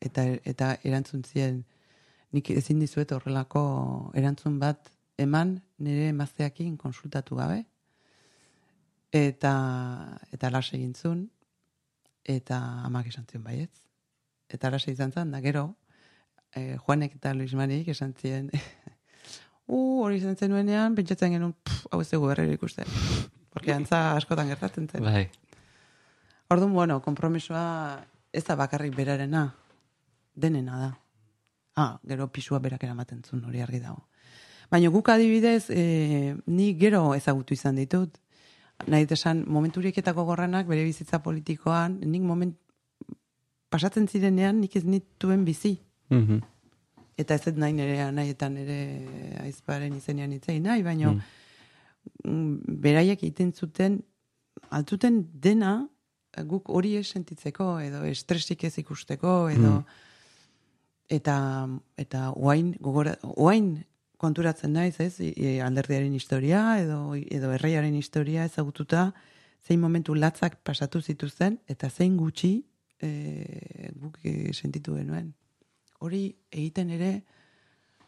eta, 0.00 0.24
eta 0.44 0.72
erantzun 0.84 1.24
zien, 1.24 1.62
nik 2.32 2.50
ezin 2.50 2.80
dizuet 2.80 3.12
horrelako 3.12 3.62
erantzun 4.16 4.58
bat 4.60 4.90
eman 5.20 5.58
nire 5.78 6.08
emazteakin 6.12 6.76
konsultatu 6.80 7.36
gabe, 7.36 7.62
eta, 9.12 9.52
eta 10.32 10.50
las 10.50 10.72
egin 10.72 10.94
zuen, 10.94 11.26
eta 12.24 12.58
amak 12.86 13.08
esan 13.10 13.26
zion 13.30 13.44
baietz. 13.44 13.74
Eta 14.52 14.68
arasa 14.68 14.92
izan 14.92 15.12
zen, 15.12 15.30
da 15.32 15.40
gero, 15.40 15.76
eh, 16.54 16.76
Juanek 16.78 17.16
eta 17.16 17.32
Luis 17.34 17.54
Marik 17.56 17.88
esan 17.88 18.14
ziren, 18.14 18.50
uh, 19.72 20.02
hori 20.04 20.20
izan 20.20 20.36
zenuenean, 20.36 20.96
pentsatzen 20.98 21.32
genuen, 21.36 21.54
hau 21.90 22.00
ez 22.00 22.10
dugu 22.10 22.28
berriro 22.32 22.52
ikusten. 22.58 22.88
Porque 23.52 23.72
antza 23.72 24.14
askotan 24.16 24.48
gertatzen 24.48 24.88
zen. 24.88 25.04
Bai. 25.04 25.28
Orduan, 26.52 26.72
bueno, 26.72 27.00
kompromisoa 27.00 28.04
ez 28.32 28.44
da 28.44 28.56
bakarrik 28.56 28.94
berarena, 28.96 29.46
denena 30.34 30.78
da. 30.78 30.90
Ah, 31.76 32.00
gero 32.04 32.26
pisua 32.28 32.58
berak 32.60 32.82
eramaten 32.84 33.22
zuen 33.24 33.44
hori 33.48 33.62
argi 33.64 33.80
dago. 33.80 34.04
Baina 34.72 34.90
guk 34.92 35.08
adibidez, 35.08 35.70
e, 35.70 36.34
ni 36.46 36.74
gero 36.80 37.14
ezagutu 37.14 37.54
izan 37.56 37.78
ditut. 37.80 38.18
Nahi 38.86 39.06
esan, 39.16 39.44
momenturiketako 39.48 40.24
gorranak 40.28 40.66
bere 40.68 40.84
bizitza 40.84 41.22
politikoan, 41.22 41.98
nik 42.04 42.22
moment 42.22 42.56
pasatzen 43.72 44.08
zirenean 44.08 44.60
nik 44.60 44.76
ez 44.76 44.84
nituen 44.84 45.44
bizi. 45.44 45.78
Mhm. 46.10 46.42
Eta 47.16 47.34
ez 47.34 47.44
dut 47.46 47.56
nahi 47.56 47.72
nire 47.72 48.10
nahi 48.12 48.32
eta 48.32 48.48
nire 48.48 48.78
aizparen 49.44 49.96
izenean 49.96 50.32
itzei 50.32 50.58
nahi, 50.60 50.82
baina 50.82 51.12
mm. 51.12 52.78
beraiek 52.84 53.22
egiten 53.22 53.52
zuten, 53.52 54.00
altzuten 54.70 55.20
dena 55.32 55.88
guk 56.48 56.68
hori 56.72 56.96
ez 56.96 57.06
sentitzeko, 57.12 57.78
edo 57.80 58.04
estresik 58.08 58.64
ez 58.64 58.78
ikusteko, 58.78 59.48
edo 59.50 59.82
eta 61.12 61.68
eta 62.00 62.30
oain, 62.36 62.74
gogora, 62.80 63.16
oain 63.36 63.84
konturatzen 64.16 64.72
naiz, 64.72 65.00
ez, 65.00 65.18
i- 65.20 65.58
alderdiaren 65.60 66.14
historia, 66.14 66.78
edo, 66.80 67.14
edo 67.16 67.50
erreiaren 67.52 67.94
historia 67.98 68.44
ezagututa, 68.46 69.12
zein 69.66 69.80
momentu 69.80 70.14
latzak 70.14 70.56
pasatu 70.64 71.00
zituzten, 71.02 71.58
eta 71.68 71.90
zein 71.90 72.16
gutxi 72.16 72.64
e, 73.02 73.90
guk 73.98 74.18
e, 74.24 74.52
sentitu 74.54 74.94
genuen. 74.96 75.32
Hori 76.00 76.34
egiten 76.50 76.90
ere 76.90 77.22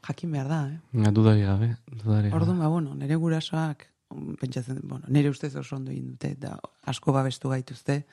jakin 0.06 0.32
behar 0.32 0.48
da, 0.48 0.60
eh? 0.70 1.02
Ja, 1.04 1.10
dudari 1.10 1.42
gabe, 1.42 1.76
dudari 1.90 2.30
gabe. 2.30 2.36
Orduan, 2.40 2.58
ba, 2.62 2.68
bueno, 2.68 2.94
nire 2.94 3.16
gurasoak, 3.16 3.84
mm, 3.86 3.93
pentsatzen, 4.40 4.80
bueno, 4.82 5.06
nire 5.08 5.30
ustez 5.30 5.54
oso 5.56 5.76
ondo 5.76 5.92
egin 5.92 6.12
dute, 6.14 6.34
da 6.40 6.54
asko 6.90 7.12
babestu 7.12 7.50
gaituzte, 7.52 8.04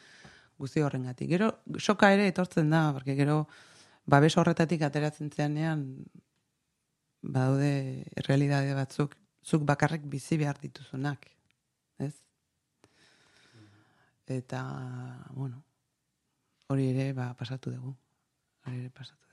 guzti 0.61 0.83
horrengatik. 0.85 1.29
Gero, 1.29 1.51
soka 1.79 2.11
ere 2.13 2.27
etortzen 2.29 2.69
da, 2.69 2.89
porque 2.93 3.15
gero, 3.17 3.45
babes 4.05 4.35
horretatik 4.37 4.83
ateratzen 4.85 5.31
zeanean, 5.31 5.85
badaude 7.21 8.05
realidade 8.27 8.73
batzuk, 8.77 9.15
zuk 9.45 9.65
bakarrik 9.65 10.05
bizi 10.09 10.37
behar 10.41 10.59
dituzunak, 10.61 11.27
ez? 12.01 12.13
Eta, 14.31 14.61
bueno, 15.33 15.63
hori 16.71 16.91
ere, 16.93 17.11
ba, 17.13 17.33
pasatu 17.37 17.73
dugu. 17.73 17.95
Hori 18.65 18.77
ere 18.85 18.93
pasatu 18.93 19.30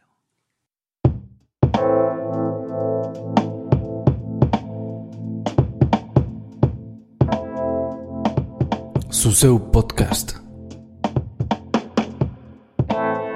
Zuzeu 9.18 9.56
podcast. 9.74 10.36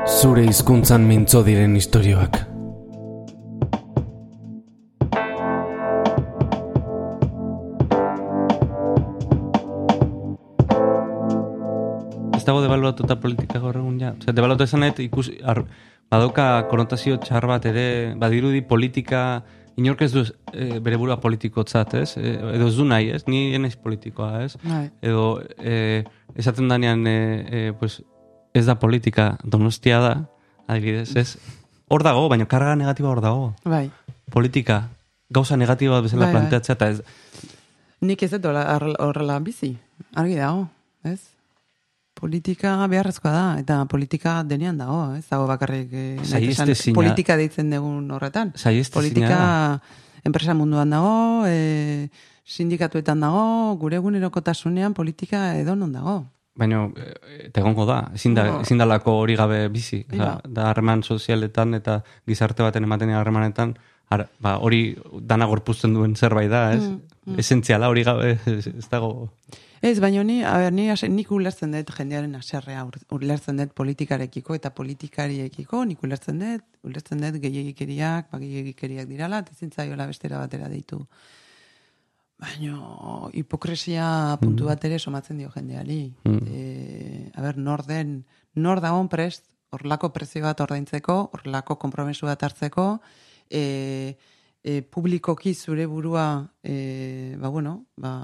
Zure 0.07 0.45
hizkuntzan 0.47 1.03
mintzo 1.09 1.41
diren 1.43 1.73
istorioak. 1.75 2.37
Ez 12.37 12.45
dago 12.47 12.63
debaluatuta 12.63 13.17
politika 13.19 13.59
gaur 13.59 13.81
egun 13.81 13.99
ja. 13.99 14.13
Osea, 14.15 14.37
debaluatu 14.39 14.63
esanet 14.69 15.03
ikus 15.03 15.33
ar, 15.43 15.65
badauka 16.15 16.47
konotazio 16.71 17.19
txar 17.19 17.49
bat 17.51 17.67
ere, 17.73 17.89
badirudi 18.23 18.63
politika 18.63 19.43
inork 19.77 20.03
ez 20.05 20.13
du 20.13 20.25
e, 20.53 20.79
bere 20.85 20.99
burua 21.01 21.19
politikotzat, 21.21 21.95
ez? 22.01 22.17
E, 22.17 22.35
edo 22.55 22.69
ez 22.69 22.77
du 22.77 22.87
nahi, 22.89 23.11
ez? 23.17 23.25
Ni 23.27 23.55
enaiz 23.57 23.75
politikoa, 23.77 24.45
ez? 24.45 24.57
Bai. 24.65 24.87
Edo 25.03 25.43
e, 25.59 26.05
esaten 26.37 26.69
danean 26.69 27.07
e, 27.07 27.17
e, 27.49 27.73
pues, 27.79 28.03
ez 28.55 28.67
da 28.69 28.79
politika 28.79 29.37
donostia 29.45 30.01
da, 30.05 30.15
adibidez, 30.69 31.15
ez? 31.17 31.37
Hor 31.93 32.05
dago, 32.05 32.29
baina 32.33 32.47
karga 32.49 32.77
negatiba 32.77 33.11
hor 33.11 33.21
dago. 33.25 33.53
Bai. 33.65 33.89
Politika, 34.33 34.87
gauza 35.33 35.57
negatiba 35.57 36.01
bezala 36.01 36.27
Bai, 36.27 36.33
bai. 36.33 36.41
planteatzea, 36.41 36.79
eta 36.79 36.91
ez, 36.93 37.03
Nik 38.03 38.23
ez 38.27 38.33
dut 38.33 38.49
horrela 38.51 39.39
bizi. 39.39 39.77
Argi 40.19 40.35
dago, 40.35 40.67
ez? 41.07 41.21
Politika 42.23 42.77
beharrezkoa 42.87 43.33
da, 43.35 43.47
eta 43.59 43.81
politika 43.91 44.37
denean 44.47 44.77
dago, 44.79 45.01
ez? 45.17 45.25
Dago 45.27 45.49
bakarrik 45.51 45.91
esan, 46.23 46.71
zina. 46.75 46.95
politika 46.95 47.35
deitzen 47.41 47.73
dugun 47.75 48.11
horretan. 48.15 48.53
Politika 48.95 49.81
enpresa 50.23 50.55
munduan 50.55 50.93
dago, 50.95 51.43
e, 51.51 52.07
sindikatuetan 52.47 53.25
dago, 53.27 53.75
gure 53.81 53.99
egunerokotasunean 53.99 54.95
politika 54.95 55.57
edonon 55.59 55.91
dago. 55.93 56.21
Baina, 56.59 56.85
eh, 57.01 57.47
eta 57.49 57.63
egongo 57.63 57.87
da, 57.89 58.11
ezin, 58.15 58.35
da, 58.37 58.45
ezin 58.61 58.79
dalako 58.79 59.15
hori 59.23 59.35
gabe 59.41 59.65
bizi. 59.73 60.03
Ja. 60.13 60.19
Da, 60.19 60.31
da 60.45 60.69
harreman 60.71 61.03
sozialetan 61.03 61.75
eta 61.79 62.03
gizarte 62.29 62.63
baten 62.63 62.85
ematen 62.85 63.11
harremanetan, 63.17 63.75
har- 64.13 64.29
ba, 64.39 64.59
hori 64.59 64.83
dana 65.21 65.47
gorpuzten 65.49 65.95
duen 65.97 66.15
zerbait 66.15 66.51
da, 66.53 66.75
ez? 66.77 66.83
Mm, 66.85 67.39
Esentziala 67.39 67.89
hori 67.89 68.03
gabe 68.05 68.39
ez, 68.47 68.67
ez 68.67 68.89
dago... 68.91 69.31
Ez, 69.83 69.99
baina 69.99 70.23
ni, 70.23 70.37
a 70.47 70.53
ber, 70.61 70.73
ni 70.73 70.85
ase- 70.93 71.09
nik 71.11 71.31
ulertzen 71.35 71.73
dut 71.75 71.89
jendearen 71.97 72.37
aserrea, 72.39 72.85
ulertzen 73.11 73.59
dut 73.59 73.73
politikarekiko 73.75 74.55
eta 74.55 74.71
politikariekiko, 74.71 75.81
nik 75.91 76.05
ulertzen 76.07 76.39
dut, 76.39 76.63
ulertzen 76.87 77.25
dut 77.25 77.41
gehiagikeriak, 77.43 78.29
ba, 78.31 78.39
gehiagikeriak 78.39 79.09
dirala, 79.11 79.41
eta 79.43 79.57
ezin 79.57 79.73
zaiola 79.75 80.07
bestera 80.07 80.39
batera 80.39 80.69
deitu. 80.71 81.01
Baina 82.43 82.77
hipokresia 83.35 84.07
puntu 84.39 84.71
bat 84.71 84.87
ere 84.87 85.01
somatzen 85.03 85.43
dio 85.43 85.51
jendeari. 85.51 86.01
Mm. 86.31 86.39
E, 86.47 86.63
a 87.35 87.43
ber, 87.43 87.59
nor 87.59 87.83
den, 87.87 88.21
nor 88.55 88.81
dagoen 88.83 89.11
prest, 89.11 89.49
horrelako 89.75 90.13
prezio 90.15 90.47
bat 90.47 90.63
ordaintzeko, 90.63 91.19
horrelako 91.35 91.81
konpromesu 91.83 92.31
bat 92.31 92.43
hartzeko, 92.47 92.87
e, 93.51 94.15
e, 94.63 94.83
publikoki 94.83 95.55
zure 95.55 95.87
burua, 95.91 96.27
e, 96.63 97.35
ba 97.43 97.51
bueno, 97.51 97.81
ba, 97.97 98.15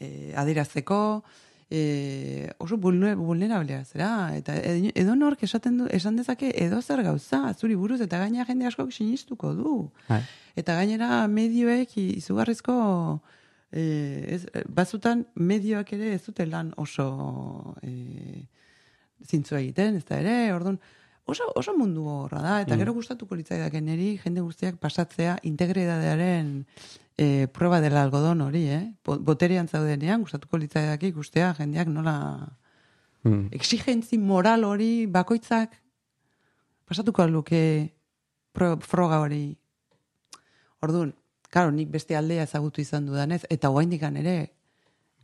e, 0.00 0.32
adirazteko, 0.36 1.22
e, 1.70 2.50
oso 2.58 2.76
vulne- 2.76 3.14
vulnerablea 3.14 3.84
zera, 3.84 4.34
eta 4.34 4.56
edo 4.58 5.14
nork 5.14 5.44
esaten 5.46 5.78
du, 5.78 5.86
esan 5.94 6.16
dezake 6.18 6.50
edo 6.56 6.80
zer 6.82 7.04
gauza, 7.06 7.54
zuri 7.54 7.76
buruz, 7.78 8.00
eta 8.00 8.18
gaina 8.18 8.44
jende 8.48 8.66
askok 8.66 8.90
sinistuko 8.92 9.54
du. 9.54 9.74
Bai. 10.08 10.22
Eta 10.58 10.74
gainera 10.74 11.26
medioek 11.30 11.94
izugarrizko 11.96 12.74
e, 13.70 13.82
ez, 14.34 14.46
bazutan 14.66 15.26
medioak 15.34 15.92
ere 15.94 16.14
ez 16.16 16.24
dute 16.26 16.46
lan 16.46 16.72
oso 16.76 17.76
e, 17.86 18.46
zintzua 19.22 19.60
egiten, 19.60 20.00
ez 20.00 20.06
da 20.08 20.18
ere, 20.18 20.52
orduan, 20.56 20.80
oso, 21.30 21.46
oso 21.54 21.72
mundu 21.78 22.04
horra 22.10 22.40
da, 22.42 22.54
eta 22.64 22.76
gero 22.80 22.92
gustatuko 22.96 23.34
litzaidaken 23.38 23.84
neri 23.86 24.16
jende 24.22 24.40
guztiak 24.42 24.76
pasatzea 24.82 25.38
integridadearen 25.48 26.66
e, 27.16 27.46
prueba 27.52 27.80
dela 27.80 28.02
algodon 28.02 28.40
hori, 28.46 28.64
eh? 28.68 28.82
Bo- 29.04 29.18
Boterean 29.18 29.68
zaudenean, 29.68 30.22
gustatuko 30.26 30.58
litzaidake 30.58 31.08
ikustea 31.14 31.54
jendeak 31.58 31.88
nola 31.88 32.16
Mm. 33.22 33.50
exigentzi 33.52 34.16
moral 34.16 34.62
hori 34.64 35.04
bakoitzak 35.06 35.74
pasatuko 36.88 37.26
luke 37.28 37.92
pro, 38.52 38.78
froga 38.80 39.18
hori. 39.20 39.58
Orduan, 40.80 41.12
karo, 41.52 41.70
nik 41.70 41.90
beste 41.92 42.16
aldea 42.16 42.46
ezagutu 42.48 42.80
izan 42.80 43.04
dudanez, 43.04 43.42
eta 43.50 43.68
oaindikan 43.68 44.16
ere 44.16 44.54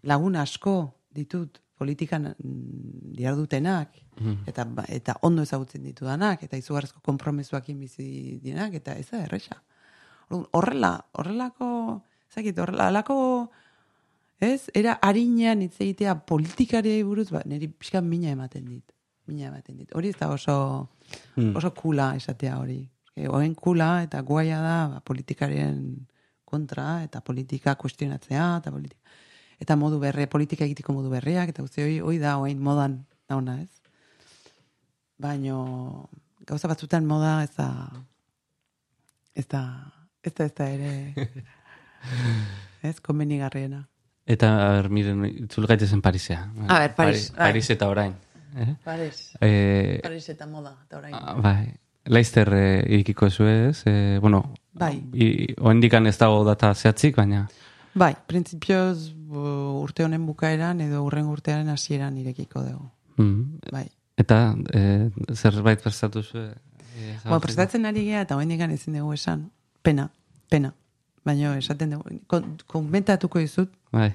lagun 0.03 0.37
asko 0.37 0.75
ditut 1.17 1.57
politikan 1.77 2.31
mm, 2.33 3.13
diardutenak, 3.17 3.93
eta, 4.49 4.65
ba- 4.65 4.87
eta 4.89 5.19
ondo 5.23 5.43
ezagutzen 5.43 5.83
ditudanak, 5.85 6.43
eta 6.43 6.57
izugarrezko 6.57 7.01
konpromesuakin 7.05 7.79
bizi 7.81 8.39
dienak, 8.43 8.75
eta 8.75 8.95
ez 8.97 9.09
da 9.11 9.23
erresa. 9.27 9.61
Horrela, 10.31 10.95
horrelako, 11.13 11.69
zakit, 12.33 12.59
horrela, 12.59 12.89
alako, 12.89 13.51
ez, 14.41 14.71
era 14.75 14.99
harinean 15.03 15.63
hitz 15.63 15.77
egitea 15.81 16.17
politikariei 16.27 17.03
buruz, 17.07 17.31
ba, 17.31 17.43
niri 17.47 17.69
pixka 17.69 18.01
mina 18.01 18.31
ematen 18.33 18.65
dit. 18.65 18.85
Mina 19.27 19.49
ematen 19.49 19.77
dit. 19.79 19.93
Hori 19.95 20.09
ez 20.13 20.19
da 20.21 20.29
oso, 20.31 20.57
oso 21.55 21.71
kula 21.75 22.15
esatea 22.17 22.59
hori. 22.61 22.81
E, 23.17 23.29
Oen 23.29 23.55
kula 23.55 24.03
eta 24.05 24.21
guaia 24.23 24.61
da 24.63 24.77
ba, 24.93 25.01
politikarien 25.01 26.07
kontra 26.47 27.03
eta 27.03 27.21
politika 27.21 27.75
kuestionatzea 27.75 28.59
eta 28.61 28.71
politika. 28.71 29.01
Eta 29.61 29.77
modu 29.77 29.99
berre, 30.03 30.27
politika 30.27 30.65
egiteko 30.65 30.93
modu 30.93 31.09
berriak, 31.11 31.49
eta 31.49 31.63
guzti 31.65 31.83
hori, 31.83 32.01
hori 32.01 32.19
da, 32.21 32.37
oain 32.39 32.59
modan 32.61 32.99
dauna, 33.29 33.61
ez? 33.63 33.71
Baino, 35.19 36.09
gauza 36.47 36.69
batzutan 36.69 37.07
moda 37.09 37.39
ez 37.47 37.53
da, 37.57 37.69
ez 39.35 39.47
da, 39.49 39.63
ez 40.23 40.35
da, 40.37 40.45
ez 40.45 40.53
da 40.59 40.69
ere, 40.69 40.93
ez, 42.91 42.99
konbenigarriena. 43.01 43.87
Eta, 44.27 44.51
a 44.67 44.69
ber, 44.77 44.91
miren, 44.93 45.25
itzul 45.47 45.67
gaitezen 45.71 46.03
Parisea. 46.03 46.43
A 46.69 46.79
ber, 46.83 46.95
Paris, 46.99 47.31
bai. 47.33 47.47
Paris 47.49 47.71
eta 47.71 47.89
orain. 47.89 48.15
Eh? 48.57 48.73
Paris, 48.85 49.25
Eh, 49.41 50.01
Paris 50.03 50.29
eta 50.33 50.47
moda, 50.47 50.77
eta 50.87 50.99
orain. 50.99 51.15
ah, 51.15 51.35
bai. 51.41 51.73
Laizter 52.07 52.53
eh, 52.55 52.85
irikiko 52.95 53.27
ez 53.27 53.41
ez? 53.41 53.83
Eh, 53.87 54.19
bueno, 54.23 54.53
Bai. 54.73 55.01
i, 55.15 55.55
oendikan 55.59 56.07
ez 56.07 56.19
dago 56.19 56.45
data 56.45 56.75
zehatzik, 56.75 57.17
baina... 57.17 57.49
Bai, 57.97 58.15
printzipioz 58.27 59.13
bu- 59.15 59.16
urte 59.31 60.05
honen 60.05 60.27
bukaeran 60.27 60.81
edo 60.81 61.03
urren 61.05 61.27
urtearen 61.27 61.69
hasieran 61.69 62.17
irekiko 62.19 62.63
dugu. 62.63 62.89
Mm. 63.17 63.61
Bai. 63.73 63.89
Eta 64.17 64.55
eh, 64.73 65.11
zerbait 65.35 65.83
prestatu 65.83 66.23
zuen? 66.23 66.55
Eh, 66.97 67.19
Ba, 67.25 67.39
prestatzen 67.41 67.85
ari 67.85 68.05
gea 68.07 68.23
eta 68.25 68.37
oraindik 68.37 68.61
ezin 68.61 68.95
dugu 68.95 69.13
esan. 69.15 69.51
Pena, 69.83 70.11
pena. 70.49 70.73
Baina 71.25 71.57
esaten 71.59 71.91
dugu, 71.91 72.21
kon, 72.27 72.57
komentatuko 72.67 73.39
dizut, 73.39 73.71
Bai, 73.93 74.15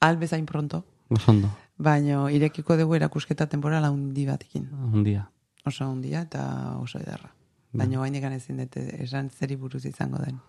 al 0.00 0.16
bezain 0.16 0.46
pronto, 0.46 0.84
oso 1.08 1.30
ondo, 1.30 1.50
baina 1.78 2.30
irekiko 2.30 2.76
dugu 2.76 2.96
erakusketa 2.96 3.46
temporala 3.46 3.88
handi 3.88 4.26
batekin. 4.26 4.68
un 4.92 5.04
dia. 5.04 5.30
Oso 5.64 5.84
handia 5.84 6.22
eta 6.22 6.76
oso 6.80 6.98
ederra. 6.98 7.30
Baina 7.72 8.00
oraindik 8.00 8.24
ezin 8.24 8.58
dut 8.58 8.76
esan 8.76 9.30
zeri 9.30 9.56
buruz 9.56 9.84
izango 9.86 10.18
den. 10.18 10.40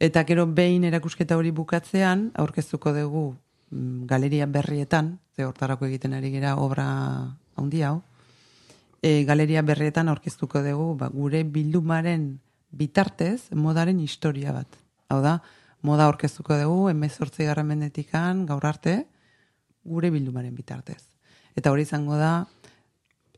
Eta 0.00 0.24
gero 0.28 0.46
behin 0.46 0.84
erakusketa 0.84 1.36
hori 1.36 1.50
bukatzean, 1.50 2.30
aurkeztuko 2.36 2.92
dugu 2.92 3.24
mm, 3.70 4.04
galeria 4.06 4.46
berrietan, 4.46 5.18
ze 5.34 5.46
hortarako 5.46 5.86
egiten 5.86 6.12
ari 6.12 6.30
gera 6.30 6.56
obra 6.56 6.86
handi 7.56 7.82
hau, 7.82 8.02
e, 9.00 9.24
galeria 9.24 9.62
berrietan 9.62 10.08
aurkeztuko 10.08 10.62
dugu 10.62 10.94
ba, 10.96 11.08
gure 11.08 11.42
bildumaren 11.44 12.38
bitartez 12.70 13.50
modaren 13.52 13.98
historia 14.00 14.52
bat. 14.52 14.68
Hau 15.08 15.22
da, 15.24 15.38
moda 15.80 16.04
aurkeztuko 16.06 16.56
dugu, 16.60 16.88
emezortzi 16.92 17.48
garren 17.48 17.66
mendetikan, 17.66 18.46
gaur 18.46 18.66
arte, 18.66 19.06
gure 19.84 20.12
bildumaren 20.14 20.54
bitartez. 20.54 21.02
Eta 21.56 21.72
hori 21.72 21.84
izango 21.88 22.16
da, 22.16 22.46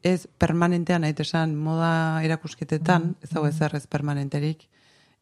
ez 0.05 0.27
permanentean, 0.39 1.01
nahi 1.01 1.15
esan 1.25 1.55
moda 1.57 2.21
erakusketetan, 2.23 3.15
ez 3.25 3.31
hau 3.33 3.47
ezer 3.49 3.75
ez 3.75 3.87
permanenterik, 3.89 4.67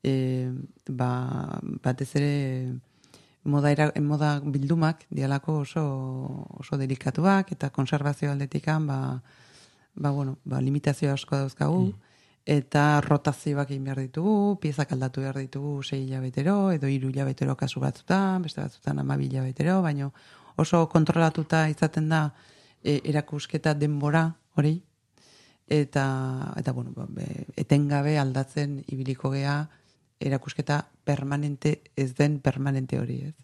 e, 0.03 0.51
ba, 0.91 1.61
batez 1.85 2.11
ere 2.19 2.33
moda, 3.45 3.71
era, 3.71 3.93
moda 4.03 4.41
bildumak 4.43 5.07
dialako 5.11 5.61
oso, 5.63 5.85
oso 6.59 6.79
delikatuak 6.79 7.55
eta 7.55 7.71
konservazio 7.71 8.33
aldetikan 8.33 8.87
ba, 8.87 8.99
ba, 9.95 10.11
bueno, 10.11 10.39
ba, 10.45 10.61
limitazio 10.61 11.13
asko 11.13 11.45
dauzkagu. 11.45 11.93
Eta 12.43 13.01
rotazioak 13.05 13.69
egin 13.71 13.85
behar 13.87 14.01
ditugu, 14.03 14.57
piezak 14.59 14.91
aldatu 14.91 15.23
behar 15.23 15.37
ditugu 15.39 15.77
sei 15.87 16.01
hilabetero 16.03 16.73
edo 16.75 16.89
hiru 16.91 17.13
hilabetero 17.13 17.55
kasu 17.55 17.79
batzutan, 17.79 18.43
beste 18.43 18.59
batzutan 18.59 18.99
amabi 18.99 19.29
hilabetero, 19.31 19.79
baino 19.83 20.11
oso 20.59 20.89
kontrolatuta 20.91 21.69
izaten 21.71 22.09
da 22.11 22.33
e, 22.83 22.99
erakusketa 22.99 23.79
denbora 23.79 24.33
hori 24.57 24.83
eta 25.69 26.53
eta 26.59 26.73
bueno, 26.73 26.93
ba, 26.95 27.07
be, 27.09 27.47
etengabe 27.57 28.19
aldatzen 28.19 28.83
ibiliko 28.89 29.31
gea 29.33 29.69
erakusketa 30.21 30.85
permanente 31.05 31.81
ez 31.97 32.15
den 32.15 32.39
permanente 32.41 32.99
hori, 33.01 33.21
ez? 33.31 33.35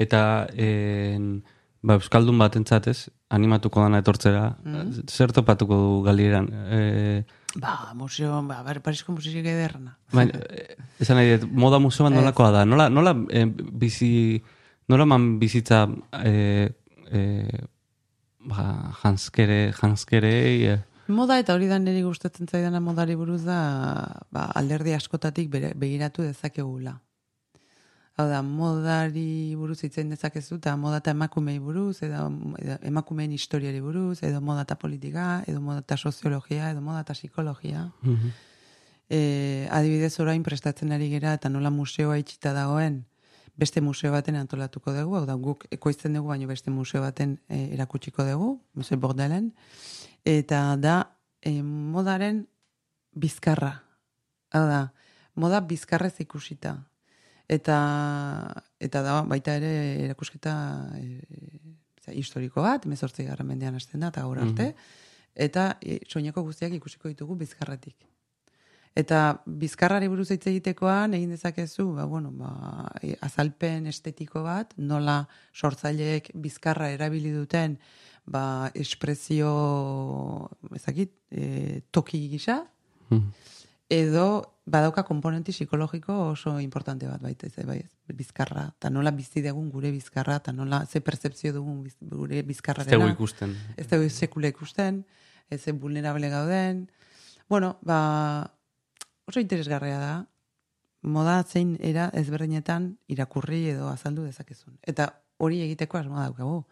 Eta 0.00 0.46
en, 0.54 1.42
ba, 1.82 1.96
Euskaldun 1.98 2.38
batentzat 2.40 2.86
ez, 2.88 3.10
animatuko 3.30 3.82
dana 3.82 3.98
etortzera, 4.00 4.56
Mhm. 4.64 5.04
zer 5.10 5.32
topatuko 5.32 5.74
du 5.76 6.02
galieran? 6.06 6.48
E, 6.70 7.24
Ba, 7.56 7.92
museo, 7.94 8.40
ba, 8.46 8.62
bar, 8.62 8.80
Parisko 8.80 9.12
musik 9.12 9.34
ederrena. 9.44 9.98
baina, 10.12 10.38
esan 11.02 11.16
nahi 11.18 11.36
dut, 11.38 11.50
moda 11.50 11.78
museo 11.82 12.04
bat 12.06 12.12
Ez. 12.14 12.18
nolakoa 12.20 12.50
da? 12.50 12.64
Nola, 12.64 12.88
nola 12.88 13.12
e, 13.28 13.44
bizi, 13.46 14.40
nola 14.88 15.04
man 15.04 15.38
bizitza 15.40 15.88
e, 16.24 16.70
e, 17.10 17.20
ba, 18.50 18.92
janskere, 19.02 19.72
janskere, 19.80 20.36
e, 20.68 20.78
Moda 21.10 21.40
eta 21.42 21.54
hori 21.56 21.66
da 21.66 21.78
niri 21.82 22.02
gustatzen 22.06 22.46
zaidana 22.46 22.80
modari 22.80 23.16
buruz 23.18 23.42
da 23.42 23.60
ba, 24.30 24.44
alderdi 24.54 24.94
askotatik 24.94 25.48
bere, 25.50 25.72
begiratu 25.74 26.22
dezakegula. 26.22 27.00
Hau 28.20 28.26
da, 28.28 28.42
modari 28.44 29.56
buruz 29.56 29.80
itzen 29.86 30.10
dezakezu, 30.12 30.58
eta 30.60 30.76
moda 30.76 31.00
eta 31.00 31.14
emakumei 31.16 31.58
buruz, 31.58 32.02
edo, 32.06 32.26
edo 32.60 32.76
emakumeen 32.90 33.32
historiari 33.32 33.80
buruz, 33.80 34.20
edo 34.26 34.42
moda 34.44 34.66
eta 34.66 34.76
politika, 34.76 35.26
edo 35.48 35.62
moda 35.64 35.82
eta 35.82 35.96
soziologia, 35.96 36.70
edo 36.70 36.84
moda 36.84 37.00
eta 37.06 37.16
psikologia. 37.16 37.86
E, 39.10 39.66
adibidez 39.72 40.12
orain 40.22 40.44
prestatzen 40.46 40.92
ari 40.92 41.08
gera 41.10 41.32
eta 41.38 41.48
nola 41.50 41.72
museoa 41.74 42.20
itxita 42.20 42.52
dagoen, 42.54 43.00
beste 43.56 43.80
museo 43.80 44.12
baten 44.12 44.36
antolatuko 44.36 44.92
dugu, 44.94 45.16
hau 45.18 45.24
da, 45.26 45.34
guk 45.34 45.66
ekoizten 45.70 46.14
dugu, 46.16 46.28
baino 46.32 46.48
beste 46.48 46.70
museo 46.70 47.02
baten 47.02 47.38
e, 47.48 47.74
erakutsiko 47.74 48.24
dugu, 48.24 48.50
Museo 48.74 48.98
Bordelen, 48.98 49.50
eta 50.24 50.76
da 50.76 50.96
e, 51.42 51.60
modaren 51.62 52.44
bizkarra. 53.12 53.74
Hau 54.52 54.64
da, 54.66 54.80
moda 55.34 55.60
bizkarrez 55.60 56.14
ikusita. 56.24 56.76
Eta, 57.50 57.76
eta 58.78 59.02
da 59.02 59.20
baita 59.26 59.56
ere 59.58 59.72
erakusketa 60.06 60.54
e, 60.98 61.06
e, 62.06 62.14
historiko 62.14 62.62
bat, 62.62 62.86
mezortzi 62.86 63.26
garren 63.26 63.48
mendean 63.48 63.74
hasten 63.74 64.00
da, 64.00 64.12
eta 64.12 64.22
gaur 64.22 64.38
arte, 64.38 64.70
eta 65.34 65.72
e, 65.82 65.98
soineko 66.06 66.44
guztiak 66.46 66.76
ikusiko 66.78 67.10
ditugu 67.10 67.34
bizkarretik. 67.42 67.96
Eta 68.98 69.42
bizkarrari 69.46 70.08
buruz 70.10 70.32
hitz 70.34 70.46
egitekoan 70.50 71.14
egin 71.14 71.30
dezakezu, 71.30 71.92
ba, 71.94 72.04
bueno, 72.10 72.32
ba, 72.34 72.90
e, 73.02 73.14
azalpen 73.22 73.86
estetiko 73.86 74.42
bat, 74.42 74.74
nola 74.76 75.22
sortzaileek 75.54 76.32
bizkarra 76.34 76.90
erabili 76.90 77.30
duten 77.30 77.78
ba, 78.26 78.70
espresio 78.74 79.52
ezakit, 80.74 81.14
e, 81.30 81.82
toki 81.94 82.26
gisa, 82.34 82.64
edo 83.90 84.26
badauka 84.70 85.02
komponenti 85.06 85.54
psikologiko 85.54 86.14
oso 86.30 86.58
importante 86.62 87.08
bat 87.10 87.22
baita 87.22 87.46
ez, 87.46 87.66
bai, 87.66 87.80
bizkarra, 88.14 88.68
eta 88.76 88.90
nola 88.90 89.14
bizi 89.14 89.42
dugun 89.42 89.70
gure 89.70 89.90
bizkarra, 89.94 90.40
eta 90.42 90.52
nola 90.52 90.84
ze 90.86 91.00
percepzio 91.00 91.52
dugun 91.54 91.82
biz, 91.86 91.96
gure 92.00 92.42
bizkarrarena. 92.42 92.96
ez 92.96 93.00
dugu 93.00 93.14
ikusten. 93.14 93.56
Ez 93.76 93.88
dugu 93.88 94.10
sekule 94.10 94.50
ikusten, 94.50 95.04
ez 95.50 95.62
vulnerable 95.78 96.28
gauden. 96.30 96.88
Bueno, 97.48 97.78
ba, 97.82 98.50
oso 99.30 99.40
interesgarria 99.40 99.98
da, 99.98 100.14
moda 101.02 101.40
zein 101.46 101.76
era 101.80 102.10
ezberdinetan 102.14 102.96
irakurri 103.08 103.64
edo 103.72 103.88
azaldu 103.88 104.26
dezakezun. 104.28 104.76
Eta 104.82 105.08
hori 105.40 105.62
egiteko 105.64 106.00
asmoa 106.00 106.26
daukagu. 106.28 106.64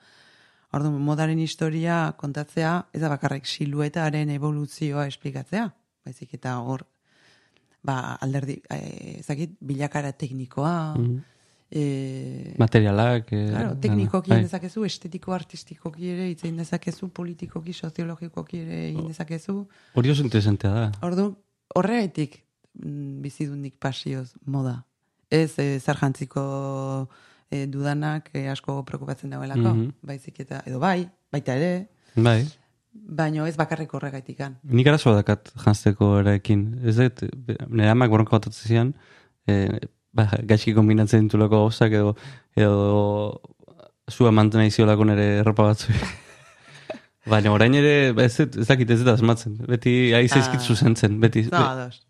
Orduan, 0.76 0.98
modaren 1.00 1.38
historia 1.40 2.12
kontatzea, 2.20 2.74
ez 2.92 3.00
da 3.00 3.08
bakarrik 3.08 3.48
siluetaren 3.48 4.28
evoluzioa 4.34 5.06
esplikatzea, 5.08 5.64
baizik 6.04 6.34
eta 6.36 6.58
hor, 6.60 6.84
ba, 7.80 8.18
alderdi, 8.20 8.58
eh, 8.74 9.16
ezakit, 9.22 9.54
bilakara 9.64 10.12
teknikoa, 10.12 10.74
eh, 11.70 12.54
Materialak. 12.58 13.32
E, 13.32 13.46
Claro, 13.48 13.76
teknikoki 13.80 14.30
Bai. 14.30 14.38
egin 14.38 14.48
dezakezu, 14.50 14.84
estetiko 14.84 15.32
artistikoki 15.32 16.10
ere 16.10 16.28
hitz 16.28 16.44
egin 16.44 16.60
dezakezu, 16.60 17.08
politikoki, 17.08 17.72
soziologikoki 17.72 18.60
ere 18.60 18.88
egin 18.90 19.08
dezakezu. 19.08 19.56
Hori 19.94 20.10
oso 20.10 20.22
interesantea 20.22 20.70
da. 20.70 20.92
Ordu, 21.08 21.30
horregatik 21.74 22.42
mm, 22.82 23.20
bizidundik 23.22 23.74
pasioz 23.78 24.32
moda. 24.46 24.84
Ez 25.30 25.58
e, 25.58 25.78
zarjantziko 25.80 27.08
e, 27.50 27.66
dudanak 27.66 28.30
e, 28.34 28.46
asko 28.48 28.82
preocupatzen 28.84 29.30
dagoelako, 29.30 29.74
Mhm. 29.74 29.90
baizik 30.02 30.40
eta, 30.40 30.62
edo 30.66 30.78
bai, 30.78 31.08
baita 31.32 31.54
ere, 31.56 31.88
Bai. 32.16 32.46
baino 32.92 33.46
ez 33.46 33.56
bakarrik 33.56 33.92
horregatikan. 33.94 34.58
Nik 34.64 34.86
arazoa 34.86 35.14
dakat 35.20 35.52
jantzeko 35.64 36.18
erekin. 36.20 36.80
Ez 36.84 36.96
dut, 36.96 37.22
nire 37.68 37.88
amak 37.90 38.10
borroka 38.10 38.36
botatzen 38.38 38.68
zian, 38.68 38.94
e, 39.46 39.78
ba, 40.12 40.28
gaizki 40.42 40.74
kombinatzen 40.74 41.28
ditulako 41.28 41.64
gauzak 41.68 41.92
edo, 41.92 42.16
edo 42.56 43.40
zua 44.10 44.30
mantu 44.32 44.56
nahi 44.58 44.70
ziolako 44.70 45.04
nire 45.04 45.26
erropa 45.42 45.62
batzu. 45.68 45.92
Baina 47.28 47.52
orain 47.52 47.74
ere, 47.76 48.14
ez, 48.24 48.40
ez 48.40 48.66
dakit 48.66 48.88
ez 48.90 49.00
dut 49.02 49.10
asmatzen. 49.12 49.58
Beti 49.68 50.10
zaizkit 50.14 50.60
Ah. 50.62 50.64
zuzentzen. 50.64 51.18
Beti, 51.20 51.42
No, 51.52 51.58
ados. 51.58 52.00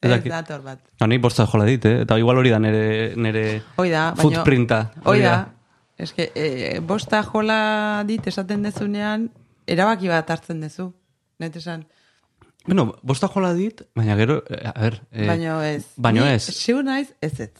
Ez 0.00 0.22
dator 0.24 0.62
bat. 0.64 0.80
No, 1.00 1.06
nahi 1.06 1.18
bortza 1.20 1.44
jola 1.46 1.66
dit, 1.68 1.84
eh? 1.84 2.02
Eta 2.06 2.16
igual 2.18 2.40
hori 2.40 2.50
da 2.52 2.58
nire, 2.58 3.14
nire 3.16 3.44
Hoi 3.76 3.90
da, 3.92 4.10
baino... 4.16 4.22
footprinta. 4.22 4.82
Hoi 5.04 5.20
da. 5.20 5.34
Ez 6.00 6.14
que, 6.16 6.30
e, 6.34 6.78
bosta 6.80 7.20
jola 7.22 8.02
dit 8.08 8.26
esaten 8.26 8.62
dezunean, 8.64 9.28
erabaki 9.68 10.08
bat 10.08 10.30
hartzen 10.32 10.62
dezu. 10.64 10.88
Net 11.40 11.56
esan, 11.60 11.84
Bueno, 12.66 12.96
bosta 13.02 13.28
jola 13.28 13.54
dit, 13.54 13.80
baina 13.96 14.16
gero, 14.16 14.42
eh, 14.48 14.68
a 14.68 14.72
ber... 14.76 15.00
Eh, 15.12 15.26
baino 15.26 15.62
ez. 15.64 15.86
baino 15.96 16.24
Ni 16.24 16.34
ez. 16.36 16.44
Ziur 16.52 16.84
naiz, 16.84 17.14
ez 17.20 17.40
ez. 17.40 17.52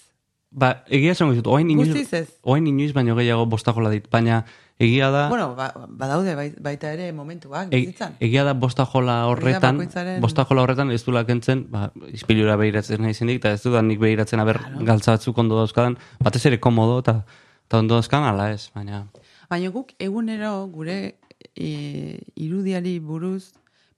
Ba, 0.50 0.82
egia 0.90 1.14
esango 1.14 1.32
dizut, 1.32 1.48
oain 1.48 1.70
inoiz, 1.70 2.04
oain 2.42 2.66
inoiz 2.66 2.92
baino 2.92 3.14
gehiago 3.16 3.46
bosta 3.46 3.72
jola 3.72 3.90
dit, 3.90 4.08
baina 4.10 4.44
egia 4.80 5.10
da... 5.12 5.26
Bueno, 5.28 5.54
ba, 5.54 5.66
badaude 5.88 6.32
bai- 6.38 6.54
baita 6.58 6.90
ere 6.94 7.10
momentuak, 7.12 7.68
E- 7.70 7.80
bizitzan. 7.84 8.14
egia 8.20 8.44
da 8.48 8.54
bosta 8.54 8.86
jola 8.88 9.26
horretan, 9.28 9.76
bakoitzaren- 9.78 10.20
bosta 10.24 10.46
jola 10.48 10.62
horretan 10.64 10.90
ez 10.90 11.02
du 11.04 11.12
kentzen, 11.26 11.66
ba, 11.70 11.90
ispilura 12.08 12.56
behiratzen 12.56 13.02
nahi 13.04 13.14
zendik, 13.14 13.38
eta 13.42 13.52
ez 13.52 13.62
du 13.62 13.70
da 13.72 13.82
nik 13.82 14.00
behiratzen 14.00 14.40
aber 14.40 14.58
galtza 14.88 15.12
batzuk 15.18 15.38
ondo 15.38 15.56
dauzkadan, 15.60 15.98
batez 16.24 16.44
ere 16.46 16.58
komodo, 16.58 16.98
eta, 17.04 17.24
eta 17.66 17.78
ondo 17.78 17.94
dauzkan, 18.00 18.24
ala 18.24 18.50
ez, 18.52 18.70
baina... 18.74 19.04
Baina 19.50 19.68
guk 19.74 19.92
egunero 19.98 20.66
gure 20.72 21.18
e, 21.56 22.18
irudiari 22.36 22.98
buruz 23.00 23.52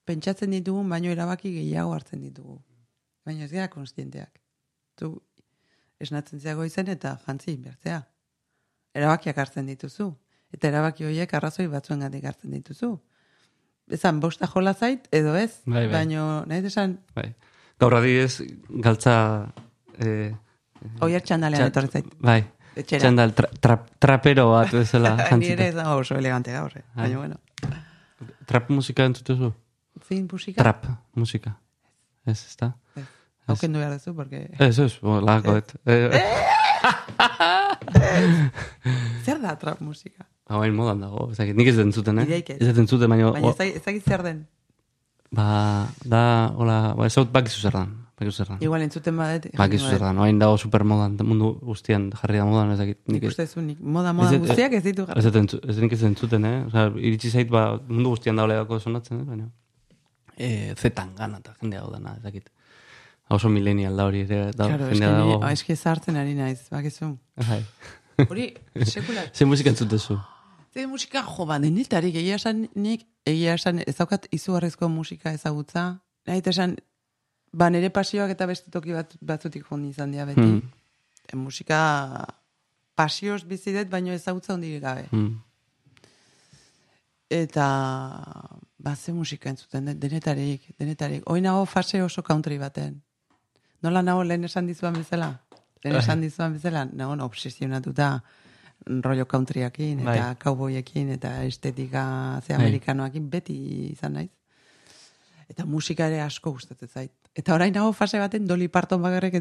pentsatzen 0.04 0.50
ditugun, 0.50 0.88
baino 0.88 1.10
erabaki 1.12 1.52
gehiago 1.54 1.92
hartzen 1.94 2.20
ditugu. 2.24 2.58
Baina 3.24 3.44
ez 3.44 3.52
gara 3.52 3.68
konstienteak. 3.70 4.32
Tu 4.98 5.12
esnatzen 6.02 6.40
zeago 6.40 6.64
izen 6.66 6.88
eta 6.88 7.18
jantzi 7.26 7.54
bertzea. 7.56 8.00
Erabakiak 8.98 9.38
hartzen 9.38 9.66
dituzu. 9.70 10.08
Eta 10.52 10.68
erabaki 10.68 11.04
horiek 11.08 11.32
arrazoi 11.34 11.66
batzuen 11.72 12.02
hartzen 12.02 12.50
dituzu. 12.52 13.00
Ezan, 13.92 14.20
bosta 14.20 14.46
jola 14.46 14.74
zait, 14.74 15.08
edo 15.12 15.34
ez. 15.36 15.60
Bai, 15.66 15.86
bai. 15.86 15.92
Baina, 15.92 16.44
nahi 16.46 16.60
desan, 16.62 16.98
Bai. 17.14 17.34
Gaur 17.80 17.94
adibidez, 17.98 18.42
galtza... 18.68 19.14
Eh, 19.98 20.32
oier 21.00 21.22
txandalean 21.22 21.64
txa- 21.64 21.70
etorri 21.72 21.88
zait. 21.88 22.06
Bai. 22.20 22.42
Etxera. 22.76 23.00
Txandal, 23.02 23.34
tra, 23.36 23.48
tra, 23.60 23.76
trapero 23.98 24.46
bat 24.52 24.70
bezala 24.72 25.16
Ni 25.40 25.50
ere 25.52 25.66
ez 25.68 25.74
dago 25.74 25.96
oso 26.00 26.16
elegante 26.16 26.52
gaur. 26.54 26.72
eh. 26.78 26.84
Baina, 26.94 27.18
bueno. 27.18 27.40
Trap 28.46 28.70
musika 28.70 29.04
entzutezu? 29.04 29.52
Zin 30.06 30.28
musika? 30.30 30.62
Trap 30.62 30.86
musika. 31.18 31.56
Ez, 32.24 32.38
ez 32.46 32.56
da? 32.60 32.70
Hau 33.46 33.56
kendu 33.58 33.78
behar 33.82 33.92
duzu, 33.98 34.14
porque... 34.14 34.46
Ez, 34.58 34.78
ez, 34.78 34.92
bo, 35.02 35.18
lagako 35.20 35.58
dut. 35.58 35.74
Eh, 35.84 36.22
Zer 39.24 39.40
da 39.42 39.56
trap 39.58 39.80
musika? 39.80 40.24
Hain 40.52 40.74
modan 40.76 41.00
dago, 41.00 41.30
ez 41.32 41.36
dakit, 41.38 41.56
nik 41.56 41.68
ez 41.72 41.76
den 41.76 41.92
zuten, 41.92 42.18
eh? 42.18 42.24
Ideik 42.28 42.50
ez. 42.50 42.58
Ez 42.60 42.74
den 42.76 42.86
zuten, 42.88 43.08
baina... 43.08 43.30
Baina 43.32 43.48
ez 43.52 43.56
dakit- 43.58 43.76
ez 43.76 43.84
dakit 43.86 44.04
zer 44.04 44.22
den. 44.26 44.46
Ba, 45.32 45.88
da, 46.04 46.22
hola, 46.58 46.78
ba, 46.96 47.06
ez 47.08 47.14
dut 47.16 47.30
bakizu 47.32 47.60
zer 47.64 47.72
dan, 47.72 47.92
bakizu 48.20 48.36
zer 48.42 48.50
dan. 48.52 48.58
Igual 48.60 48.82
entzuten 48.84 49.16
badet. 49.16 49.46
Bakizu 49.56 49.88
zer 49.88 50.02
dan, 50.04 50.18
oain 50.20 50.38
dago 50.38 50.58
supermodan, 50.60 51.14
mundu 51.24 51.54
guztian 51.64 52.10
jarri 52.20 52.36
da 52.42 52.44
modan, 52.44 52.72
ez 52.74 52.78
dakit. 52.82 52.98
Nik 53.08 53.22
ez- 53.24 53.30
uste 53.32 53.46
zu, 53.48 53.62
nik 53.64 53.78
moda 53.80 54.10
ez 54.12 54.16
moda 54.18 54.30
dut- 54.34 54.46
guztiak 54.50 54.72
ez 54.76 54.82
ditu 54.84 55.06
Ez 55.16 55.24
jarri. 55.24 55.46
ez 55.72 55.78
nik 55.78 55.92
ez 55.96 56.02
entzuten, 56.10 56.44
eh? 56.44 56.66
Osa, 56.66 56.84
iritsi 57.00 57.30
zait, 57.30 57.48
ba, 57.48 57.78
mundu 57.88 58.10
guztian 58.12 58.36
daule 58.36 58.54
dako 58.60 58.78
sonatzen, 58.78 59.20
eh? 59.20 59.24
Baina, 59.24 59.48
e, 60.36 60.74
zetan 60.76 61.14
gana 61.16 61.38
eta 61.40 61.54
jende 61.62 61.78
hau 61.80 61.90
dana, 61.90 62.12
ez 62.18 62.22
dakit. 62.22 62.50
Oso 63.32 63.48
millennial 63.48 63.96
da 63.96 64.04
hori, 64.10 64.20
ere, 64.26 64.50
da, 64.52 64.66
Claro, 64.68 64.90
jende 64.90 65.06
eske, 65.06 65.16
dago. 65.16 65.38
ni, 65.46 65.52
eske 65.52 65.76
zartzen 65.76 66.16
ari 66.20 66.34
naiz, 66.34 66.68
bakizu. 66.70 67.16
Bai. 67.48 67.62
Hori, 68.28 68.50
sekula. 68.84 69.22
Ze 69.32 69.46
musika 69.48 69.70
entzutezu? 69.72 70.18
Ze 70.72 70.86
musika 70.86 71.20
jo, 71.22 71.44
ba, 71.46 71.58
denetarik, 71.60 72.14
egia 72.16 72.38
esan 72.40 72.64
nik, 72.74 73.04
egia 73.28 73.58
esan 73.58 73.82
ez 73.84 73.96
daukat 73.98 74.26
izugarrizko 74.32 74.88
musika 74.88 75.32
ezagutza. 75.36 75.98
Nahi 76.26 76.40
esan, 76.48 76.78
ba, 77.52 77.68
nire 77.68 77.90
pasioak 77.92 78.32
eta 78.32 78.46
beste 78.48 78.72
toki 78.72 78.96
bat, 78.96 79.12
batzutik 79.20 79.66
joan 79.68 79.84
izan 79.90 80.14
dira 80.16 80.24
beti. 80.24 80.40
Mm. 80.40 80.62
E, 81.28 81.36
musika 81.36 81.80
pasioz 82.96 83.42
bizi 83.44 83.76
dut, 83.76 83.90
baino 83.92 84.16
ezagutza 84.16 84.54
hondik 84.54 84.80
gabe. 84.80 85.04
Mm. 85.12 85.36
Eta, 87.32 87.68
ba, 88.78 88.96
ze 88.96 89.12
musika 89.12 89.50
entzuten, 89.52 89.92
denetarik, 90.00 90.72
denetarik. 90.78 91.22
Hoi 91.26 91.42
fase 91.66 92.02
oso 92.02 92.22
country 92.22 92.58
baten. 92.58 93.02
Nola 93.82 94.02
nago 94.02 94.24
lehen 94.24 94.44
esan 94.44 94.66
dizuan 94.66 94.94
bezala? 94.94 95.42
Lehen 95.84 95.96
esan 95.96 96.20
dizuan 96.20 96.52
bezala, 96.54 96.84
nago 96.84 97.12
obsesionatuta 97.24 98.22
rollo 98.86 99.26
countryakin, 99.28 100.00
eta 100.00 100.10
Bai. 100.10 100.36
cowboyekin, 100.42 101.10
eta 101.16 101.44
estetika 101.44 102.40
ze 102.44 102.54
Bai. 102.54 102.62
amerikanoakin 102.66 103.30
beti 103.30 103.56
izan 103.92 104.14
naiz. 104.14 104.30
Eta 105.48 105.66
musika 105.66 106.06
ere 106.06 106.20
asko 106.20 106.52
gustatzen 106.52 106.88
zait. 106.88 107.12
Eta 107.34 107.54
orain 107.54 107.72
nago 107.74 107.92
fase 107.92 108.18
baten 108.18 108.46
Dolly 108.46 108.68
Parton 108.68 109.02
bakarrik 109.02 109.34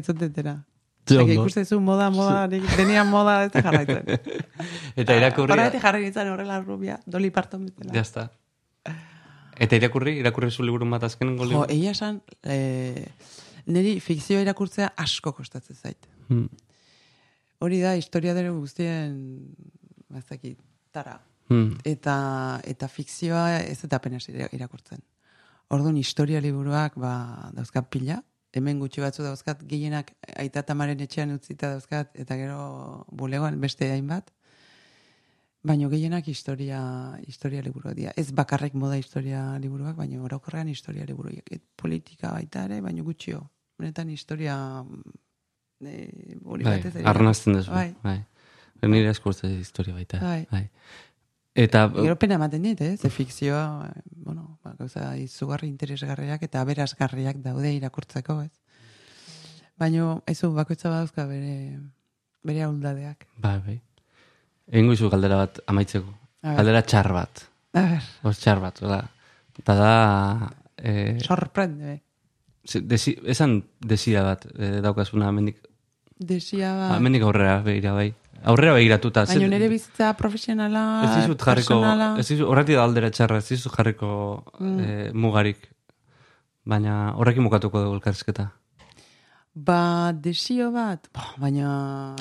Eke 1.02 1.18
ondo. 1.18 1.32
ikusten 1.32 1.66
zu 1.66 1.80
moda, 1.80 2.10
moda, 2.10 2.46
nik 2.46 2.62
denian 2.76 3.08
moda 3.10 3.44
ez 3.44 3.52
jarraitzen. 3.52 4.06
Eta 5.00 5.16
irakurri... 5.18 5.50
Horregatik 5.50 5.82
jarri 5.82 6.04
nintzen 6.06 6.30
horrela 6.30 6.60
rubia, 6.62 7.00
Dolly 7.06 7.30
Parton 7.34 7.66
bezala. 7.66 7.90
Ya 7.96 8.04
está. 8.06 8.28
Eta 9.58 9.76
irakurri, 9.76 10.16
irakurri 10.22 10.50
zu 10.50 10.62
liburu 10.62 10.86
bat 10.90 11.02
azken 11.02 11.34
Jo, 11.36 11.64
egia 11.68 11.90
esan, 11.90 12.22
eh, 12.44 13.08
niri 13.66 13.98
fikzioa 14.00 14.42
irakurtzea 14.46 14.92
asko 14.96 15.32
kostatzen 15.34 15.76
zait. 15.76 16.08
Hmm. 16.28 16.46
Hori 17.62 17.78
da, 17.78 17.94
historia 17.94 18.34
dere 18.34 18.50
guztien, 18.50 19.14
bazaki, 20.10 20.56
tara. 20.90 21.20
Hmm. 21.48 21.76
Eta, 21.86 22.16
eta 22.66 22.88
fikzioa 22.90 23.60
ez 23.60 23.84
eta 23.86 24.00
apenas 24.00 24.26
ira- 24.28 24.48
irakurtzen. 24.56 25.02
Orduan, 25.72 25.96
historia 25.96 26.40
liburuak, 26.42 26.96
ba, 26.98 27.14
dauzkat 27.54 27.88
pila, 27.92 28.18
hemen 28.52 28.80
gutxi 28.82 29.00
batzu 29.04 29.22
dauzkat, 29.24 29.62
gehienak 29.68 30.12
aita 30.36 30.62
tamaren 30.66 31.00
etxean 31.06 31.32
utzita 31.36 31.70
dauzkat, 31.76 32.12
eta 32.18 32.36
gero 32.36 33.06
bulegoan 33.08 33.60
beste 33.60 33.88
hainbat, 33.92 34.32
baino 35.62 35.88
gehienak 35.88 36.26
historia, 36.28 36.82
historia 37.26 37.62
liburuak 37.62 37.94
dira. 37.96 38.12
Ez 38.16 38.32
bakarrek 38.34 38.74
moda 38.74 38.98
historia 38.98 39.44
liburuak, 39.62 39.96
baino 39.96 40.24
orokorrean 40.26 40.68
historia 40.68 41.06
liburuak. 41.06 41.46
Et 41.46 41.62
politika 41.76 42.34
baita 42.34 42.66
ere, 42.66 42.80
baino 42.82 43.04
gutxio. 43.06 43.46
Benetan 43.78 44.10
historia 44.10 44.56
e, 45.86 46.36
hori 46.44 46.64
Bai, 46.64 46.78
batez 46.82 47.04
arnazten 47.06 47.54
duzu. 47.58 47.70
Bai. 47.70 47.94
Bai. 48.02 48.18
Nire 48.82 49.10
eskurtze 49.14 49.46
historia 49.46 49.94
baita. 49.94 50.18
Bai. 50.18 50.46
bai. 50.50 50.68
Eta, 51.54 51.84
Gero 51.92 52.16
pena 52.18 52.34
ematen 52.40 52.62
dit, 52.64 52.80
eh? 52.80 52.96
Ze 52.96 53.10
fikzioa, 53.12 53.90
eh, 53.92 54.02
bueno, 54.24 54.58
ba, 54.64 54.72
gauza 54.78 55.16
izugarri 55.20 55.68
interesgarriak 55.68 56.42
eta 56.42 56.62
aberasgarriak 56.64 57.42
daude 57.44 57.74
irakurtzeko, 57.76 58.40
ez? 58.42 58.52
Baino, 59.78 60.22
ez 60.26 60.38
bakoitza 60.42 60.88
badauzka 60.88 61.26
bere, 61.26 61.78
bere 62.42 62.62
ahuldadeak. 62.62 63.26
bai, 63.36 63.58
bai. 63.66 63.80
Egingo 64.72 64.94
izu 64.96 65.10
galdera 65.10 65.36
bat 65.36 65.60
amaitzeko. 65.66 66.14
Galdera 66.42 66.82
txar 66.82 67.12
bat. 67.12 67.44
A 67.74 67.82
ber, 67.90 68.02
Os 68.24 68.38
txar 68.38 68.60
bat, 68.60 68.80
hola. 68.82 69.02
Eta 69.58 69.74
da... 69.76 69.92
Eh, 70.78 71.18
sorprende, 71.20 71.92
eh? 71.94 72.00
ze- 72.64 72.80
desi, 72.80 73.16
esan 73.26 73.62
desira 73.80 74.22
bat 74.22 74.46
eh, 74.56 74.80
daukazuna 74.82 75.28
amendik, 75.28 75.60
Desia 76.18 76.74
ba... 76.76 76.96
amendik 76.96 77.22
aurrera 77.22 77.60
begira 77.62 77.92
bai. 77.92 78.12
Aurrera 78.44 78.74
begiratuta. 78.74 79.24
Baina 79.30 79.46
nire 79.48 79.68
bizitza 79.70 80.12
profesionala, 80.18 80.82
Ez 81.04 81.12
dizut 81.22 81.42
jarriko, 81.46 81.78
personala... 81.78 82.08
ez 82.18 82.26
dizut, 82.26 82.48
horretik 82.50 82.74
da 82.74 82.84
aldera 82.84 83.10
txarra, 83.14 83.38
ez 83.38 83.48
dizut 83.48 83.72
jarriko 83.76 84.42
Mm. 84.58 84.80
eh, 84.80 85.10
mugarik. 85.14 85.68
Baina 86.64 87.14
horrekin 87.16 87.42
mukatuko 87.42 87.80
dugu 87.82 87.94
elkarrizketa. 87.98 88.50
Ba, 89.54 90.12
desio 90.12 90.70
bat, 90.72 91.08
ba, 91.14 91.34
baina... 91.38 92.16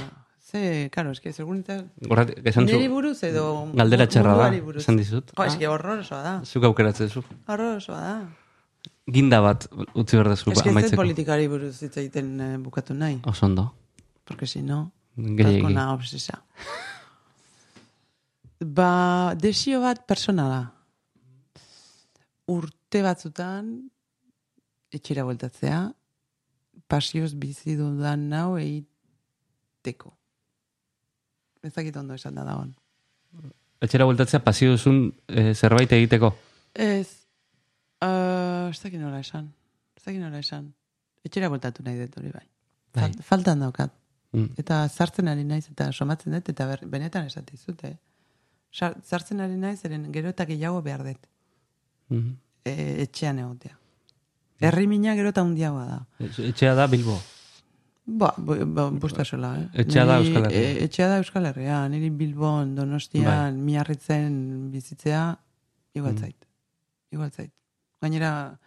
Ze, 0.52 0.89
karo. 0.92 1.14
Horretik, 1.16 2.42
esan 2.44 2.68
zu, 2.68 2.76
Niri 2.76 2.89
buruz 2.92 3.24
edo... 3.24 3.72
galdera 3.74 4.06
txarra 4.06 4.34
da, 4.36 4.48
esan 4.82 4.98
dizut. 5.00 5.32
Jo, 5.38 5.46
eske, 5.48 5.68
horrorosoa 5.68 6.22
da. 6.26 6.34
Zuk 6.44 6.66
aukeratzen 6.68 7.08
zu. 7.10 7.24
Horrorosoa 7.48 8.02
da. 8.02 8.16
Ginda 9.12 9.39
bat 9.42 9.68
utzi 9.96 10.18
behar 10.18 10.30
dezu 10.34 10.52
Eske 10.52 10.70
ez 10.70 10.92
politikari 10.96 11.48
buruz 11.48 11.78
hitz 11.82 11.96
egiten 11.98 12.34
eh, 12.39 12.58
bukatu 12.62 12.94
nahi. 12.94 13.22
Oso 13.26 13.46
ondo. 13.48 13.72
Porque 14.32 14.48
si 14.48 14.62
no. 14.64 14.92
Azkona 15.18 15.92
obsesa. 15.94 16.44
Ba, 18.62 19.34
desio 19.36 19.82
bat 19.82 20.04
personala. 20.08 20.62
Urte 22.52 23.02
batzutan, 23.02 23.72
etxera 24.94 25.24
bueltatzea, 25.26 25.80
pasioz 26.92 27.34
bizi 27.40 27.76
dudan 27.80 28.28
nau 28.32 28.58
egiteko. 28.60 30.14
Ez 31.64 31.74
dakit 31.76 31.96
ondo 31.98 32.14
esan 32.18 32.36
da 32.38 32.44
dagoen. 32.46 32.74
Etxera 33.82 34.06
bueltatzea 34.06 34.44
pasio 34.46 34.76
duzun 34.76 35.08
eh, 35.28 35.54
zerbait 35.56 35.92
egiteko. 35.98 36.32
Ez, 36.74 37.08
uh, 38.04 38.70
ez 38.70 38.80
dakit 38.84 39.00
nola 39.02 39.20
esan. 39.24 39.48
Ez 39.98 40.04
dakit 40.06 40.22
nola 40.22 40.40
esan. 40.44 40.70
Etxera 41.26 41.50
bueltatu 41.50 41.84
nahi 41.86 41.98
dut 42.04 42.18
hori 42.20 42.30
bai. 42.34 42.46
Bai. 42.94 43.08
Fal- 43.10 43.24
Faltan 43.26 43.64
daukat. 43.66 43.94
Mm. 44.34 44.54
Eta 44.58 44.88
sartzen 44.90 45.28
ari 45.28 45.44
naiz 45.44 45.66
eta 45.70 45.92
somatzen 45.92 46.32
dut 46.34 46.50
eta 46.50 46.66
ber, 46.68 46.86
benetan 46.88 47.26
esate 47.28 47.52
dizut, 47.52 47.84
eh? 47.84 47.98
Sar- 48.72 48.96
Sartzen 49.04 49.42
ari 49.44 49.58
naiz 49.60 49.84
eren 49.86 50.12
gero 50.14 50.30
eta 50.30 50.46
gehiago 50.46 50.82
behar 50.82 51.04
dut 51.04 51.28
Mhm. 52.10 52.36
e, 52.66 53.02
etxean 53.04 53.40
egotea. 53.40 53.78
Herri 54.62 54.88
mina 54.88 55.16
gero 55.16 55.30
eta 55.30 55.42
hundiagoa 55.44 55.86
da. 55.86 56.00
Etxe- 56.20 56.48
Etxea 56.50 56.76
da 56.76 56.88
Bilbo. 56.88 57.20
Ba, 58.06 58.34
bo, 58.38 58.56
bo, 58.66 58.92
bosta 58.92 59.24
sola, 59.26 59.56
eh? 59.60 59.68
Etxea 59.84 60.06
da 60.06 60.18
Euskal 60.20 60.46
Herria. 60.46 60.60
e, 60.80 60.84
etxea 60.86 61.08
da 61.08 61.18
Euskal 61.18 61.46
Herria. 61.46 61.88
Niri 61.90 62.10
Bilbon, 62.10 62.76
Donostian, 62.76 63.56
Bai. 63.56 63.62
miarritzen 63.64 64.70
bizitzea, 64.72 65.38
igual 65.94 66.14
Mm. 66.14 66.18
zait. 66.20 66.46
Igual 67.12 67.32
zait. 67.32 67.52
Gainera, 68.02 68.58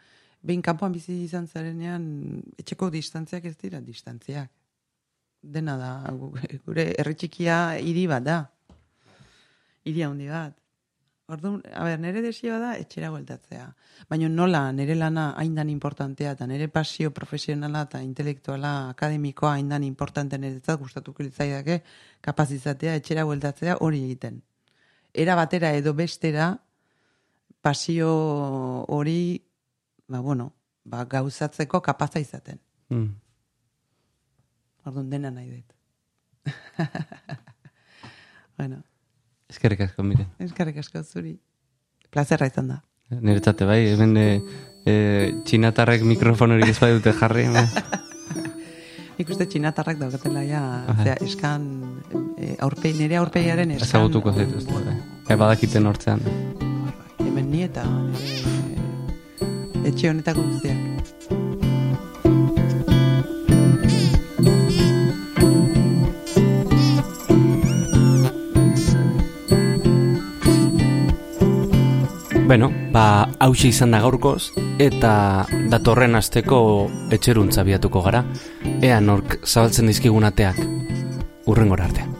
behin 0.42 0.62
kanpoan 0.62 0.92
bizi 0.92 1.12
izan 1.24 1.46
zarenean, 1.48 2.42
etxeko 2.58 2.90
distantziak 2.90 3.44
ez 3.44 3.56
dira 3.56 3.80
distantziak. 3.80 4.50
Dena 5.44 5.76
da, 5.76 5.90
gu- 6.16 6.32
gure 6.64 6.86
herri 6.98 7.14
txikia 7.20 7.56
hiri 7.76 8.06
bat 8.08 8.24
da. 8.24 8.36
Hiri 9.84 10.02
handi 10.06 10.28
bat. 10.32 10.54
Orduan, 11.28 11.62
a 11.72 11.84
ber, 11.86 12.00
nire 12.00 12.20
desioa 12.20 12.58
da 12.60 12.70
etxera 12.76 13.08
bueltatzea. 13.12 13.66
Baina 14.10 14.28
nola 14.28 14.60
nire 14.76 14.94
lana 14.94 15.30
haindan 15.40 15.70
importantea 15.72 16.32
eta 16.36 16.46
nire 16.46 16.68
pasio 16.68 17.12
profesionala 17.16 17.86
eta 17.86 18.02
intelektuala 18.04 18.90
akademikoa 18.90 19.54
haindan 19.54 19.84
importante 19.84 20.36
niretzat 20.38 20.80
gustatuko 20.80 21.24
litzaidake 21.24 21.78
kapaz 22.20 22.50
izatea 22.52 22.96
etxera 23.00 23.24
bueltatzea 23.24 23.78
hori 23.80 24.02
egiten. 24.04 24.42
Era 25.14 25.34
batera 25.38 25.72
edo 25.72 25.94
bestera 25.94 26.50
pasio 27.62 28.10
hori 28.88 29.42
ba 30.08 30.20
bueno, 30.20 30.52
ba 30.84 31.04
gauzatzeko 31.04 31.80
kapaza 31.80 32.20
izaten. 32.20 32.60
Mm. 32.90 33.08
Orduan 34.84 35.08
dena 35.10 35.30
nahi 35.32 35.50
dut. 35.50 35.72
bueno, 38.58 38.82
Eskerrik 39.48 39.80
asko, 39.86 40.02
Miren. 40.02 40.26
eskarrik 40.42 40.76
asko 40.82 41.02
zuri. 41.02 41.38
Plazerra 42.10 42.46
izan 42.50 42.68
da. 42.72 42.80
Niretzate 43.14 43.64
bai, 43.68 43.82
hemen 43.92 44.16
e, 44.16 44.40
e, 44.88 44.92
txinatarrek 45.46 46.02
mikrofonorik 46.08 46.68
ez 46.72 46.78
bai 46.80 46.90
jarri. 47.20 47.44
ba. 47.52 47.62
Nik 49.18 49.28
uste 49.30 49.46
txinatarrak 49.46 49.98
daukatela 50.00 50.42
ja, 50.42 50.62
Bai. 50.88 51.04
zera, 51.04 51.16
eskan, 51.22 51.68
e, 52.36 52.56
aurpei, 52.66 52.92
nire 52.98 53.16
aurpegiaren 53.20 53.70
eskan. 53.76 53.86
Ezagutuko 53.86 54.32
zaituzte. 54.34 54.72
Bai. 54.74 54.96
E, 55.28 55.36
badakiten 55.36 55.86
hortzean. 55.86 56.20
Hemen 57.22 57.46
ni 57.52 57.62
eta 57.68 57.84
nire 57.86 58.64
etxe 59.84 60.08
honetako 60.10 60.42
guztiak. 60.48 60.83
Beno, 72.44 72.68
ba, 72.92 73.30
hause 73.40 73.70
izan 73.72 73.94
da 73.94 74.02
gaurkoz, 74.04 74.50
eta 74.76 75.12
datorren 75.72 76.18
asteko 76.18 76.58
etxeruntza 77.16 77.64
biatuko 77.64 78.02
gara. 78.04 78.20
Ea 78.84 79.00
nork 79.00 79.38
zabaltzen 79.46 79.88
dizkigun 79.88 80.28
ateak. 80.28 80.60
Urrengora 81.48 81.88
arte. 81.88 82.13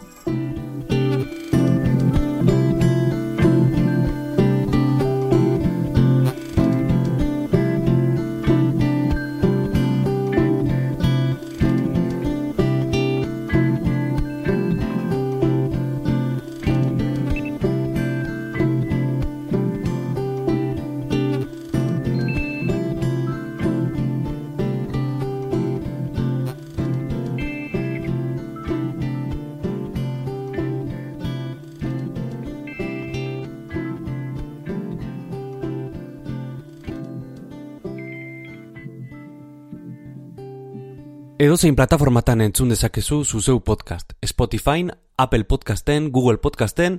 Edo 41.55 41.61
zein 41.63 41.75
plataformatan 41.79 42.41
entzun 42.43 42.67
dezakezu 42.67 43.21
zuzeu 43.23 43.61
podcast. 43.63 44.11
Spotify, 44.27 44.89
Apple 45.15 45.45
Podcasten, 45.45 46.11
Google 46.11 46.37
Podcasten, 46.37 46.97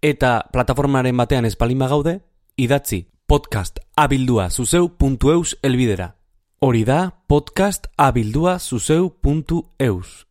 eta 0.00 0.46
plataformaren 0.48 1.16
batean 1.20 1.44
espalima 1.44 1.90
gaude, 1.92 2.22
idatzi 2.56 3.02
podcast 3.26 3.82
abildua 3.96 4.48
zuzeu.eus 4.48 5.58
elbidera. 5.62 6.14
Hori 6.58 6.86
da 6.88 7.18
podcast 7.26 7.90
abildua 7.98 8.58
zuzeu.eus. 8.58 10.26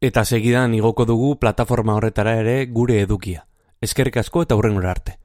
Eta 0.00 0.24
segidan 0.24 0.74
igoko 0.74 1.06
dugu 1.06 1.36
plataforma 1.38 1.94
horretara 1.94 2.34
ere 2.40 2.66
gure 2.66 2.98
edukia. 3.04 3.46
Eskerrik 3.80 4.16
asko 4.16 4.42
eta 4.42 4.58
hurren 4.58 4.82
arte. 4.84 5.20